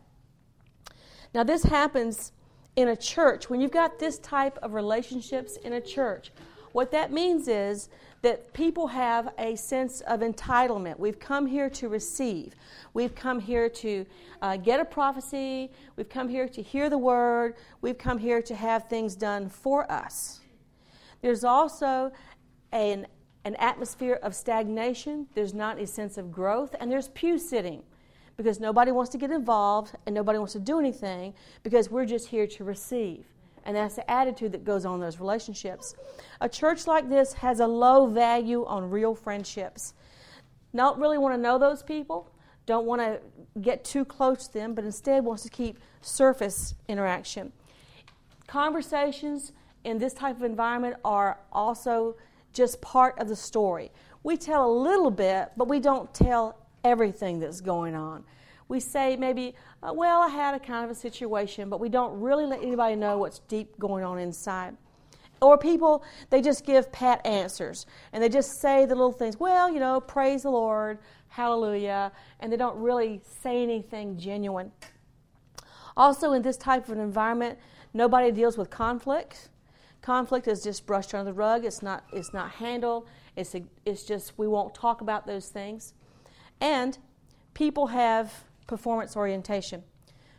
Now, 1.34 1.42
this 1.42 1.64
happens 1.64 2.32
in 2.76 2.88
a 2.88 2.96
church. 2.96 3.50
When 3.50 3.60
you've 3.60 3.72
got 3.72 3.98
this 3.98 4.18
type 4.18 4.58
of 4.62 4.74
relationships 4.74 5.56
in 5.56 5.72
a 5.72 5.80
church, 5.80 6.30
what 6.72 6.92
that 6.92 7.12
means 7.12 7.48
is 7.48 7.88
that 8.26 8.52
people 8.52 8.88
have 8.88 9.32
a 9.38 9.54
sense 9.54 10.00
of 10.00 10.18
entitlement. 10.18 10.98
We've 10.98 11.20
come 11.20 11.46
here 11.46 11.70
to 11.70 11.88
receive. 11.88 12.56
We've 12.92 13.14
come 13.14 13.38
here 13.38 13.68
to 13.68 14.04
uh, 14.42 14.56
get 14.56 14.80
a 14.80 14.84
prophecy. 14.84 15.70
We've 15.94 16.08
come 16.08 16.28
here 16.28 16.48
to 16.48 16.60
hear 16.60 16.90
the 16.90 16.98
word. 16.98 17.54
We've 17.82 17.96
come 17.96 18.18
here 18.18 18.42
to 18.42 18.54
have 18.56 18.88
things 18.88 19.14
done 19.14 19.48
for 19.48 19.88
us. 19.92 20.40
There's 21.22 21.44
also 21.44 22.10
an, 22.72 23.06
an 23.44 23.54
atmosphere 23.60 24.18
of 24.24 24.34
stagnation. 24.34 25.28
There's 25.36 25.54
not 25.54 25.78
a 25.80 25.86
sense 25.86 26.18
of 26.18 26.32
growth. 26.32 26.74
And 26.80 26.90
there's 26.90 27.06
pew 27.10 27.38
sitting 27.38 27.84
because 28.36 28.58
nobody 28.58 28.90
wants 28.90 29.12
to 29.12 29.18
get 29.18 29.30
involved 29.30 29.92
and 30.04 30.12
nobody 30.12 30.40
wants 30.40 30.54
to 30.54 30.58
do 30.58 30.80
anything 30.80 31.32
because 31.62 31.92
we're 31.92 32.06
just 32.06 32.26
here 32.26 32.48
to 32.48 32.64
receive. 32.64 33.24
And 33.66 33.76
that's 33.76 33.96
the 33.96 34.08
attitude 34.08 34.52
that 34.52 34.64
goes 34.64 34.86
on 34.86 34.94
in 34.94 35.00
those 35.00 35.18
relationships. 35.18 35.96
A 36.40 36.48
church 36.48 36.86
like 36.86 37.08
this 37.08 37.32
has 37.34 37.58
a 37.58 37.66
low 37.66 38.06
value 38.06 38.64
on 38.64 38.88
real 38.88 39.14
friendships. 39.14 39.92
Don't 40.74 40.98
really 40.98 41.18
want 41.18 41.34
to 41.34 41.40
know 41.40 41.58
those 41.58 41.82
people, 41.82 42.30
don't 42.64 42.86
want 42.86 43.00
to 43.00 43.20
get 43.60 43.84
too 43.84 44.04
close 44.04 44.46
to 44.46 44.54
them, 44.54 44.74
but 44.74 44.84
instead 44.84 45.24
wants 45.24 45.42
to 45.42 45.48
keep 45.48 45.78
surface 46.00 46.74
interaction. 46.88 47.52
Conversations 48.46 49.52
in 49.84 49.98
this 49.98 50.12
type 50.12 50.36
of 50.36 50.42
environment 50.42 50.96
are 51.04 51.40
also 51.52 52.16
just 52.52 52.80
part 52.80 53.18
of 53.18 53.28
the 53.28 53.36
story. 53.36 53.90
We 54.22 54.36
tell 54.36 54.70
a 54.70 54.72
little 54.72 55.10
bit, 55.10 55.50
but 55.56 55.68
we 55.68 55.80
don't 55.80 56.12
tell 56.14 56.56
everything 56.84 57.40
that's 57.40 57.60
going 57.60 57.94
on 57.94 58.24
we 58.68 58.80
say 58.80 59.16
maybe, 59.16 59.54
uh, 59.82 59.92
well, 59.92 60.22
I 60.22 60.28
had 60.28 60.54
a 60.54 60.58
kind 60.58 60.84
of 60.84 60.90
a 60.90 60.94
situation, 60.94 61.68
but 61.68 61.80
we 61.80 61.88
don't 61.88 62.20
really 62.20 62.46
let 62.46 62.62
anybody 62.62 62.96
know 62.96 63.18
what's 63.18 63.38
deep 63.40 63.78
going 63.78 64.04
on 64.04 64.18
inside. 64.18 64.76
Or 65.40 65.58
people, 65.58 66.02
they 66.30 66.40
just 66.40 66.64
give 66.64 66.90
pat 66.90 67.24
answers 67.26 67.86
and 68.12 68.22
they 68.22 68.28
just 68.28 68.60
say 68.60 68.86
the 68.86 68.94
little 68.94 69.12
things, 69.12 69.38
well, 69.38 69.70
you 69.70 69.78
know, 69.78 70.00
praise 70.00 70.42
the 70.42 70.50
Lord, 70.50 70.98
hallelujah, 71.28 72.10
and 72.40 72.50
they 72.50 72.56
don't 72.56 72.76
really 72.78 73.20
say 73.42 73.62
anything 73.62 74.18
genuine. 74.18 74.72
Also, 75.96 76.32
in 76.32 76.42
this 76.42 76.56
type 76.56 76.88
of 76.88 76.92
an 76.92 77.00
environment, 77.00 77.58
nobody 77.94 78.32
deals 78.32 78.56
with 78.56 78.70
conflict. 78.70 79.50
Conflict 80.00 80.48
is 80.48 80.62
just 80.62 80.86
brushed 80.86 81.14
under 81.14 81.24
the 81.24 81.32
rug, 81.32 81.64
it's 81.64 81.82
not, 81.82 82.04
it's 82.12 82.32
not 82.32 82.50
handled, 82.52 83.06
it's, 83.34 83.54
it's 83.84 84.04
just 84.04 84.38
we 84.38 84.48
won't 84.48 84.74
talk 84.74 85.00
about 85.00 85.26
those 85.26 85.48
things. 85.48 85.94
And 86.60 86.96
people 87.54 87.88
have 87.88 88.45
performance 88.66 89.16
orientation. 89.16 89.82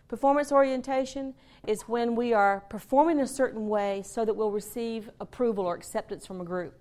Performance 0.07 0.51
orientation 0.51 1.33
is 1.67 1.81
when 1.83 2.15
we 2.15 2.33
are 2.33 2.61
performing 2.69 3.19
a 3.19 3.27
certain 3.27 3.67
way 3.67 4.01
so 4.05 4.23
that 4.23 4.33
we'll 4.33 4.51
receive 4.51 5.09
approval 5.19 5.65
or 5.65 5.75
acceptance 5.75 6.25
from 6.25 6.39
a 6.39 6.45
group. 6.45 6.73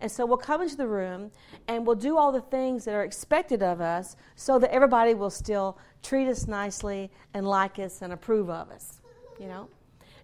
And 0.00 0.10
so 0.10 0.26
we'll 0.26 0.38
come 0.38 0.62
into 0.62 0.76
the 0.76 0.86
room 0.86 1.30
and 1.68 1.86
we'll 1.86 1.96
do 1.96 2.16
all 2.18 2.32
the 2.32 2.40
things 2.40 2.84
that 2.84 2.94
are 2.94 3.04
expected 3.04 3.62
of 3.62 3.80
us 3.80 4.16
so 4.34 4.58
that 4.58 4.70
everybody 4.70 5.14
will 5.14 5.30
still 5.30 5.78
treat 6.02 6.28
us 6.28 6.46
nicely 6.46 7.10
and 7.32 7.46
like 7.46 7.78
us 7.78 8.02
and 8.02 8.12
approve 8.12 8.50
of 8.50 8.70
us, 8.70 9.00
you 9.38 9.46
know? 9.46 9.68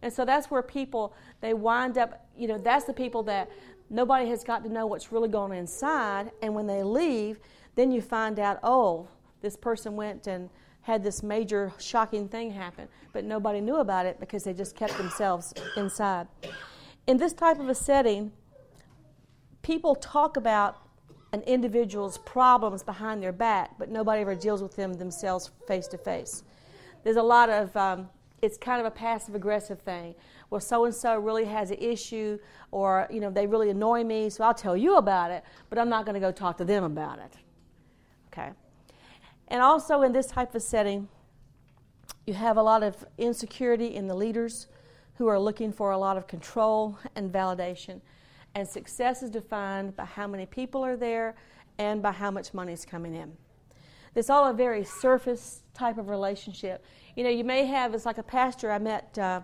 And 0.03 0.13
so 0.13 0.25
that's 0.25 0.51
where 0.51 0.63
people, 0.63 1.15
they 1.41 1.55
wind 1.55 1.99
up, 1.99 2.27
you 2.37 2.49
know, 2.49 2.59
that's 2.59 2.87
the 2.87 2.93
people 2.93 3.23
that 3.25 3.51
nobody 3.91 4.29
has 4.29 4.43
got 4.43 4.65
to 4.65 4.73
know 4.73 4.87
what's 4.87 5.13
really 5.13 5.29
going 5.29 5.53
on 5.53 5.59
inside. 5.59 6.31
And 6.43 6.55
when 6.55 6.67
they 6.67 6.83
leave, 6.83 7.39
then 7.75 7.91
you 7.93 8.01
find 8.01 8.39
out, 8.39 8.59
oh, 8.63 9.09
this 9.41 9.57
person 9.57 9.97
went 9.97 10.27
and 10.27 10.51
had 10.83 11.03
this 11.03 11.23
major 11.23 11.73
shocking 11.79 12.29
thing 12.29 12.51
happen, 12.51 12.89
but 13.13 13.25
nobody 13.25 13.61
knew 13.61 13.77
about 13.77 14.07
it 14.07 14.19
because 14.19 14.45
they 14.45 14.53
just 14.53 14.75
kept 14.75 14.97
themselves 14.97 15.53
inside. 15.77 16.27
In 17.07 17.17
this 17.17 17.33
type 17.33 17.59
of 17.59 17.69
a 17.69 17.75
setting, 17.75 18.33
people 19.63 19.95
talk 19.95 20.37
about 20.37 20.79
an 21.33 21.43
individual's 21.43 22.19
problems 22.19 22.83
behind 22.83 23.23
their 23.23 23.33
back, 23.33 23.79
but 23.79 23.91
nobody 23.91 24.23
ever 24.23 24.35
deals 24.35 24.63
with 24.63 24.75
them 24.75 24.95
themselves 24.95 25.51
face 25.69 25.87
to 25.89 25.99
face. 25.99 26.43
There's 27.05 27.17
a 27.17 27.23
lot 27.23 27.51
of, 27.51 27.77
um, 27.77 28.09
it's 28.43 28.57
kind 28.57 28.81
of 28.81 28.87
a 28.87 28.91
passive 28.91 29.35
aggressive 29.35 29.81
thing. 29.81 30.15
Well, 30.49 30.61
so 30.61 30.87
and 30.87 30.95
so 30.95 31.17
really 31.19 31.45
has 31.45 31.71
an 31.71 31.79
issue, 31.79 32.39
or, 32.73 33.07
you 33.11 33.21
know, 33.21 33.31
they 33.31 33.47
really 33.47 33.71
annoy 33.71 34.03
me, 34.03 34.31
so 34.31 34.45
I'll 34.45 34.55
tell 34.55 34.77
you 34.77 34.97
about 34.97 35.31
it, 35.31 35.45
but 35.69 35.79
I'm 35.79 35.89
not 35.89 36.05
going 36.05 36.15
to 36.15 36.21
go 36.21 36.33
talk 36.33 36.57
to 36.57 36.65
them 36.65 36.85
about 36.85 37.19
it. 37.19 37.37
Okay? 38.29 38.51
And 39.51 39.61
also 39.61 40.03
in 40.03 40.13
this 40.13 40.29
type 40.29 40.55
of 40.55 40.63
setting, 40.63 41.09
you 42.27 42.35
have 42.35 42.57
a 42.57 42.63
lot 42.63 42.85
of 42.85 43.05
insecurity 43.19 43.97
in 43.97 44.07
the 44.07 44.15
leaders 44.15 44.69
who 45.17 45.27
are 45.27 45.39
looking 45.39 45.73
for 45.73 45.91
a 45.91 45.99
lot 45.99 46.17
of 46.17 46.29
control 46.29 46.97
and 47.17 47.33
validation. 47.33 48.01
And 48.55 48.67
success 48.67 49.23
is 49.23 49.31
defined 49.31 49.97
by 49.97 50.05
how 50.05 50.27
many 50.27 50.47
people 50.47 50.85
are 50.85 50.97
there 50.97 51.35
and 51.79 52.01
by 52.01 52.13
how 52.13 52.31
much 52.31 52.55
money 52.55 52.73
is 52.73 52.85
coming 52.85 53.15
in. 53.15 53.33
It's 54.15 54.31
all 54.31 54.49
a 54.49 54.53
very 54.53 54.85
surface 54.85 55.63
type 55.75 55.99
of 55.99 56.09
relationship. 56.09 56.85
You 57.17 57.25
know, 57.25 57.31
you 57.31 57.45
may 57.45 57.67
have, 57.67 57.95
it's 57.95 58.07
like 58.07 58.19
a 58.19 58.23
pastor 58.23 58.71
I 58.71 58.79
met 58.79 59.19
uh, 59.19 59.41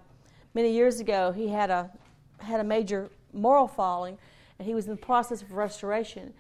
many 0.55 0.73
years 0.73 1.01
ago. 1.01 1.33
He 1.33 1.49
had 1.49 1.71
a, 1.71 1.91
had 2.39 2.61
a 2.61 2.65
major 2.65 3.11
moral 3.33 3.69
falling, 3.69 4.19
and 4.59 4.67
he 4.67 4.75
was 4.75 4.87
in 4.87 4.93
the 4.93 4.97
process 4.97 5.43
of 5.43 5.53
restoration. 5.53 6.33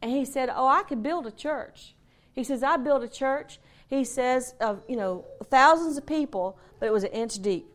And 0.00 0.10
he 0.10 0.24
said, 0.24 0.50
Oh, 0.54 0.66
I 0.66 0.82
could 0.82 1.02
build 1.02 1.26
a 1.26 1.30
church. 1.30 1.94
He 2.34 2.44
says, 2.44 2.62
I 2.62 2.76
built 2.76 3.02
a 3.02 3.08
church. 3.08 3.58
He 3.88 4.04
says, 4.04 4.54
of, 4.60 4.82
you 4.88 4.96
know, 4.96 5.24
thousands 5.44 5.96
of 5.96 6.06
people, 6.06 6.58
but 6.80 6.86
it 6.86 6.92
was 6.92 7.04
an 7.04 7.10
inch 7.10 7.40
deep. 7.40 7.66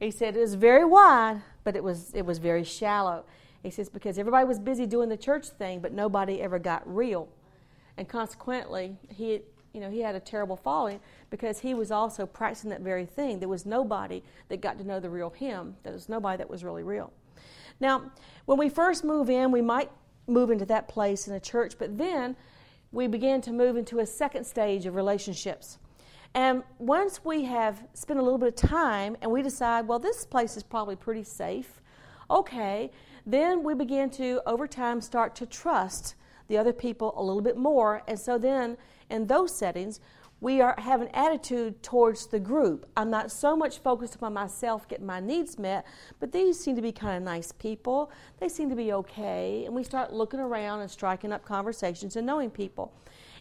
He 0.00 0.10
said, 0.10 0.36
it 0.36 0.40
was 0.40 0.54
very 0.54 0.84
wide, 0.84 1.40
but 1.62 1.76
it 1.76 1.82
was, 1.82 2.12
it 2.14 2.26
was 2.26 2.38
very 2.38 2.64
shallow. 2.64 3.24
He 3.62 3.70
says, 3.70 3.88
because 3.88 4.18
everybody 4.18 4.46
was 4.46 4.58
busy 4.58 4.86
doing 4.86 5.08
the 5.08 5.16
church 5.16 5.46
thing, 5.46 5.80
but 5.80 5.92
nobody 5.92 6.42
ever 6.42 6.58
got 6.58 6.82
real. 6.92 7.28
And 7.96 8.06
consequently, 8.06 8.96
he, 9.08 9.40
you 9.72 9.80
know, 9.80 9.90
he 9.90 10.00
had 10.00 10.14
a 10.14 10.20
terrible 10.20 10.56
falling 10.56 11.00
because 11.30 11.60
he 11.60 11.72
was 11.72 11.90
also 11.90 12.26
practicing 12.26 12.70
that 12.70 12.82
very 12.82 13.06
thing. 13.06 13.38
There 13.38 13.48
was 13.48 13.64
nobody 13.64 14.22
that 14.48 14.60
got 14.60 14.76
to 14.78 14.84
know 14.84 15.00
the 15.00 15.08
real 15.08 15.30
him. 15.30 15.76
There 15.84 15.92
was 15.92 16.08
nobody 16.08 16.36
that 16.38 16.50
was 16.50 16.62
really 16.62 16.82
real. 16.82 17.12
Now, 17.80 18.10
when 18.44 18.58
we 18.58 18.68
first 18.68 19.04
move 19.04 19.30
in, 19.30 19.50
we 19.50 19.62
might 19.62 19.90
move 20.26 20.50
into 20.50 20.66
that 20.66 20.88
place 20.88 21.26
in 21.26 21.34
a 21.34 21.40
church, 21.40 21.74
but 21.78 21.96
then 21.96 22.36
we 22.94 23.08
begin 23.08 23.40
to 23.40 23.52
move 23.52 23.76
into 23.76 23.98
a 23.98 24.06
second 24.06 24.44
stage 24.44 24.86
of 24.86 24.94
relationships. 24.94 25.78
And 26.32 26.62
once 26.78 27.24
we 27.24 27.44
have 27.44 27.84
spent 27.92 28.20
a 28.20 28.22
little 28.22 28.38
bit 28.38 28.48
of 28.48 28.54
time 28.54 29.16
and 29.20 29.30
we 29.30 29.42
decide, 29.42 29.88
well, 29.88 29.98
this 29.98 30.24
place 30.24 30.56
is 30.56 30.62
probably 30.62 30.94
pretty 30.94 31.24
safe, 31.24 31.82
okay, 32.30 32.92
then 33.26 33.64
we 33.64 33.74
begin 33.74 34.10
to, 34.10 34.40
over 34.46 34.68
time, 34.68 35.00
start 35.00 35.34
to 35.36 35.46
trust 35.46 36.14
the 36.46 36.56
other 36.56 36.72
people 36.72 37.12
a 37.16 37.22
little 37.22 37.42
bit 37.42 37.56
more. 37.56 38.02
And 38.06 38.18
so 38.18 38.38
then, 38.38 38.76
in 39.10 39.26
those 39.26 39.54
settings, 39.54 40.00
we 40.44 40.60
are, 40.60 40.74
have 40.76 41.00
an 41.00 41.08
attitude 41.14 41.82
towards 41.82 42.26
the 42.26 42.38
group. 42.38 42.84
I'm 42.98 43.08
not 43.08 43.32
so 43.32 43.56
much 43.56 43.78
focused 43.78 44.14
upon 44.14 44.34
myself 44.34 44.86
getting 44.86 45.06
my 45.06 45.18
needs 45.18 45.58
met, 45.58 45.86
but 46.20 46.32
these 46.32 46.62
seem 46.62 46.76
to 46.76 46.82
be 46.82 46.92
kind 46.92 47.16
of 47.16 47.22
nice 47.22 47.50
people. 47.50 48.12
They 48.40 48.50
seem 48.50 48.68
to 48.68 48.76
be 48.76 48.92
okay. 48.92 49.62
And 49.64 49.74
we 49.74 49.82
start 49.82 50.12
looking 50.12 50.40
around 50.40 50.82
and 50.82 50.90
striking 50.90 51.32
up 51.32 51.46
conversations 51.46 52.16
and 52.16 52.26
knowing 52.26 52.50
people. 52.50 52.92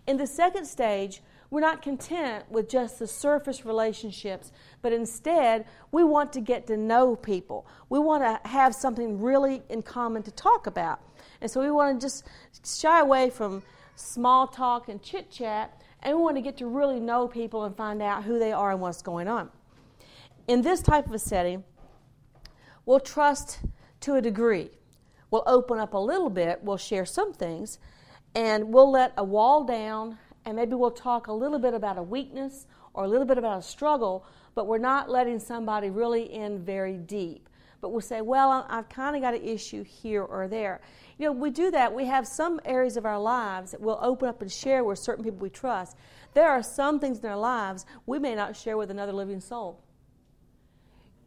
In 0.08 0.16
the 0.16 0.26
second 0.26 0.64
stage, 0.64 1.22
we're 1.52 1.60
not 1.60 1.82
content 1.82 2.50
with 2.50 2.70
just 2.70 3.00
the 3.00 3.08
surface 3.08 3.66
relationships, 3.66 4.54
but 4.82 4.94
instead, 4.94 5.66
we 5.92 6.06
want 6.06 6.32
to 6.32 6.40
get 6.40 6.68
to 6.68 6.78
know 6.78 7.18
people. 7.18 7.68
We 7.90 8.00
want 8.00 8.24
to 8.24 8.48
have 8.48 8.74
something 8.74 9.22
really 9.22 9.62
in 9.68 9.82
common 9.82 10.24
to 10.24 10.32
talk 10.32 10.68
about. 10.68 11.02
And 11.42 11.52
so 11.52 11.60
we 11.60 11.70
want 11.70 12.00
to 12.00 12.06
just 12.06 12.26
shy 12.66 13.02
away 13.02 13.30
from 13.30 13.62
small 13.98 14.48
talk 14.48 14.88
and 14.88 15.04
chit 15.04 15.30
chat 15.30 15.83
and 16.04 16.18
we 16.18 16.22
want 16.22 16.36
to 16.36 16.42
get 16.42 16.58
to 16.58 16.68
really 16.68 17.00
know 17.00 17.28
people 17.28 17.64
and 17.64 17.76
find 17.76 18.02
out 18.02 18.24
who 18.24 18.38
they 18.38 18.52
are 18.52 18.72
and 18.72 18.82
what's 18.82 19.02
going 19.02 19.28
on. 19.28 19.50
In 20.48 20.62
this 20.62 20.82
type 20.82 21.08
of 21.08 21.14
a 21.14 21.20
setting, 21.20 21.64
we'll 22.86 23.00
trust 23.00 23.60
to 24.02 24.16
a 24.16 24.22
degree. 24.22 24.70
We'll 25.32 25.44
open 25.48 25.80
up 25.80 25.94
a 25.94 25.98
little 25.98 26.30
bit, 26.30 26.60
we'll 26.62 26.78
share 26.78 27.06
some 27.06 27.34
things, 27.34 27.80
and 28.36 28.74
we'll 28.74 28.92
let 28.92 29.14
a 29.18 29.24
wall 29.24 29.64
down, 29.64 30.18
and 30.46 30.58
maybe 30.58 30.76
we'll 30.76 30.92
talk 30.92 31.28
a 31.28 31.34
little 31.34 31.58
bit 31.58 31.74
about 31.74 31.98
a 31.98 32.04
weakness 32.04 32.68
or 32.94 33.06
a 33.06 33.08
little 33.08 33.26
bit 33.26 33.38
about 33.38 33.60
a 33.60 33.62
struggle, 33.62 34.26
but 34.54 34.68
we're 34.68 34.78
not 34.78 35.10
letting 35.10 35.40
somebody 35.40 35.90
really 35.90 36.32
in 36.32 36.64
very 36.64 36.98
deep. 36.98 37.50
But 37.84 37.92
we'll 37.92 38.00
say, 38.00 38.22
well, 38.22 38.66
I've 38.70 38.88
kind 38.88 39.14
of 39.14 39.22
got 39.22 39.34
an 39.34 39.44
issue 39.44 39.84
here 39.84 40.24
or 40.24 40.48
there. 40.48 40.80
You 41.18 41.26
know, 41.26 41.32
we 41.34 41.50
do 41.50 41.70
that. 41.72 41.94
We 41.94 42.06
have 42.06 42.26
some 42.26 42.62
areas 42.64 42.96
of 42.96 43.06
our 43.06 43.20
lives 43.20 43.72
that 43.72 43.82
we'll 43.82 44.00
open 44.02 44.30
up 44.30 44.42
and 44.42 44.50
share 44.50 44.86
with 44.86 45.00
certain 45.00 45.22
people 45.22 45.40
we 45.40 45.50
trust. 45.50 45.98
There 46.34 46.50
are 46.50 46.64
some 46.64 46.98
things 46.98 47.20
in 47.20 47.30
our 47.30 47.38
lives 47.38 47.86
we 48.06 48.20
may 48.20 48.36
not 48.36 48.56
share 48.56 48.78
with 48.78 48.90
another 48.90 49.12
living 49.12 49.42
soul. 49.42 49.84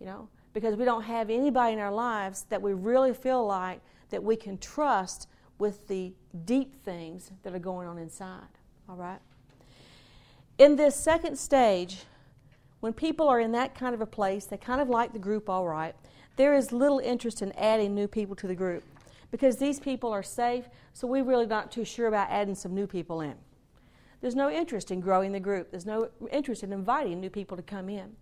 You 0.01 0.07
know, 0.07 0.29
because 0.55 0.77
we 0.77 0.87
don't 0.87 1.03
have 1.03 1.29
anybody 1.29 1.75
in 1.75 1.79
our 1.79 1.93
lives 1.93 2.47
that 2.49 2.63
we 2.63 2.73
really 2.73 3.13
feel 3.13 3.47
like 3.47 3.83
that 4.09 4.25
we 4.25 4.35
can 4.35 4.57
trust 4.57 5.29
with 5.59 5.87
the 5.89 6.15
deep 6.47 6.83
things 6.87 7.33
that 7.43 7.55
are 7.55 7.59
going 7.59 7.87
on 7.87 7.99
inside. 7.99 8.49
All 8.89 8.97
right? 8.97 9.21
In 10.57 10.77
this 10.77 10.97
second 10.97 11.39
stage, 11.39 11.99
when 12.81 12.95
people 12.95 13.29
are 13.29 13.41
in 13.41 13.53
that 13.53 13.75
kind 13.75 13.95
of 13.95 14.01
a 14.01 14.07
place, 14.07 14.47
they 14.47 14.57
kind 14.57 14.81
of 14.81 14.89
like 14.89 15.13
the 15.13 15.19
group 15.19 15.51
all 15.51 15.67
right, 15.67 15.95
there 16.37 16.55
is 16.55 16.73
little 16.73 16.99
interest 16.99 17.43
in 17.43 17.53
adding 17.53 17.95
new 17.95 18.07
people 18.07 18.37
to 18.37 18.47
the 18.47 18.55
group 18.55 18.85
because 19.31 19.57
these 19.57 19.81
people 19.81 20.13
are 20.13 20.23
safe, 20.23 20.69
so 20.93 21.07
we're 21.07 21.25
really 21.25 21.47
not 21.47 21.73
too 21.73 21.85
sure 21.85 22.07
about 22.07 22.31
adding 22.31 22.55
some 22.55 22.75
new 22.75 22.87
people 22.87 23.21
in. 23.21 23.35
There's 24.21 24.37
no 24.37 24.51
interest 24.51 24.91
in 24.91 25.01
growing 25.01 25.33
the 25.33 25.41
group, 25.41 25.71
there's 25.71 25.87
no 25.87 26.09
interest 26.31 26.63
in 26.63 26.73
inviting 26.73 27.21
new 27.21 27.31
people 27.31 27.57
to 27.57 27.63
come 27.63 27.89
in. 27.89 28.17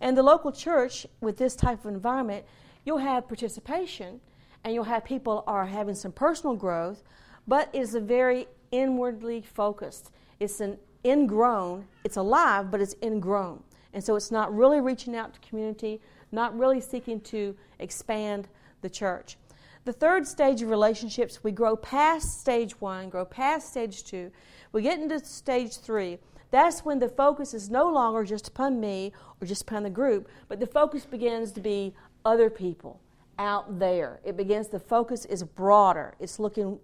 And 0.00 0.16
the 0.16 0.22
local 0.22 0.52
church, 0.52 1.06
with 1.20 1.36
this 1.36 1.56
type 1.56 1.84
of 1.84 1.92
environment, 1.92 2.44
you'll 2.84 2.98
have 2.98 3.28
participation 3.28 4.20
and 4.64 4.74
you'll 4.74 4.84
have 4.84 5.04
people 5.04 5.44
are 5.46 5.66
having 5.66 5.94
some 5.94 6.12
personal 6.12 6.54
growth, 6.54 7.02
but 7.46 7.70
it's 7.72 7.94
a 7.94 8.00
very 8.00 8.46
inwardly 8.70 9.42
focused. 9.42 10.10
It's 10.40 10.60
an 10.60 10.78
ingrown, 11.04 11.86
it's 12.04 12.16
alive, 12.16 12.70
but 12.70 12.80
it's 12.80 12.94
ingrown. 13.02 13.62
And 13.92 14.04
so 14.04 14.16
it's 14.16 14.30
not 14.30 14.54
really 14.54 14.80
reaching 14.80 15.16
out 15.16 15.34
to 15.34 15.40
community, 15.40 16.00
not 16.32 16.56
really 16.58 16.80
seeking 16.80 17.20
to 17.22 17.56
expand 17.78 18.48
the 18.82 18.90
church. 18.90 19.36
The 19.84 19.92
third 19.92 20.26
stage 20.26 20.60
of 20.62 20.68
relationships, 20.68 21.42
we 21.42 21.52
grow 21.52 21.74
past 21.76 22.40
stage 22.40 22.80
one, 22.80 23.08
grow 23.08 23.24
past 23.24 23.70
stage 23.70 24.04
two. 24.04 24.30
We 24.72 24.82
get 24.82 24.98
into 24.98 25.24
stage 25.24 25.78
three. 25.78 26.18
That's 26.50 26.84
when 26.84 26.98
the 26.98 27.08
focus 27.08 27.54
is 27.54 27.70
no 27.70 27.90
longer 27.90 28.24
just 28.24 28.48
upon 28.48 28.80
me 28.80 29.12
or 29.40 29.46
just 29.46 29.62
upon 29.62 29.82
the 29.82 29.90
group, 29.90 30.28
but 30.48 30.60
the 30.60 30.66
focus 30.66 31.04
begins 31.04 31.52
to 31.52 31.60
be 31.60 31.94
other 32.24 32.50
people 32.50 33.00
out 33.38 33.78
there. 33.78 34.20
It 34.24 34.36
begins, 34.36 34.68
the 34.68 34.80
focus 34.80 35.24
is 35.24 35.42
broader. 35.42 36.14
It's 36.18 36.38
looking 36.38 36.78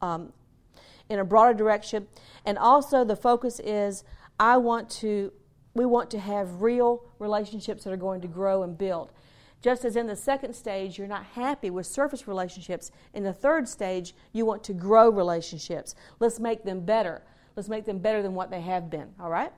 um, 0.00 0.32
in 1.08 1.18
a 1.18 1.24
broader 1.24 1.54
direction. 1.54 2.06
And 2.44 2.58
also, 2.58 3.04
the 3.04 3.16
focus 3.16 3.60
is 3.60 4.04
I 4.38 4.56
want 4.58 4.88
to, 4.90 5.32
we 5.78 5.86
want 5.86 6.10
to 6.10 6.18
have 6.18 6.60
real 6.60 7.04
relationships 7.18 7.84
that 7.84 7.92
are 7.92 7.96
going 7.96 8.20
to 8.20 8.28
grow 8.28 8.64
and 8.64 8.76
build. 8.76 9.12
Just 9.62 9.84
as 9.84 9.96
in 9.96 10.06
the 10.06 10.16
second 10.16 10.54
stage, 10.54 10.98
you're 10.98 11.08
not 11.08 11.24
happy 11.24 11.70
with 11.70 11.86
surface 11.86 12.28
relationships, 12.28 12.90
in 13.14 13.24
the 13.24 13.32
third 13.32 13.68
stage, 13.68 14.14
you 14.32 14.44
want 14.44 14.62
to 14.64 14.72
grow 14.72 15.08
relationships. 15.08 15.94
Let's 16.20 16.38
make 16.38 16.64
them 16.64 16.80
better. 16.80 17.22
Let's 17.56 17.68
make 17.68 17.84
them 17.84 17.98
better 17.98 18.22
than 18.22 18.34
what 18.34 18.50
they 18.50 18.60
have 18.60 18.90
been, 18.90 19.08
all 19.20 19.30
right? 19.30 19.52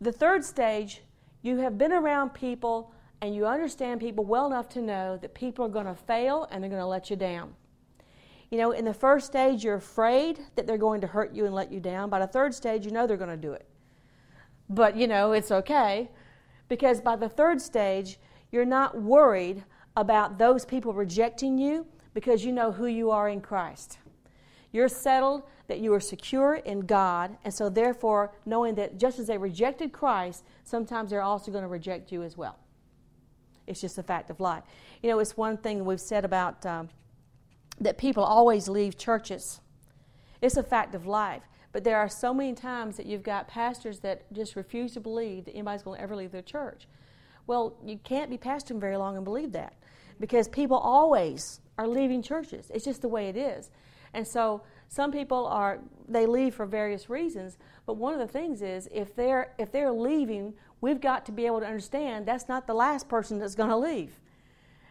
The 0.00 0.12
third 0.12 0.44
stage, 0.44 1.02
you 1.42 1.58
have 1.58 1.78
been 1.78 1.92
around 1.92 2.30
people 2.30 2.92
and 3.22 3.34
you 3.34 3.46
understand 3.46 4.00
people 4.00 4.24
well 4.24 4.46
enough 4.46 4.68
to 4.70 4.82
know 4.82 5.16
that 5.18 5.32
people 5.32 5.64
are 5.64 5.70
going 5.70 5.86
to 5.86 5.94
fail 5.94 6.48
and 6.50 6.62
they're 6.62 6.70
going 6.70 6.82
to 6.82 6.86
let 6.86 7.08
you 7.08 7.16
down. 7.16 7.54
You 8.50 8.58
know, 8.58 8.72
in 8.72 8.84
the 8.84 8.92
first 8.92 9.26
stage, 9.26 9.64
you're 9.64 9.76
afraid 9.76 10.40
that 10.56 10.66
they're 10.66 10.76
going 10.76 11.00
to 11.00 11.06
hurt 11.06 11.32
you 11.32 11.46
and 11.46 11.54
let 11.54 11.72
you 11.72 11.80
down. 11.80 12.10
By 12.10 12.18
the 12.18 12.26
third 12.26 12.52
stage, 12.52 12.84
you 12.84 12.90
know 12.90 13.06
they're 13.06 13.16
going 13.16 13.30
to 13.30 13.36
do 13.36 13.52
it. 13.52 13.66
But, 14.72 14.96
you 14.96 15.06
know, 15.06 15.32
it's 15.32 15.52
okay 15.52 16.08
because 16.68 17.00
by 17.00 17.16
the 17.16 17.28
third 17.28 17.60
stage, 17.60 18.18
you're 18.50 18.64
not 18.64 19.00
worried 19.00 19.64
about 19.96 20.38
those 20.38 20.64
people 20.64 20.94
rejecting 20.94 21.58
you 21.58 21.86
because 22.14 22.44
you 22.44 22.52
know 22.52 22.72
who 22.72 22.86
you 22.86 23.10
are 23.10 23.28
in 23.28 23.42
Christ. 23.42 23.98
You're 24.72 24.88
settled 24.88 25.42
that 25.68 25.80
you 25.80 25.92
are 25.92 26.00
secure 26.00 26.54
in 26.54 26.80
God, 26.80 27.36
and 27.44 27.52
so 27.52 27.68
therefore, 27.68 28.32
knowing 28.46 28.74
that 28.76 28.98
just 28.98 29.18
as 29.18 29.26
they 29.26 29.36
rejected 29.36 29.92
Christ, 29.92 30.44
sometimes 30.64 31.10
they're 31.10 31.20
also 31.20 31.52
going 31.52 31.62
to 31.62 31.68
reject 31.68 32.10
you 32.10 32.22
as 32.22 32.38
well. 32.38 32.58
It's 33.66 33.80
just 33.80 33.98
a 33.98 34.02
fact 34.02 34.30
of 34.30 34.40
life. 34.40 34.64
You 35.02 35.10
know, 35.10 35.18
it's 35.18 35.36
one 35.36 35.58
thing 35.58 35.84
we've 35.84 36.00
said 36.00 36.24
about 36.24 36.64
um, 36.64 36.88
that 37.80 37.98
people 37.98 38.24
always 38.24 38.68
leave 38.68 38.96
churches. 38.96 39.60
It's 40.40 40.56
a 40.56 40.62
fact 40.62 40.94
of 40.94 41.06
life. 41.06 41.42
But 41.72 41.84
there 41.84 41.96
are 41.96 42.08
so 42.08 42.34
many 42.34 42.52
times 42.52 42.96
that 42.98 43.06
you've 43.06 43.22
got 43.22 43.48
pastors 43.48 44.00
that 44.00 44.30
just 44.32 44.56
refuse 44.56 44.92
to 44.92 45.00
believe 45.00 45.46
that 45.46 45.52
anybody's 45.52 45.82
going 45.82 45.98
to 45.98 46.02
ever 46.02 46.14
leave 46.14 46.32
their 46.32 46.42
church. 46.42 46.86
Well, 47.46 47.74
you 47.84 47.98
can't 48.04 48.30
be 48.30 48.38
pastoring 48.38 48.80
very 48.80 48.96
long 48.96 49.16
and 49.16 49.24
believe 49.24 49.52
that 49.52 49.74
because 50.20 50.48
people 50.48 50.76
always 50.76 51.60
are 51.78 51.88
leaving 51.88 52.22
churches. 52.22 52.70
It's 52.72 52.84
just 52.84 53.02
the 53.02 53.08
way 53.08 53.28
it 53.28 53.36
is. 53.36 53.70
And 54.14 54.26
so 54.26 54.62
some 54.88 55.10
people 55.10 55.46
are 55.46 55.78
they 56.06 56.26
leave 56.26 56.54
for 56.54 56.66
various 56.66 57.08
reasons, 57.08 57.56
but 57.86 57.94
one 57.94 58.12
of 58.12 58.20
the 58.20 58.26
things 58.26 58.60
is 58.60 58.88
if 58.92 59.16
they're 59.16 59.54
if 59.58 59.72
they're 59.72 59.90
leaving, 59.90 60.52
we've 60.82 61.00
got 61.00 61.24
to 61.26 61.32
be 61.32 61.46
able 61.46 61.60
to 61.60 61.66
understand 61.66 62.26
that's 62.26 62.48
not 62.48 62.66
the 62.66 62.74
last 62.74 63.08
person 63.08 63.38
that's 63.38 63.54
going 63.54 63.70
to 63.70 63.76
leave. 63.76 64.20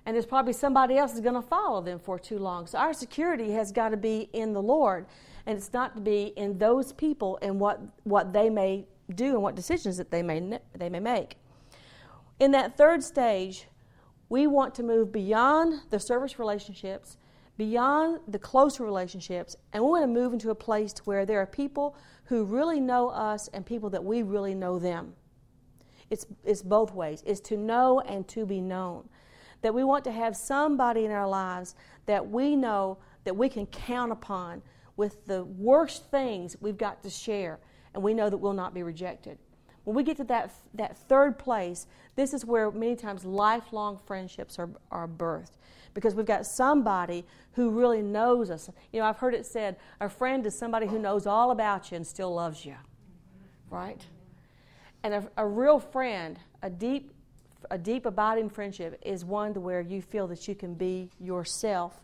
And 0.05 0.15
there's 0.15 0.25
probably 0.25 0.53
somebody 0.53 0.97
else 0.97 1.11
that's 1.11 1.23
going 1.23 1.35
to 1.35 1.47
follow 1.47 1.81
them 1.81 1.99
for 1.99 2.17
too 2.17 2.39
long. 2.39 2.65
So 2.65 2.79
our 2.79 2.93
security 2.93 3.51
has 3.51 3.71
got 3.71 3.89
to 3.89 3.97
be 3.97 4.29
in 4.33 4.53
the 4.53 4.61
Lord, 4.61 5.05
and 5.45 5.57
it's 5.57 5.73
not 5.73 5.95
to 5.95 6.01
be 6.01 6.33
in 6.35 6.57
those 6.57 6.93
people 6.93 7.39
and 7.41 7.59
what 7.59 7.79
what 8.03 8.33
they 8.33 8.49
may 8.49 8.85
do 9.13 9.33
and 9.33 9.43
what 9.43 9.55
decisions 9.55 9.97
that 9.97 10.11
they 10.11 10.23
may 10.23 10.59
they 10.75 10.89
may 10.89 10.99
make. 10.99 11.35
In 12.39 12.51
that 12.51 12.77
third 12.77 13.03
stage, 13.03 13.67
we 14.29 14.47
want 14.47 14.73
to 14.75 14.83
move 14.83 15.11
beyond 15.11 15.81
the 15.89 15.99
service 15.99 16.39
relationships 16.39 17.17
beyond 17.61 18.19
the 18.27 18.39
closer 18.39 18.83
relationships, 18.83 19.55
and 19.71 19.83
we 19.83 19.89
want 19.91 20.01
to 20.01 20.07
move 20.07 20.33
into 20.33 20.49
a 20.49 20.55
place 20.55 20.95
where 21.05 21.27
there 21.27 21.39
are 21.39 21.45
people 21.45 21.95
who 22.23 22.43
really 22.43 22.79
know 22.79 23.09
us 23.09 23.49
and 23.49 23.63
people 23.63 23.87
that 23.87 24.03
we 24.03 24.23
really 24.23 24.55
know 24.55 24.79
them. 24.79 25.13
It's, 26.09 26.25
it's 26.43 26.63
both 26.63 26.91
ways. 26.93 27.21
It's 27.23 27.39
to 27.41 27.57
know 27.57 27.99
and 27.99 28.27
to 28.29 28.47
be 28.47 28.61
known. 28.61 29.07
That 29.61 29.75
we 29.75 29.83
want 29.83 30.03
to 30.05 30.11
have 30.11 30.35
somebody 30.35 31.05
in 31.05 31.11
our 31.11 31.27
lives 31.27 31.75
that 32.07 32.27
we 32.27 32.55
know 32.55 32.97
that 33.25 33.37
we 33.37 33.47
can 33.47 33.67
count 33.67 34.11
upon 34.11 34.63
with 34.97 35.25
the 35.25 35.43
worst 35.43 36.09
things 36.11 36.55
we've 36.59 36.77
got 36.77 37.03
to 37.03 37.09
share, 37.09 37.59
and 37.93 38.03
we 38.03 38.13
know 38.13 38.29
that 38.29 38.37
we'll 38.37 38.53
not 38.53 38.73
be 38.73 38.83
rejected. 38.83 39.37
When 39.83 39.95
we 39.95 40.03
get 40.03 40.17
to 40.17 40.23
that, 40.25 40.53
that 40.75 40.97
third 40.97 41.39
place, 41.39 41.87
this 42.15 42.33
is 42.33 42.45
where 42.45 42.69
many 42.71 42.95
times 42.95 43.25
lifelong 43.25 43.99
friendships 44.05 44.59
are, 44.59 44.69
are 44.91 45.07
birthed 45.07 45.57
because 45.93 46.15
we've 46.15 46.25
got 46.25 46.45
somebody 46.45 47.25
who 47.53 47.71
really 47.71 48.01
knows 48.01 48.49
us. 48.49 48.69
You 48.93 48.99
know, 48.99 49.05
I've 49.05 49.17
heard 49.17 49.33
it 49.33 49.45
said 49.45 49.77
a 49.99 50.07
friend 50.07 50.45
is 50.45 50.57
somebody 50.57 50.87
who 50.87 50.99
knows 50.99 51.25
all 51.25 51.51
about 51.51 51.91
you 51.91 51.97
and 51.97 52.07
still 52.07 52.33
loves 52.33 52.65
you, 52.65 52.75
right? 53.69 54.05
And 55.03 55.13
a, 55.15 55.27
a 55.37 55.47
real 55.47 55.79
friend, 55.79 56.39
a 56.61 56.69
deep, 56.69 57.11
a 57.69 57.77
deep 57.77 58.05
abiding 58.05 58.49
friendship, 58.49 58.99
is 59.03 59.25
one 59.25 59.53
to 59.55 59.59
where 59.59 59.81
you 59.81 60.01
feel 60.01 60.27
that 60.27 60.47
you 60.47 60.55
can 60.55 60.75
be 60.75 61.09
yourself, 61.19 61.99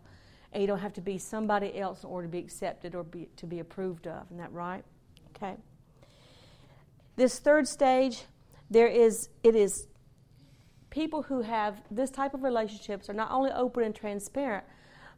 and 0.53 0.61
you 0.61 0.67
don't 0.67 0.79
have 0.79 0.93
to 0.93 1.01
be 1.01 1.17
somebody 1.17 1.77
else 1.77 2.03
in 2.03 2.09
order 2.09 2.27
to 2.27 2.31
be 2.31 2.39
accepted 2.39 2.95
or 2.95 3.03
be, 3.03 3.27
to 3.37 3.45
be 3.45 3.59
approved 3.59 4.07
of. 4.07 4.25
Isn't 4.27 4.37
that 4.37 4.51
right? 4.51 4.83
Okay. 5.35 5.55
This 7.15 7.39
third 7.39 7.67
stage, 7.67 8.25
there 8.69 8.87
is 8.87 9.29
it 9.43 9.55
is 9.55 9.87
people 10.89 11.23
who 11.23 11.41
have 11.41 11.81
this 11.91 12.09
type 12.09 12.33
of 12.33 12.43
relationships 12.43 13.09
are 13.09 13.13
not 13.13 13.31
only 13.31 13.51
open 13.51 13.83
and 13.83 13.95
transparent, 13.95 14.63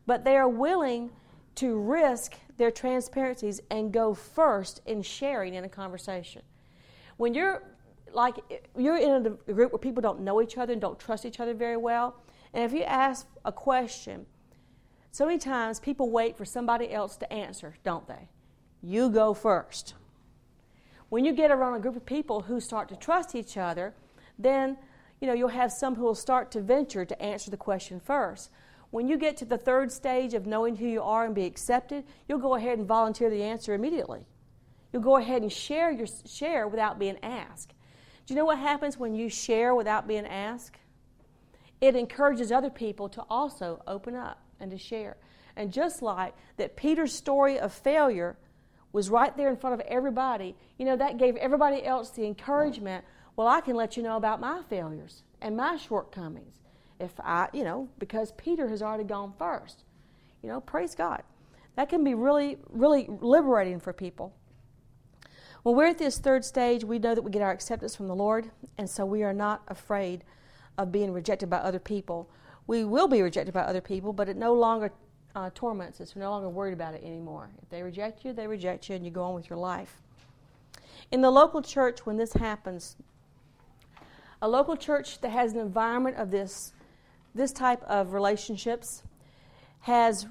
but 0.05 0.23
they 0.23 0.35
are 0.35 0.49
willing 0.49 1.09
to 1.55 1.77
risk 1.77 2.35
their 2.57 2.71
transparencies 2.71 3.61
and 3.69 3.91
go 3.91 4.13
first 4.13 4.81
in 4.85 5.01
sharing 5.01 5.53
in 5.55 5.63
a 5.63 5.69
conversation. 5.69 6.41
When 7.17 7.33
you're 7.33 7.63
like 8.13 8.37
you're 8.77 8.97
in 8.97 9.25
a 9.25 9.53
group 9.53 9.71
where 9.71 9.79
people 9.79 10.01
don't 10.01 10.21
know 10.21 10.41
each 10.41 10.57
other 10.57 10.73
and 10.73 10.81
don't 10.81 10.97
trust 10.97 11.25
each 11.25 11.39
other 11.39 11.53
very 11.53 11.77
well, 11.77 12.15
and 12.53 12.63
if 12.63 12.73
you 12.73 12.83
ask 12.83 13.27
a 13.45 13.51
question, 13.51 14.25
so 15.11 15.25
many 15.25 15.39
times 15.39 15.79
people 15.79 16.09
wait 16.09 16.37
for 16.37 16.45
somebody 16.45 16.91
else 16.91 17.17
to 17.17 17.33
answer, 17.33 17.75
don't 17.83 18.07
they? 18.07 18.29
You 18.81 19.09
go 19.09 19.33
first. 19.33 19.95
When 21.09 21.25
you 21.25 21.33
get 21.33 21.51
around 21.51 21.75
a 21.75 21.79
group 21.79 21.95
of 21.95 22.05
people 22.05 22.41
who 22.41 22.59
start 22.59 22.89
to 22.89 22.95
trust 22.95 23.35
each 23.35 23.57
other, 23.57 23.93
then 24.37 24.77
you 25.19 25.27
know, 25.27 25.33
you'll 25.33 25.49
have 25.49 25.71
some 25.71 25.95
who 25.95 26.03
will 26.03 26.15
start 26.15 26.51
to 26.51 26.61
venture 26.61 27.03
to 27.03 27.21
answer 27.21 27.51
the 27.51 27.57
question 27.57 27.99
first. 27.99 28.49
When 28.91 29.07
you 29.07 29.17
get 29.17 29.37
to 29.37 29.45
the 29.45 29.57
third 29.57 29.91
stage 29.91 30.33
of 30.33 30.47
knowing 30.47 30.77
who 30.77 30.87
you 30.87 31.01
are 31.01 31.25
and 31.25 31.35
be 31.35 31.45
accepted, 31.45 32.05
you'll 32.27 32.39
go 32.39 32.55
ahead 32.55 32.79
and 32.79 32.87
volunteer 32.87 33.29
the 33.29 33.43
answer 33.43 33.73
immediately. 33.73 34.25
You'll 34.91 35.03
go 35.03 35.17
ahead 35.17 35.41
and 35.41 35.51
share 35.51 35.91
your 35.91 36.07
share 36.25 36.67
without 36.67 36.97
being 36.97 37.17
asked. 37.21 37.73
Do 38.25 38.33
you 38.33 38.39
know 38.39 38.45
what 38.45 38.57
happens 38.57 38.97
when 38.97 39.13
you 39.13 39.29
share 39.29 39.75
without 39.75 40.07
being 40.07 40.25
asked? 40.25 40.77
It 41.81 41.95
encourages 41.95 42.51
other 42.51 42.69
people 42.69 43.09
to 43.09 43.23
also 43.29 43.83
open 43.85 44.15
up 44.15 44.41
and 44.59 44.71
to 44.71 44.77
share. 44.77 45.17
And 45.55 45.71
just 45.71 46.01
like 46.01 46.33
that 46.57 46.75
Peter's 46.75 47.13
story 47.13 47.59
of 47.59 47.73
failure 47.73 48.37
was 48.91 49.09
right 49.09 49.35
there 49.37 49.49
in 49.49 49.57
front 49.57 49.79
of 49.79 49.87
everybody, 49.87 50.55
you 50.77 50.85
know, 50.85 50.95
that 50.95 51.17
gave 51.17 51.35
everybody 51.35 51.85
else 51.85 52.09
the 52.09 52.25
encouragement 52.25 53.03
well, 53.39 53.47
I 53.47 53.61
can 53.61 53.77
let 53.77 53.95
you 53.95 54.03
know 54.03 54.17
about 54.17 54.41
my 54.41 54.63
failures 54.69 55.23
and 55.41 55.55
my 55.55 55.77
shortcomings. 55.77 56.59
If 56.99 57.17
I, 57.21 57.47
you 57.53 57.63
know, 57.63 57.87
because 57.97 58.33
Peter 58.33 58.67
has 58.67 58.81
already 58.81 59.05
gone 59.05 59.31
first. 59.39 59.85
You 60.43 60.49
know, 60.49 60.59
praise 60.59 60.93
God. 60.93 61.23
That 61.77 61.87
can 61.87 62.03
be 62.03 62.15
really, 62.15 62.57
really 62.67 63.07
liberating 63.07 63.79
for 63.79 63.93
people. 63.93 64.33
When 65.63 65.77
we're 65.77 65.87
at 65.87 65.97
this 65.97 66.17
third 66.17 66.43
stage, 66.43 66.83
we 66.83 66.99
know 66.99 67.15
that 67.15 67.21
we 67.21 67.31
get 67.31 67.41
our 67.41 67.51
acceptance 67.51 67.95
from 67.95 68.09
the 68.09 68.15
Lord, 68.15 68.51
and 68.77 68.89
so 68.89 69.05
we 69.05 69.23
are 69.23 69.31
not 69.31 69.63
afraid 69.69 70.25
of 70.77 70.91
being 70.91 71.13
rejected 71.13 71.49
by 71.49 71.59
other 71.59 71.79
people. 71.79 72.29
We 72.69 72.85
will 72.85 73.07
be 73.07 73.23
rejected 73.23 73.51
by 73.51 73.61
other 73.61 73.81
people, 73.81 74.13
but 74.13 74.29
it 74.29 74.37
no 74.37 74.53
longer 74.53 74.91
uh, 75.33 75.49
torments 75.55 75.99
us. 76.01 76.15
We're 76.15 76.21
no 76.21 76.29
longer 76.29 76.49
worried 76.49 76.73
about 76.73 76.93
it 76.93 77.03
anymore. 77.03 77.49
If 77.63 77.69
they 77.69 77.81
reject 77.81 78.23
you, 78.23 78.31
they 78.31 78.45
reject 78.45 78.87
you, 78.87 78.95
and 78.95 79.03
you 79.03 79.09
go 79.09 79.23
on 79.23 79.33
with 79.33 79.49
your 79.49 79.57
life. 79.57 80.03
In 81.09 81.21
the 81.21 81.31
local 81.31 81.63
church, 81.63 82.05
when 82.05 82.17
this 82.17 82.33
happens, 82.33 82.95
a 84.39 84.47
local 84.47 84.77
church 84.77 85.19
that 85.21 85.29
has 85.31 85.53
an 85.53 85.59
environment 85.59 86.17
of 86.17 86.29
this, 86.29 86.73
this 87.33 87.51
type 87.51 87.81
of 87.85 88.13
relationships 88.13 89.01
has 89.79 90.27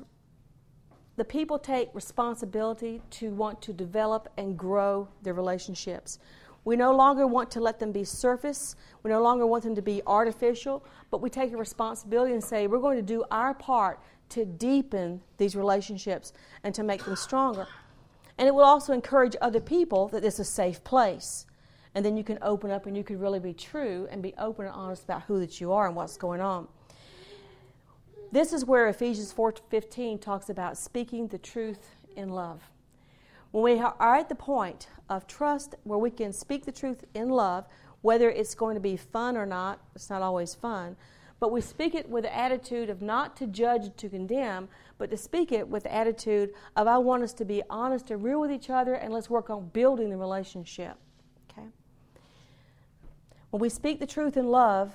the 1.17 1.25
people 1.25 1.59
take 1.59 1.89
responsibility 1.93 3.03
to 3.11 3.31
want 3.31 3.61
to 3.63 3.73
develop 3.73 4.29
and 4.37 4.57
grow 4.57 5.09
their 5.23 5.35
relationships. 5.35 6.21
We 6.65 6.77
no 6.77 6.95
longer 6.95 7.27
want 7.27 7.51
to 7.53 7.61
let 7.61 7.79
them 7.79 7.93
be 7.93 8.05
surface. 8.05 8.77
We 9.03 9.11
no 9.11 9.23
longer 9.23 9.47
want 9.47 9.65
them 9.65 9.75
to 9.75 9.83
be 9.83 10.03
artificial, 10.07 10.85
but 11.11 11.21
we 11.21 11.31
take 11.31 11.53
a 11.53 11.57
responsibility 11.57 12.33
and 12.33 12.43
say 12.45 12.67
we're 12.67 12.79
going 12.79 12.97
to 12.97 13.03
do 13.03 13.25
our 13.31 13.55
part 13.55 14.01
to 14.31 14.45
deepen 14.45 15.23
these 15.39 15.57
relationships 15.57 16.33
and 16.65 16.75
to 16.75 16.83
make 16.83 17.05
them 17.05 17.17
stronger. 17.17 17.67
And 18.37 18.47
it 18.47 18.55
will 18.55 18.65
also 18.65 18.93
encourage 18.93 19.35
other 19.41 19.61
people 19.61 20.09
that 20.09 20.25
it's 20.25 20.39
a 20.39 20.45
safe 20.45 20.85
place 20.85 21.47
and 21.95 22.05
then 22.05 22.17
you 22.17 22.23
can 22.23 22.39
open 22.43 22.71
up 22.71 22.87
and 22.87 22.97
you 22.97 23.03
can 23.03 23.19
really 23.19 23.41
be 23.41 23.53
true 23.53 24.07
and 24.11 24.23
be 24.23 24.35
open 24.39 24.67
and 24.67 24.75
honest 24.75 25.05
about 25.05 25.23
who 25.23 25.41
that 25.41 25.61
you 25.61 25.73
are 25.73 25.87
and 25.87 25.97
what's 25.97 26.17
going 26.17 26.41
on. 26.41 26.69
This 28.31 28.53
is 28.53 28.65
where 28.65 28.89
Ephesians 28.89 29.33
4:15 29.33 30.21
talks 30.21 30.51
about 30.51 30.77
speaking 30.77 31.29
the 31.29 31.39
truth 31.39 31.97
in 32.15 32.29
love. 32.29 32.63
When 33.51 33.65
we 33.65 33.81
are 33.81 34.17
at 34.17 34.29
the 34.29 34.35
point 34.35 34.89
of 35.09 35.27
trust 35.27 35.75
where 35.85 35.99
we 35.99 36.11
can 36.11 36.33
speak 36.33 36.65
the 36.65 36.73
truth 36.73 37.05
in 37.15 37.31
love, 37.31 37.67
whether 38.03 38.31
it's 38.31 38.55
going 38.55 38.75
to 38.75 38.81
be 38.81 38.97
fun 38.97 39.37
or 39.37 39.47
not, 39.47 39.81
it's 39.95 40.11
not 40.11 40.23
always 40.23 40.55
fun, 40.55 40.97
but 41.41 41.53
we 41.53 41.61
speak 41.61 41.95
it 41.95 42.09
with 42.09 42.25
the 42.25 42.37
attitude 42.37 42.91
of 42.91 43.01
not 43.01 43.37
to 43.37 43.47
judge, 43.47 43.95
to 43.97 44.09
condemn, 44.09 44.69
but 44.99 45.11
to 45.11 45.17
speak 45.17 45.53
it 45.53 45.69
with 45.69 45.85
the 45.85 45.95
attitude 45.95 46.53
of 46.77 46.87
I 46.87 46.99
want 46.99 47.23
us 47.23 47.33
to 47.35 47.45
be 47.45 47.63
honest 47.71 48.11
and 48.11 48.23
real 48.23 48.41
with 48.41 48.51
each 48.51 48.71
other 48.71 48.95
and 48.95 49.13
let's 49.13 49.31
work 49.31 49.49
on 49.49 49.69
building 49.69 50.11
the 50.11 50.17
relationship. 50.17 50.97
Okay? 51.51 51.69
When 53.51 53.61
we 53.61 53.69
speak 53.69 54.01
the 54.01 54.07
truth 54.07 54.37
in 54.37 54.49
love, 54.49 54.93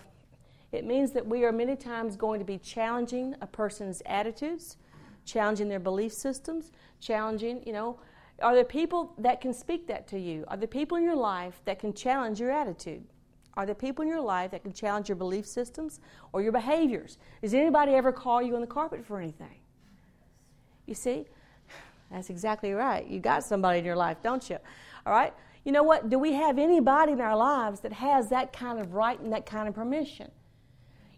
it 0.72 0.86
means 0.86 1.12
that 1.14 1.26
we 1.26 1.46
are 1.46 1.52
many 1.52 1.76
times 1.76 2.16
going 2.16 2.40
to 2.40 2.46
be 2.46 2.58
challenging 2.58 3.36
a 3.42 3.48
person's 3.48 4.02
attitudes, 4.06 4.78
challenging 5.24 5.70
their 5.70 5.80
belief 5.80 6.12
systems, 6.12 6.72
challenging, 7.00 7.64
you 7.66 7.74
know, 7.74 8.00
are 8.42 8.56
there 8.56 8.66
people 8.66 9.14
that 9.20 9.42
can 9.42 9.54
speak 9.54 9.88
that 9.88 10.08
to 10.08 10.20
you? 10.20 10.44
Are 10.48 10.58
there 10.58 10.68
people 10.68 10.98
in 10.98 11.04
your 11.04 11.16
life 11.16 11.62
that 11.66 11.80
can 11.80 11.94
challenge 11.94 12.40
your 12.40 12.52
attitude? 12.52 13.04
Are 13.56 13.66
there 13.66 13.76
people 13.76 14.02
in 14.02 14.10
your 14.10 14.22
life 14.22 14.52
that 14.52 14.64
can 14.64 14.74
challenge 14.74 15.10
your 15.10 15.16
belief 15.16 15.46
systems 15.46 16.00
or 16.32 16.42
your 16.42 16.52
behaviors? 16.52 17.18
Does 17.42 17.54
anybody 17.54 17.94
ever 17.94 18.12
call 18.12 18.42
you 18.42 18.56
on 18.56 18.62
the 18.62 18.68
carpet 18.68 19.06
for 19.06 19.20
anything? 19.20 19.60
You 20.88 20.96
see? 20.96 21.26
That's 22.12 22.30
exactly 22.30 22.74
right. 22.74 23.06
You 23.08 23.20
got 23.20 23.44
somebody 23.44 23.80
in 23.80 23.86
your 23.86 23.96
life, 23.96 24.18
don't 24.24 24.50
you? 24.50 24.58
All 25.06 25.14
right? 25.14 25.34
You 25.64 25.72
know 25.72 25.84
what? 25.84 26.10
Do 26.10 26.20
we 26.20 26.34
have 26.34 26.60
anybody 26.60 27.14
in 27.14 27.22
our 27.22 27.38
lives 27.38 27.80
that 27.82 27.94
has 27.94 28.30
that 28.30 28.52
kind 28.52 28.80
of 28.80 28.94
right 28.94 29.20
and 29.20 29.32
that 29.32 29.46
kind 29.46 29.68
of 29.68 29.76
permission? 29.76 30.30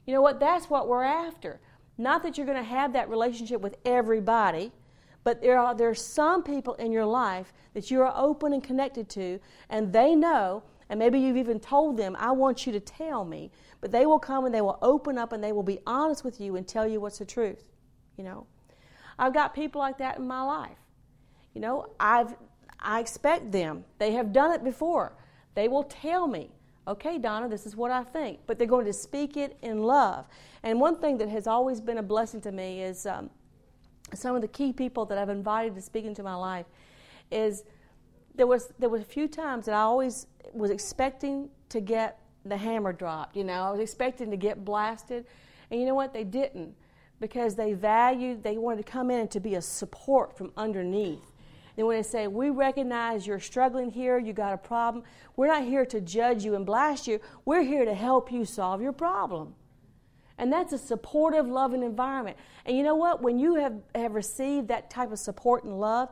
You 0.05 0.13
know 0.13 0.21
what? 0.21 0.39
That's 0.39 0.69
what 0.69 0.87
we're 0.87 1.03
after. 1.03 1.59
Not 1.97 2.23
that 2.23 2.37
you're 2.37 2.45
going 2.45 2.57
to 2.57 2.63
have 2.63 2.93
that 2.93 3.09
relationship 3.09 3.61
with 3.61 3.77
everybody, 3.85 4.71
but 5.25 5.41
there 5.41 5.59
are 5.59 5.75
there 5.75 5.89
are 5.89 5.95
some 5.95 6.43
people 6.43 6.75
in 6.75 6.93
your 6.93 7.05
life 7.05 7.51
that 7.73 7.91
you 7.91 8.01
are 8.01 8.13
open 8.15 8.53
and 8.53 8.63
connected 8.63 9.09
to, 9.09 9.39
and 9.69 9.91
they 9.91 10.15
know, 10.15 10.63
and 10.87 10.97
maybe 10.97 11.19
you've 11.19 11.35
even 11.35 11.59
told 11.59 11.97
them, 11.97 12.15
I 12.17 12.31
want 12.31 12.65
you 12.65 12.71
to 12.71 12.79
tell 12.79 13.25
me, 13.25 13.51
but 13.81 13.91
they 13.91 14.05
will 14.05 14.19
come 14.19 14.45
and 14.45 14.55
they 14.55 14.61
will 14.61 14.79
open 14.81 15.17
up 15.17 15.33
and 15.33 15.43
they 15.43 15.51
will 15.51 15.63
be 15.63 15.79
honest 15.85 16.23
with 16.23 16.39
you 16.39 16.55
and 16.55 16.65
tell 16.65 16.87
you 16.87 17.01
what's 17.01 17.17
the 17.17 17.25
truth. 17.25 17.65
You 18.17 18.23
know? 18.23 18.47
I've 19.17 19.33
got 19.33 19.53
people 19.53 19.79
like 19.79 19.97
that 19.97 20.17
in 20.17 20.27
my 20.27 20.41
life. 20.41 20.77
You 21.53 21.61
know, 21.61 21.89
I've 21.99 22.35
I 22.79 22.99
expect 22.99 23.51
them. 23.51 23.83
They 23.97 24.11
have 24.11 24.31
done 24.31 24.51
it 24.51 24.63
before. 24.63 25.13
They 25.55 25.67
will 25.67 25.83
tell 25.83 26.27
me, 26.27 26.51
okay, 26.87 27.17
Donna, 27.17 27.49
this 27.49 27.65
is 27.65 27.75
what 27.75 27.89
I 27.89 28.03
think. 28.03 28.41
But 28.45 28.59
they're 28.59 28.67
going 28.67 28.85
to 28.85 28.93
speak 28.93 29.37
it 29.37 29.57
in 29.63 29.81
love. 29.81 30.27
And 30.61 30.79
one 30.79 30.97
thing 30.97 31.17
that 31.17 31.29
has 31.29 31.47
always 31.47 31.81
been 31.81 31.97
a 31.97 32.03
blessing 32.03 32.41
to 32.41 32.51
me 32.51 32.83
is 32.83 33.07
um, 33.07 33.31
some 34.13 34.35
of 34.35 34.41
the 34.41 34.47
key 34.47 34.71
people 34.71 35.05
that 35.05 35.17
I've 35.17 35.29
invited 35.29 35.75
to 35.75 35.81
speak 35.81 36.05
into 36.05 36.23
my 36.23 36.35
life 36.35 36.65
is 37.31 37.63
there 38.35 38.47
was 38.47 38.73
there 38.79 38.89
was 38.89 39.01
a 39.01 39.05
few 39.05 39.27
times 39.27 39.65
that 39.65 39.73
I 39.73 39.81
always 39.81 40.27
was 40.53 40.71
expecting 40.71 41.49
to 41.69 41.81
get 41.81 42.19
the 42.45 42.57
hammer 42.57 42.93
dropped. 42.93 43.35
You 43.35 43.43
know, 43.43 43.63
I 43.63 43.71
was 43.71 43.79
expecting 43.79 44.29
to 44.31 44.37
get 44.37 44.63
blasted, 44.63 45.25
and 45.71 45.79
you 45.79 45.85
know 45.85 45.95
what? 45.95 46.13
They 46.13 46.23
didn't 46.23 46.75
because 47.19 47.55
they 47.55 47.73
valued. 47.73 48.43
They 48.43 48.57
wanted 48.57 48.85
to 48.85 48.91
come 48.91 49.09
in 49.09 49.21
and 49.21 49.31
to 49.31 49.39
be 49.39 49.55
a 49.55 49.61
support 49.61 50.37
from 50.37 50.51
underneath. 50.55 51.31
They 51.75 51.83
want 51.83 51.97
to 51.97 52.09
say, 52.09 52.27
"We 52.27 52.51
recognize 52.51 53.25
you're 53.25 53.39
struggling 53.39 53.91
here. 53.91 54.17
You 54.17 54.33
got 54.33 54.53
a 54.53 54.57
problem. 54.57 55.03
We're 55.35 55.47
not 55.47 55.63
here 55.63 55.85
to 55.87 55.99
judge 55.99 56.45
you 56.45 56.55
and 56.55 56.65
blast 56.65 57.07
you. 57.07 57.19
We're 57.43 57.63
here 57.63 57.85
to 57.85 57.93
help 57.93 58.31
you 58.31 58.45
solve 58.45 58.81
your 58.81 58.93
problem." 58.93 59.55
And 60.37 60.51
that's 60.51 60.73
a 60.73 60.77
supportive, 60.77 61.47
loving 61.47 61.83
environment. 61.83 62.37
And 62.65 62.77
you 62.77 62.83
know 62.83 62.95
what? 62.95 63.21
When 63.21 63.39
you 63.39 63.55
have, 63.55 63.75
have 63.93 64.13
received 64.13 64.67
that 64.67 64.89
type 64.89 65.11
of 65.11 65.19
support 65.19 65.63
and 65.63 65.79
love, 65.79 66.09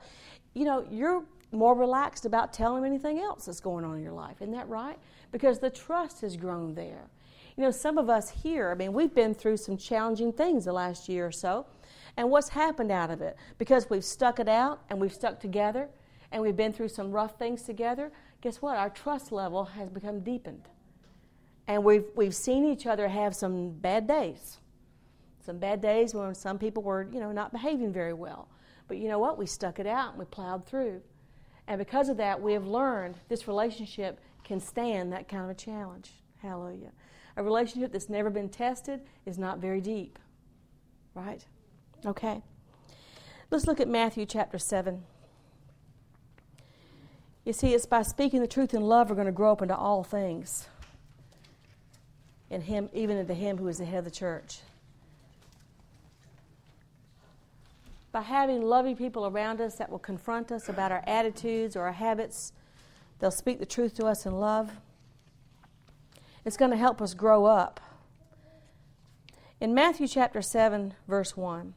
you 0.53 0.63
know, 0.65 0.86
you're 0.89 1.24
more 1.51 1.76
relaxed 1.76 2.26
about 2.26 2.53
telling 2.53 2.86
anything 2.86 3.19
else 3.19 3.45
that's 3.45 3.59
going 3.59 3.86
on 3.86 3.97
in 3.97 4.03
your 4.03 4.13
life. 4.13 4.38
Isn't 4.41 4.53
that 4.53 4.67
right? 4.67 4.97
Because 5.32 5.59
the 5.59 5.69
trust 5.69 6.21
has 6.21 6.38
grown 6.38 6.74
there. 6.74 7.09
You 7.55 7.63
know, 7.63 7.71
some 7.71 7.97
of 7.97 8.09
us 8.09 8.30
here, 8.30 8.71
I 8.71 8.76
mean, 8.76 8.93
we've 8.93 9.13
been 9.13 9.36
through 9.36 9.57
some 9.57 9.78
challenging 9.78 10.34
things 10.34 10.65
the 10.65 10.74
last 10.74 11.07
year 11.07 11.28
or 11.28 11.32
so. 11.32 11.67
And 12.17 12.30
what's 12.30 12.49
happened 12.49 12.91
out 12.91 13.11
of 13.11 13.21
it? 13.21 13.38
Because 13.57 13.89
we've 13.89 14.05
stuck 14.05 14.39
it 14.39 14.47
out 14.47 14.82
and 14.89 14.99
we've 14.99 15.13
stuck 15.13 15.39
together 15.39 15.89
and 16.32 16.41
we've 16.41 16.55
been 16.55 16.74
through 16.74 16.88
some 16.88 17.11
rough 17.11 17.38
things 17.38 17.61
together, 17.63 18.11
guess 18.41 18.61
what? 18.61 18.78
Our 18.78 18.89
trust 18.89 19.32
level 19.32 19.65
has 19.65 19.89
become 19.89 20.21
deepened. 20.21 20.67
And 21.68 21.84
we've, 21.84 22.05
we've 22.16 22.36
seen 22.36 22.66
each 22.66 22.86
other 22.86 23.07
have 23.07 23.36
some 23.36 23.72
bad 23.72 24.07
days. 24.07 24.59
Some 25.45 25.57
bad 25.57 25.82
days 25.82 26.14
when 26.14 26.34
some 26.36 26.57
people 26.57 26.84
were, 26.84 27.07
you 27.11 27.20
know, 27.20 27.32
not 27.32 27.51
behaving 27.51 27.91
very 27.91 28.14
well. 28.14 28.47
But 28.88 28.97
you 28.97 29.07
know 29.07 29.20
what? 29.20 29.38
We 29.38 29.45
stuck 29.45 29.80
it 29.80 29.88
out 29.88 30.11
and 30.11 30.20
we 30.20 30.26
plowed 30.26 30.66
through. 30.66 31.01
And 31.68 31.80
because 31.80 32.09
of 32.09 32.18
that, 32.18 32.41
we 32.41 32.53
have 32.53 32.66
learned 32.66 33.16
this 33.30 33.47
relationship 33.47 34.20
can 34.43 34.59
stand 34.59 35.14
that 35.14 35.28
kind 35.28 35.43
of 35.43 35.49
a 35.49 35.53
challenge. 35.53 36.11
Hallelujah. 36.41 36.91
A 37.38 37.43
relationship 37.43 37.91
that's 37.91 38.09
never 38.09 38.30
been 38.30 38.49
tested 38.49 39.01
is 39.26 39.38
not 39.38 39.59
very 39.59 39.82
deep. 39.82 40.20
Right? 41.16 41.45
Okay. 42.05 42.41
Let's 43.49 43.68
look 43.68 43.80
at 43.80 43.88
Matthew 43.88 44.26
chapter 44.26 44.57
7. 44.57 45.03
You 47.45 47.53
see, 47.53 47.74
it's 47.74 47.86
by 47.86 48.01
speaking 48.01 48.41
the 48.41 48.47
truth 48.47 48.74
in 48.74 48.82
love 48.82 49.09
we're 49.09 49.16
going 49.16 49.26
to 49.26 49.32
grow 49.32 49.51
up 49.51 49.61
into 49.61 49.76
all 49.76 50.03
things. 50.03 50.68
In 52.54 52.62
him, 52.62 52.89
even 52.93 53.18
into 53.18 53.34
him 53.34 53.58
who 53.58 53.68
is 53.68 53.80
the 53.80 53.86
head 53.86 53.99
of 53.99 54.06
the 54.06 54.12
church. 54.12 54.60
by 58.14 58.22
having 58.22 58.62
loving 58.62 58.95
people 58.95 59.26
around 59.26 59.60
us 59.60 59.76
that 59.76 59.89
will 59.89 59.99
confront 59.99 60.51
us 60.51 60.70
about 60.70 60.91
our 60.91 61.04
attitudes 61.08 61.76
or 61.76 61.82
our 61.82 61.93
habits. 61.93 62.54
They'll 63.20 63.32
speak 63.32 63.58
the 63.58 63.66
truth 63.66 63.95
to 63.95 64.06
us 64.06 64.28
in 64.28 64.39
love. 64.39 64.72
It's 66.45 66.56
going 66.56 66.70
to 66.70 66.78
help 66.78 67.01
us 67.01 67.16
grow 67.16 67.45
up. 67.45 67.82
In 69.60 69.74
Matthew 69.74 70.08
chapter 70.08 70.43
7, 70.43 70.93
verse 71.08 71.36
1, 71.36 71.74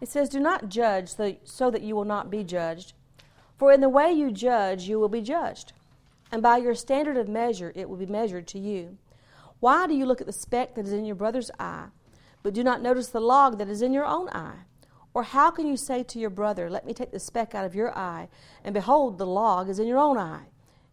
it 0.00 0.08
says, 0.08 0.28
Do 0.28 0.38
not 0.38 0.68
judge 0.68 1.14
so 1.44 1.70
that 1.70 1.82
you 1.82 1.96
will 1.96 2.04
not 2.04 2.30
be 2.30 2.44
judged. 2.44 2.92
For 3.58 3.72
in 3.72 3.80
the 3.80 3.88
way 3.88 4.12
you 4.12 4.30
judge, 4.30 4.84
you 4.84 5.00
will 5.00 5.08
be 5.08 5.22
judged. 5.22 5.72
And 6.30 6.40
by 6.40 6.58
your 6.58 6.74
standard 6.76 7.16
of 7.16 7.28
measure, 7.28 7.72
it 7.74 7.88
will 7.88 7.96
be 7.96 8.06
measured 8.06 8.46
to 8.48 8.60
you. 8.60 8.98
Why 9.60 9.86
do 9.86 9.94
you 9.94 10.06
look 10.06 10.20
at 10.20 10.26
the 10.26 10.32
speck 10.32 10.74
that 10.74 10.86
is 10.86 10.92
in 10.92 11.04
your 11.04 11.14
brother's 11.14 11.50
eye, 11.58 11.86
but 12.42 12.54
do 12.54 12.62
not 12.62 12.82
notice 12.82 13.08
the 13.08 13.20
log 13.20 13.58
that 13.58 13.68
is 13.68 13.82
in 13.82 13.92
your 13.92 14.04
own 14.04 14.28
eye? 14.28 14.64
Or 15.14 15.22
how 15.22 15.50
can 15.50 15.66
you 15.66 15.78
say 15.78 16.02
to 16.02 16.18
your 16.18 16.30
brother, 16.30 16.68
Let 16.68 16.84
me 16.84 16.92
take 16.92 17.10
the 17.10 17.18
speck 17.18 17.54
out 17.54 17.64
of 17.64 17.74
your 17.74 17.96
eye, 17.96 18.28
and 18.62 18.74
behold, 18.74 19.16
the 19.16 19.26
log 19.26 19.68
is 19.68 19.78
in 19.78 19.86
your 19.86 19.98
own 19.98 20.18
eye? 20.18 20.48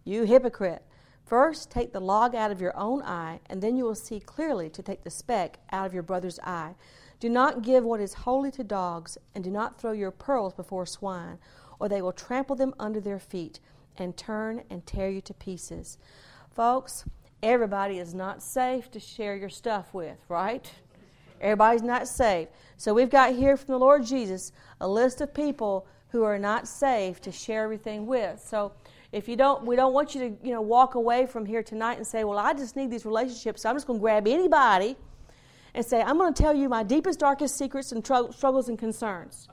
You 0.06 0.24
hypocrite! 0.24 0.84
First 1.26 1.72
take 1.72 1.94
the 1.94 2.00
log 2.00 2.36
out 2.36 2.52
of 2.52 2.62
your 2.62 2.78
own 2.78 3.02
eye, 3.02 3.40
and 3.48 3.62
then 3.62 3.76
you 3.76 3.84
will 3.84 3.96
see 3.96 4.20
clearly 4.20 4.70
to 4.70 4.82
take 4.82 5.04
the 5.04 5.10
speck 5.10 5.60
out 5.72 5.86
of 5.86 5.94
your 5.94 6.04
brother's 6.04 6.40
eye. 6.40 6.76
Do 7.20 7.30
not 7.30 7.62
give 7.64 7.84
what 7.84 8.02
is 8.02 8.14
holy 8.14 8.52
to 8.52 8.64
dogs, 8.64 9.18
and 9.34 9.44
do 9.44 9.52
not 9.52 9.78
throw 9.78 9.94
your 9.94 10.12
pearls 10.12 10.54
before 10.54 10.86
swine, 10.86 11.38
or 11.80 11.90
they 11.90 12.02
will 12.02 12.12
trample 12.12 12.56
them 12.56 12.74
under 12.80 13.00
their 13.00 13.20
feet 13.20 13.60
and 13.98 14.16
turn 14.16 14.64
and 14.70 14.86
tear 14.86 15.10
you 15.10 15.22
to 15.22 15.34
pieces. 15.34 15.98
Folks, 16.50 17.06
everybody 17.44 18.00
is 18.00 18.14
not 18.14 18.42
safe 18.42 18.90
to 18.92 19.00
share 19.00 19.36
your 19.36 19.50
stuff 19.50 19.94
with, 19.94 20.18
right? 20.30 20.72
Everybody's 21.42 21.84
not 21.84 22.08
saved. 22.08 22.50
So 22.78 22.94
we've 22.94 23.10
got 23.10 23.36
here 23.36 23.58
from 23.58 23.74
the 23.74 23.80
Lord 23.80 24.06
Jesus 24.06 24.54
a 24.80 24.88
list 24.88 25.20
of 25.20 25.34
people 25.34 25.86
who 26.08 26.24
are 26.24 26.40
not 26.40 26.68
saved 26.68 27.24
to 27.24 27.32
share 27.32 27.64
everything 27.64 28.06
with. 28.08 28.40
So 28.40 28.72
if 29.12 29.28
you 29.28 29.36
don't, 29.36 29.66
we 29.66 29.76
don't 29.76 29.94
want 29.94 30.16
you 30.16 30.22
to, 30.22 30.48
you 30.48 30.54
know, 30.54 30.62
walk 30.62 30.96
away 30.96 31.26
from 31.26 31.46
here 31.46 31.62
tonight 31.62 31.98
and 31.98 32.08
say, 32.08 32.24
"Well, 32.24 32.40
I 32.40 32.54
just 32.54 32.76
need 32.76 32.90
these 32.90 33.06
relationships. 33.06 33.62
So 33.62 33.70
I'm 33.70 33.76
just 33.76 33.88
going 33.88 34.00
to 34.00 34.02
grab 34.02 34.28
anybody 34.28 34.96
and 35.74 35.86
say, 35.86 36.02
I'm 36.02 36.18
going 36.18 36.34
to 36.34 36.42
tell 36.42 36.56
you 36.56 36.70
my 36.70 36.84
deepest, 36.84 37.20
darkest 37.20 37.58
secrets 37.58 37.92
and 37.92 38.06
tr- 38.06 38.32
struggles 38.32 38.70
and 38.70 38.80
concerns." 38.80 39.50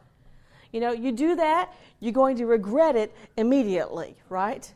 You 0.72 0.80
know, 0.80 0.92
you 0.92 1.10
do 1.10 1.34
that, 1.34 1.74
you're 1.98 2.12
going 2.12 2.36
to 2.36 2.46
regret 2.46 2.94
it 2.94 3.14
immediately, 3.36 4.16
right? 4.28 4.72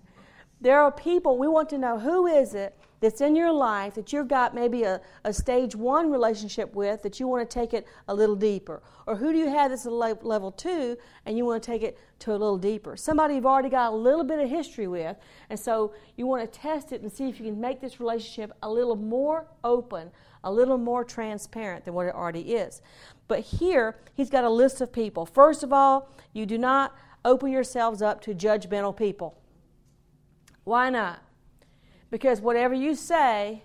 There 0.61 0.81
are 0.81 0.91
people 0.91 1.39
we 1.39 1.47
want 1.47 1.69
to 1.69 1.79
know 1.79 1.99
who 1.99 2.27
is 2.27 2.55
it 2.55 2.77
that's 3.05 3.21
in 3.21 3.37
your 3.37 3.53
life 3.53 3.95
that 3.95 4.13
you've 4.13 4.29
got 4.29 4.55
maybe 4.55 4.83
a, 4.85 5.01
a 5.25 5.33
stage 5.33 5.77
one 5.77 6.11
relationship 6.11 6.75
with 6.75 7.03
that 7.03 7.21
you 7.21 7.29
want 7.29 7.49
to 7.49 7.55
take 7.55 7.75
it 7.75 7.87
a 8.09 8.15
little 8.15 8.35
deeper? 8.35 8.83
Or 9.07 9.15
who 9.15 9.31
do 9.31 9.39
you 9.39 9.49
have 9.49 9.71
that's 9.71 9.85
a 9.85 9.91
level 9.91 10.51
two 10.51 10.97
and 11.27 11.37
you 11.37 11.45
want 11.45 11.63
to 11.63 11.67
take 11.71 11.83
it 11.83 11.99
to 12.21 12.31
a 12.31 12.33
little 12.33 12.57
deeper? 12.57 12.97
Somebody 12.97 13.35
you've 13.35 13.47
already 13.47 13.69
got 13.69 13.93
a 13.93 13.97
little 13.97 14.25
bit 14.25 14.39
of 14.39 14.49
history 14.49 14.89
with, 14.89 15.17
and 15.51 15.61
so 15.61 15.93
you 16.17 16.27
want 16.27 16.51
to 16.51 16.59
test 16.59 16.93
it 16.93 17.03
and 17.03 17.13
see 17.13 17.29
if 17.29 17.39
you 17.39 17.47
can 17.47 17.61
make 17.61 17.81
this 17.81 18.01
relationship 18.01 18.53
a 18.63 18.71
little 18.71 18.97
more 18.97 19.47
open, 19.63 20.11
a 20.43 20.51
little 20.51 20.79
more 20.79 21.05
transparent 21.05 21.85
than 21.85 21.93
what 21.93 22.07
it 22.07 22.15
already 22.15 22.55
is. 22.55 22.81
But 23.29 23.41
here, 23.41 23.99
he's 24.15 24.31
got 24.31 24.45
a 24.45 24.51
list 24.51 24.81
of 24.81 24.93
people. 24.93 25.27
First 25.27 25.63
of 25.63 25.73
all, 25.73 26.09
you 26.33 26.47
do 26.47 26.57
not 26.57 26.97
open 27.25 27.51
yourselves 27.51 28.01
up 28.01 28.23
to 28.23 28.35
judgmental 28.35 28.97
people. 28.97 29.39
Why 30.65 30.89
not? 30.89 31.21
Because 32.11 32.41
whatever 32.41 32.75
you 32.75 32.95
say, 32.95 33.63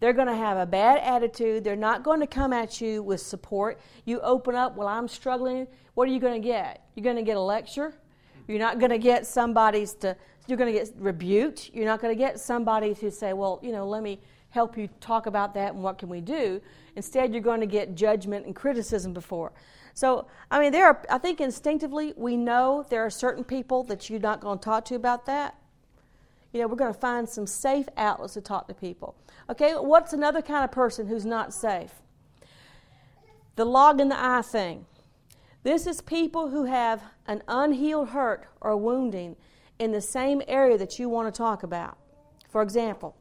they're 0.00 0.14
going 0.14 0.28
to 0.28 0.34
have 0.34 0.56
a 0.56 0.66
bad 0.66 0.98
attitude. 0.98 1.62
They're 1.62 1.76
not 1.76 2.02
going 2.02 2.20
to 2.20 2.26
come 2.26 2.52
at 2.52 2.80
you 2.80 3.02
with 3.02 3.20
support. 3.20 3.78
You 4.06 4.20
open 4.20 4.54
up, 4.54 4.76
well, 4.76 4.88
I'm 4.88 5.08
struggling. 5.08 5.66
What 5.94 6.08
are 6.08 6.12
you 6.12 6.20
going 6.20 6.40
to 6.40 6.46
get? 6.46 6.86
You're 6.94 7.04
going 7.04 7.16
to 7.16 7.22
get 7.22 7.36
a 7.36 7.40
lecture. 7.40 7.94
You're 8.48 8.58
not 8.58 8.78
going 8.78 8.90
to 8.90 8.98
get 8.98 9.26
somebody's 9.26 9.92
to, 9.94 10.16
you're 10.46 10.56
going 10.56 10.72
to 10.72 10.78
get 10.78 10.90
rebuked. 10.96 11.70
You're 11.74 11.84
not 11.84 12.00
going 12.00 12.14
to 12.14 12.18
get 12.18 12.40
somebody 12.40 12.94
to 12.94 13.10
say, 13.10 13.34
well, 13.34 13.60
you 13.62 13.72
know, 13.72 13.86
let 13.86 14.02
me 14.02 14.20
help 14.48 14.76
you 14.76 14.88
talk 15.00 15.26
about 15.26 15.54
that 15.54 15.74
and 15.74 15.82
what 15.82 15.98
can 15.98 16.08
we 16.08 16.20
do. 16.20 16.60
Instead, 16.96 17.32
you're 17.32 17.42
going 17.42 17.60
to 17.60 17.66
get 17.66 17.94
judgment 17.94 18.46
and 18.46 18.56
criticism 18.56 19.12
before. 19.12 19.52
So, 19.92 20.26
I 20.50 20.60
mean, 20.60 20.72
there 20.72 20.86
are, 20.86 21.02
I 21.10 21.18
think 21.18 21.40
instinctively 21.40 22.14
we 22.16 22.36
know 22.36 22.86
there 22.88 23.04
are 23.04 23.10
certain 23.10 23.44
people 23.44 23.84
that 23.84 24.08
you're 24.08 24.18
not 24.18 24.40
going 24.40 24.58
to 24.58 24.64
talk 24.64 24.86
to 24.86 24.94
about 24.94 25.26
that. 25.26 25.56
You 26.52 26.60
know, 26.60 26.66
we're 26.66 26.76
going 26.76 26.92
to 26.92 26.98
find 26.98 27.28
some 27.28 27.46
safe 27.46 27.86
outlets 27.96 28.34
to 28.34 28.40
talk 28.40 28.66
to 28.68 28.74
people. 28.74 29.16
Okay, 29.48 29.72
what's 29.72 30.12
another 30.12 30.42
kind 30.42 30.64
of 30.64 30.72
person 30.72 31.06
who's 31.06 31.24
not 31.24 31.54
safe? 31.54 31.92
The 33.56 33.64
log 33.64 34.00
in 34.00 34.08
the 34.08 34.18
eye 34.18 34.42
thing. 34.42 34.86
This 35.62 35.86
is 35.86 36.00
people 36.00 36.48
who 36.48 36.64
have 36.64 37.02
an 37.26 37.42
unhealed 37.46 38.08
hurt 38.08 38.46
or 38.60 38.76
wounding 38.76 39.36
in 39.78 39.92
the 39.92 40.00
same 40.00 40.42
area 40.48 40.78
that 40.78 40.98
you 40.98 41.08
want 41.08 41.32
to 41.32 41.36
talk 41.36 41.62
about. 41.62 41.98
For 42.48 42.62
example, 42.62 43.16